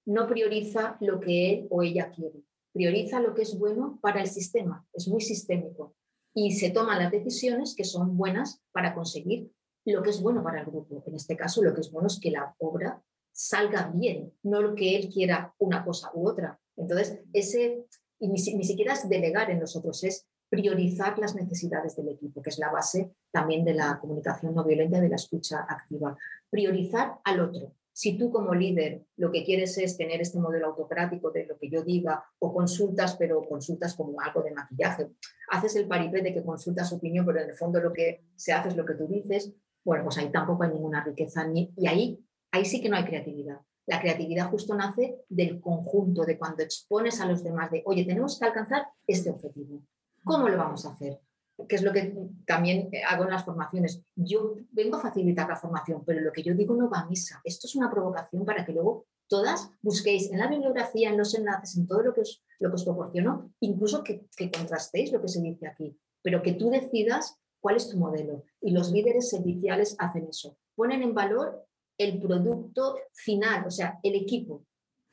[0.08, 2.42] No prioriza lo que él o ella quiere.
[2.74, 4.88] Prioriza lo que es bueno para el sistema.
[4.92, 5.94] Es muy sistémico.
[6.34, 9.52] Y se toman las decisiones que son buenas para conseguir
[9.86, 11.04] lo que es bueno para el grupo.
[11.06, 14.74] En este caso, lo que es bueno es que la obra salga bien, no lo
[14.74, 16.60] que él quiera una cosa u otra.
[16.76, 17.86] Entonces, ese,
[18.22, 22.52] y ni, siquiera es delegar en los otros, es priorizar las necesidades del equipo, que
[22.52, 26.16] es la base también de la comunicación no violenta, de la escucha activa.
[26.50, 27.74] Priorizar al otro.
[27.92, 31.70] Si tú como líder lo que quieres es tener este modelo autocrático de lo que
[31.70, 35.08] yo diga o consultas, pero consultas como algo de maquillaje,
[35.50, 38.70] haces el paripé de que consultas opinión, pero en el fondo lo que se hace
[38.70, 39.52] es lo que tú dices,
[39.84, 43.04] bueno, pues ahí tampoco hay ninguna riqueza ni, y ahí, ahí sí que no hay
[43.04, 43.62] creatividad.
[43.92, 48.40] La creatividad justo nace del conjunto, de cuando expones a los demás de, oye, tenemos
[48.40, 49.82] que alcanzar este objetivo.
[50.24, 51.20] ¿Cómo lo vamos a hacer?
[51.68, 52.16] Que es lo que
[52.46, 54.02] también hago en las formaciones.
[54.16, 57.42] Yo vengo a facilitar la formación, pero lo que yo digo no va a misa.
[57.44, 61.76] Esto es una provocación para que luego todas busquéis en la bibliografía, en los enlaces,
[61.76, 65.28] en todo lo que os, lo que os proporciono, incluso que, que contrastéis lo que
[65.28, 68.46] se dice aquí, pero que tú decidas cuál es tu modelo.
[68.62, 70.58] Y los líderes serviciales hacen eso.
[70.76, 71.68] Ponen en valor
[72.04, 74.66] el producto final, o sea, el equipo.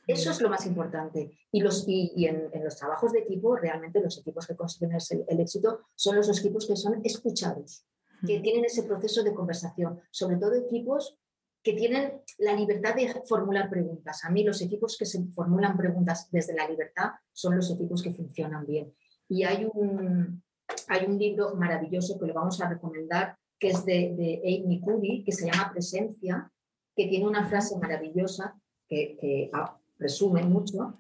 [0.07, 1.39] Eso es lo más importante.
[1.53, 4.93] Y, los, y, en, los trabajos de equipo, realmente los equipos que consiguen
[5.29, 7.85] el, éxito son los equipos que son escuchados,
[8.27, 11.19] que tienen ese proceso de conversación, sobre todo equipos
[11.63, 14.25] que tienen la libertad de formular preguntas.
[14.25, 18.13] A mí los equipos que se formulan preguntas desde la libertad son los equipos que
[18.13, 18.95] funcionan bien.
[19.29, 20.43] Y hay un,
[20.87, 25.23] hay un libro maravilloso que le vamos a recomendar, que es de, de Amy Cuddy,
[25.23, 26.51] que se llama Presencia,
[26.99, 30.99] que tiene una frase maravillosa que, ah, resume mucho,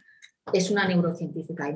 [0.52, 1.74] es una neurocientífica,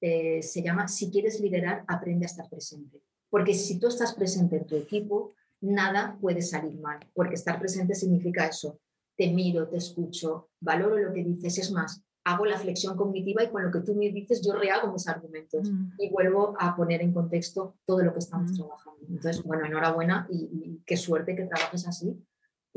[0.00, 3.02] eh, se llama, si quieres liderar, aprende a estar presente.
[3.28, 7.94] Porque si tú estás presente en tu equipo, nada puede salir mal, porque estar presente
[7.94, 8.80] significa eso.
[9.18, 13.50] Te miro, te escucho, valoro lo que dices, es más, hago la flexión cognitiva y
[13.50, 15.92] con lo que tú me dices yo rehago mis argumentos mm.
[15.98, 18.56] y vuelvo a poner en contexto todo lo que estamos mm.
[18.56, 19.06] trabajando.
[19.08, 22.16] Entonces, bueno, enhorabuena y, qué suerte que trabajes así,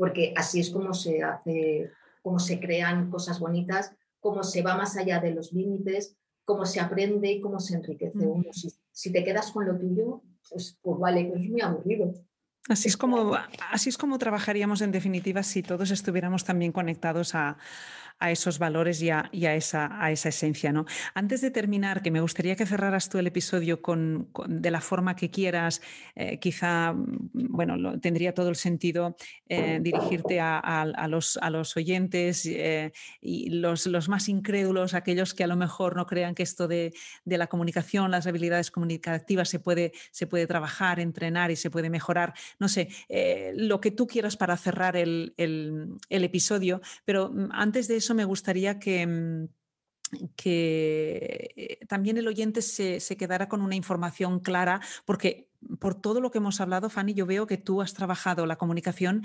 [0.00, 1.90] porque así es como se hace,
[2.22, 6.16] cómo se crean cosas bonitas, cómo se va más allá de los límites,
[6.46, 8.44] cómo se aprende y cómo se enriquece uno.
[8.90, 12.14] Si, te quedas con lo tuyo, pues, pues vale, pues es muy aburrido.
[12.70, 13.36] Así es, como,
[13.70, 17.58] así es como trabajaríamos en definitiva si todos estuviéramos también conectados a,
[18.20, 20.72] a esos valores y a, esa, esencia.
[20.72, 20.84] ¿no?
[21.14, 25.16] Antes de terminar, que me gustaría que cerraras tú el episodio con, de la forma
[25.16, 25.80] que quieras,
[26.14, 29.16] eh, quizá mm, bueno, tendría todo el sentido
[29.48, 32.92] eh, dirigirte a, los, oyentes eh,
[33.22, 36.92] y los, más incrédulos, aquellos que a lo mejor no crean que esto de,
[37.24, 42.34] la comunicación, las habilidades comunicativas se puede, se puede trabajar, entrenar y se puede mejorar.
[42.58, 42.88] No sé,
[43.54, 45.32] lo que tú quieras para cerrar el
[46.10, 49.48] episodio, pero mm, antes de eso, me gustaría que, mm,
[50.44, 56.38] eh, también el oyente se, quedara con una información clara, porque por todo lo que
[56.38, 59.24] hemos hablado, Fanny, yo veo que tú has trabajado la comunicación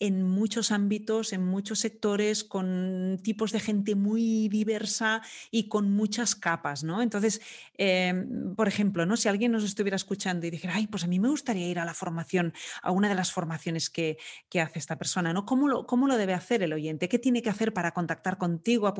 [0.00, 6.34] en muchos ámbitos, en muchos sectores, con tipos de gente muy diversa y con muchas
[6.34, 7.02] capas, ¿no?
[7.02, 7.40] Entonces,
[7.74, 9.16] em, por ejemplo, ¿no?
[9.16, 11.84] si alguien nos estuviera escuchando y dijera, ay, pues a mí me gustaría ir a
[11.84, 12.52] la formación,
[12.82, 14.18] a una de las formaciones que,
[14.56, 15.44] hace esta persona, ¿no?
[15.44, 17.10] ¿Cómo lo, ¿Cómo lo debe hacer el oyente?
[17.10, 18.92] ¿Qué tiene que hacer para contactar contigo?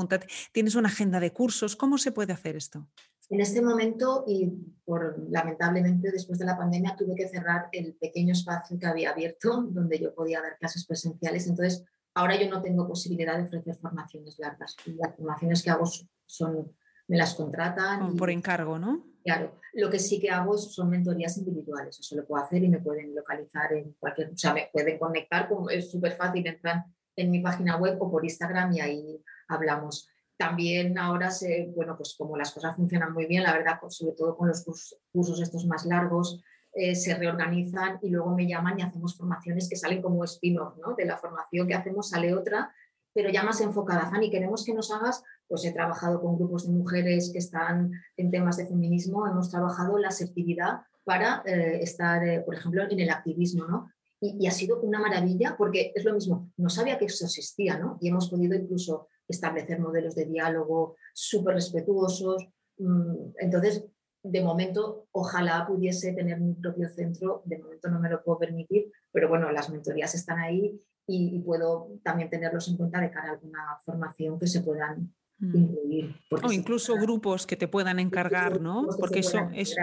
[0.53, 1.77] ¿Tienes una agenda de cursos?
[1.77, 2.87] ¿Cómo se puede hacer esto?
[3.29, 4.53] En este momento, y
[4.85, 9.63] por, lamentablemente después de la pandemia, tuve que cerrar el pequeño espacio que había abierto
[9.69, 11.47] donde yo podía dar clases presenciales.
[11.47, 11.85] Entonces,
[12.15, 14.77] ahora yo no tengo posibilidad de ofrecer formaciones largas.
[14.87, 15.85] Las formaciones que hago
[16.25, 16.73] son,
[17.09, 18.17] me las contratan.
[18.17, 19.05] por encargo, ¿no?
[19.25, 21.99] Claro, lo que sí que hago son mentorías individuales.
[21.99, 25.49] Eso lo puedo hacer y me pueden localizar en cualquier, o sea, me pueden conectar,
[25.49, 26.85] como es súper fácil, entrar
[27.17, 30.09] en mi página web o por Instagram y ahí hablamos.
[30.39, 34.37] También ahora, se, bueno, pues como las cosas funcionan muy bien, la verdad, sobre todo
[34.37, 34.65] con los
[35.13, 36.43] cursos estos más largos,
[36.79, 40.95] eh, se reorganizan y luego me llaman y hacemos formaciones que salen como spin-off, ¿no?
[40.95, 42.71] De la formación que hacemos sale otra,
[43.15, 44.11] pero ya más enfocada.
[44.11, 48.31] Fanny, queremos que nos hagas, pues he trabajado con grupos de mujeres que están en
[48.31, 53.09] temas de feminismo, hemos trabajado la asertividad para eh, estar, eh, por ejemplo, en el
[53.09, 53.91] activismo, ¿no?
[54.21, 57.79] Y, y, ha sido una maravilla porque es lo mismo, no sabía que eso existía,
[57.79, 57.97] ¿no?
[58.03, 62.47] Y hemos podido incluso establecer modelos de diálogo súper respetuosos.
[62.79, 63.85] Mm, entonces,
[64.31, 68.91] de momento, ojalá pudiese tener mi propio centro, de momento no me lo puedo permitir,
[69.13, 73.33] pero bueno, las mentorías están ahí y, puedo también tenerlos en cuenta de cara a
[73.33, 75.57] alguna formación que se puedan mm.
[75.57, 76.17] incluir.
[76.31, 78.87] O incluso grupos que te puedan encargar, ¿no?
[78.99, 79.77] Porque eso es...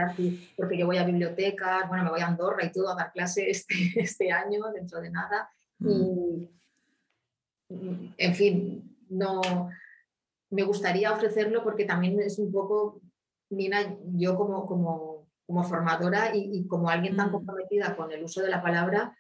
[0.57, 3.45] Porque yo voy a bibliotecas, bueno, me voy a Andorra y todo a dar clases
[3.47, 5.49] este, este año, dentro de nada.
[5.79, 5.89] Mm.
[5.89, 6.49] Y,
[8.17, 9.41] en fin, no
[10.53, 13.01] me gustaría ofrecerlo porque también es un poco,
[13.55, 17.31] Nina, yo como, como, como formadora y, como alguien tan mm.
[17.31, 19.15] comprometida con el uso de la palabra,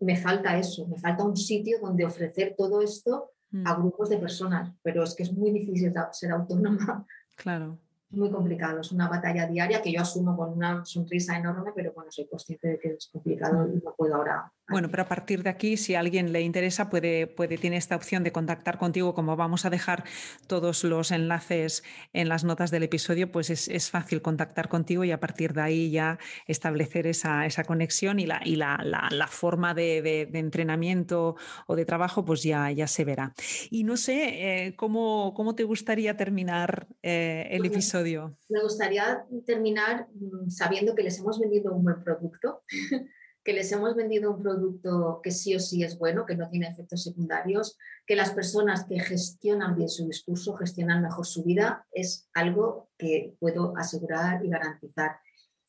[0.00, 3.30] me falta eso, me falta un sitio donde ofrecer todo esto
[3.64, 3.80] a mm.
[3.80, 7.06] grupos de personas, pero es que es muy difícil ser autónoma.
[7.36, 7.78] Claro
[8.10, 12.10] muy complicado, es una batalla diaria que yo asumo con una sonrisa enorme, pero bueno,
[12.10, 14.52] soy consciente de que es complicado y no puedo ahora.
[14.68, 17.96] Bueno, pero a partir de aquí, si a alguien le interesa, puede, puede, tiene esta
[17.96, 20.04] opción de contactar contigo, como vamos a dejar
[20.46, 21.82] todos los enlaces
[22.12, 25.90] en las notas del episodio, pues es, fácil contactar contigo y a partir de ahí
[25.90, 31.34] ya establecer esa, esa conexión y la, y la, la, forma de, de, entrenamiento
[31.66, 33.34] o de trabajo, pues ya, ya se verá.
[33.70, 37.99] Y no sé, eh, ¿cómo, ¿cómo, te gustaría terminar eh, el episodio?
[38.48, 42.62] Me gustaría terminar mm, sabiendo que les hemos vendido un buen producto,
[43.44, 46.68] que les hemos vendido un producto que sí o sí es bueno, que no tiene
[46.68, 52.28] efectos secundarios, que las personas que gestionan bien su discurso, gestionan mejor su vida, es
[52.34, 55.18] algo que puedo asegurar y garantizar.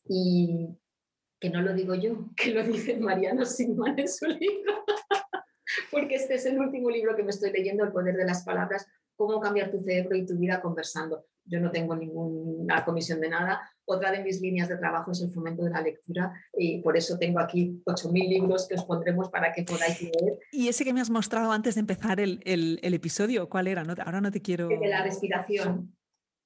[0.08, 0.68] Y
[1.40, 4.86] que no lo digo yo, que lo dice Mariano Sigman en su libro,
[5.92, 8.86] porque este es el último libro que me estoy leyendo, El poder de las palabras,
[9.16, 13.62] cómo cambiar tu cerebro y tu vida conversando yo no tengo ninguna comisión de nada.
[13.86, 17.18] Otra de mis líneas de trabajo es el fomento de la lectura y por eso
[17.18, 20.40] tengo aquí 8.000 libros que os pondremos para que podáis leer.
[20.52, 23.84] Y ese que me has mostrado antes de empezar el, el, episodio, ¿cuál era?
[23.84, 24.70] No, ahora no te quiero...
[24.70, 25.96] El de la respiración.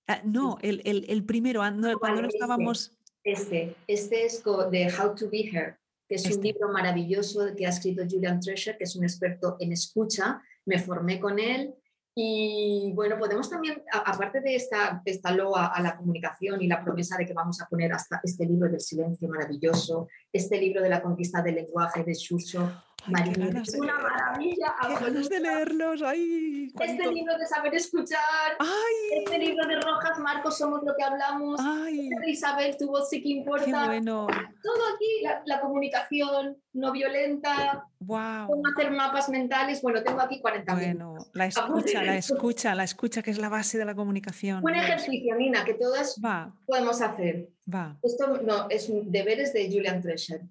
[0.07, 1.61] Ah, no, el, el, primero,
[1.99, 2.97] cuando no estábamos...
[3.23, 5.77] Este, este es de How to Be Here,
[6.07, 6.43] que es un este.
[6.43, 10.41] libro maravilloso que ha escrito Julian Treasure, que es un experto en escucha.
[10.65, 11.73] Me formé con él
[12.17, 17.17] y bueno, podemos también, aparte de esta, esta loa a la comunicación y la promesa
[17.17, 21.01] de que vamos a poner hasta este libro del silencio maravilloso, este libro de la
[21.01, 22.71] conquista del lenguaje de Shusho,
[23.07, 24.75] María, es una maravilla.
[24.81, 26.01] Qué ganas de leerlos.
[26.01, 28.19] Ay, este libro de saber escuchar.
[28.59, 29.19] Ay.
[29.23, 31.59] Este libro de Rojas Marcos, Somos lo que hablamos.
[31.61, 32.09] Ay.
[32.09, 33.65] Este de Isabel, tu voz sí que importa.
[33.65, 34.27] Qué bueno.
[34.27, 37.87] Todo aquí, la, comunicación no violenta.
[37.99, 38.47] Wow.
[38.47, 39.81] Cómo hacer mapas mentales.
[39.81, 43.77] Bueno, tengo aquí 40 Bueno, la escucha, la escucha, la escucha, que es la base
[43.77, 44.63] de la comunicación.
[44.63, 46.19] Un ejercicio, Nina, que todas
[46.65, 47.49] podemos hacer.
[47.73, 47.97] Va.
[48.03, 50.41] Esto no, es deberes de Julian Treasure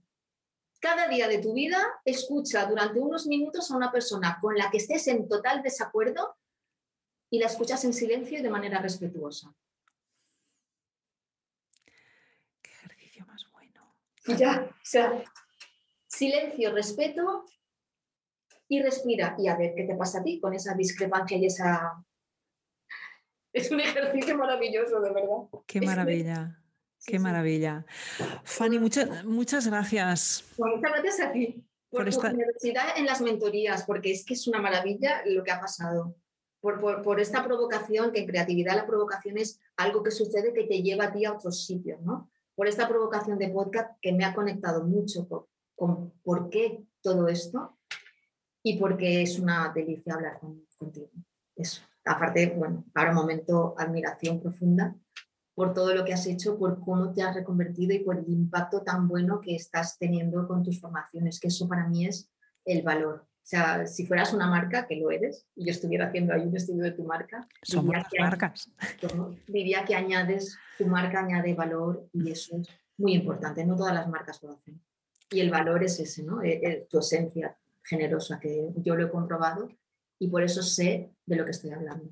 [0.85, 4.77] cada día de tu vida escucha durante unos minutos a una persona con la que
[4.77, 6.37] estés en total desacuerdo
[7.31, 9.51] y la escuchas en silencio y de manera respetuosa.
[12.61, 13.97] Qué ejercicio más bueno.
[14.37, 15.25] Ya, o sea,
[16.07, 17.47] silencio, respeto
[18.69, 22.05] y respira y a ver qué te pasa a ti con esa discrepancia y esa...
[23.55, 25.49] Es un ejercicio maravilloso, de verdad.
[25.67, 26.63] Qué maravilla.
[27.07, 27.85] Qué maravilla.
[28.45, 30.45] Fanny, muchas, muchas gracias.
[30.59, 31.65] muchas gracias a ti
[31.95, 35.61] por, tu universidad en las mentorías, porque es que es una maravilla lo que ha
[35.61, 36.17] pasado.
[36.61, 41.05] Por, esta provocación, que en creatividad la provocación es algo que sucede que te lleva
[41.05, 42.31] a ti a otros sitios, ¿no?
[42.55, 45.29] Por esta provocación de podcast que me ha conectado mucho
[45.75, 47.77] con por qué todo esto
[48.63, 50.41] y porque es una delicia hablar
[50.79, 51.11] contigo.
[51.55, 51.83] Eso.
[52.07, 54.97] Aparte, bueno, para un momento, admiración profunda
[55.55, 58.83] por todo lo que has hecho, por cómo te has reconvertido y por el impacto
[58.83, 62.29] tan bueno que estás teniendo con tus formaciones, que eso para mí es
[62.65, 63.27] el valor.
[63.45, 66.57] O sea, si fueras una marca, que lo eres, y yo estuviera haciendo ahí un
[66.57, 68.71] estudio de tu marca, somos las marcas.
[69.47, 73.65] Diría que añades, tu marca añade valor y eso es muy importante.
[73.65, 74.81] No todas las marcas lo hacen.
[75.31, 76.43] Y el valor es ese, ¿no?
[76.43, 79.69] E, e, tu esencia generosa, que yo lo he comprobado
[80.19, 82.11] y por eso sé de lo que estoy hablando.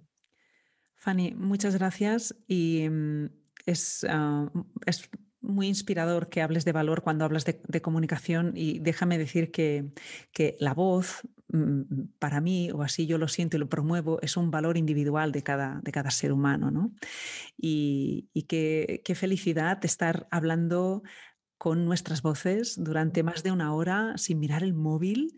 [1.03, 3.27] Fanny, muchas gracias y mm,
[3.67, 4.49] es, ah,
[4.87, 5.11] es,
[5.41, 9.91] muy inspirador que hables de valor cuando hablas de, comunicación y déjame decir que,
[10.31, 14.37] que, la voz, mm, para mí, o así yo lo siento y lo promuevo, es
[14.37, 16.71] un valor individual de cada, de cada ser humano.
[16.71, 16.93] ¿no?
[17.57, 21.03] Y, y qué, qué felicidad estar hablando
[21.59, 25.35] con nuestras voces durante más de una hora sin mirar el móvil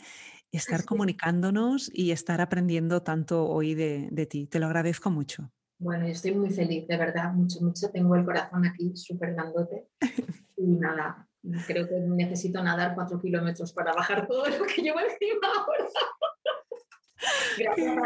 [0.56, 4.46] estar comunicándonos y estar aprendiendo tanto hoy de, ti.
[4.46, 5.50] Te lo agradezco mucho.
[5.78, 7.90] Bueno, yo estoy muy feliz, de verdad, mucho, mucho.
[7.90, 9.88] Tengo el corazón aquí súper grandote
[10.56, 11.28] y nada,
[11.66, 15.88] creo que necesito nadar cuatro kilómetros para bajar todo lo que llevo encima ahora.
[17.58, 17.96] Gracias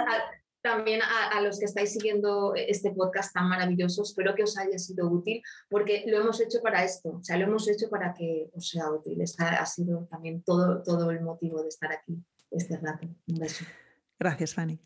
[0.61, 4.03] también a, los que estáis siguiendo este podcast tan maravilloso.
[4.03, 7.45] Espero que os haya sido útil porque lo hemos hecho para esto, o sea, lo
[7.45, 9.21] hemos hecho para que os sea útil.
[9.21, 13.07] Esta ha sido también todo, todo el motivo de estar aquí este rato.
[13.27, 13.65] Un beso.
[14.19, 14.79] Gracias, Fanny.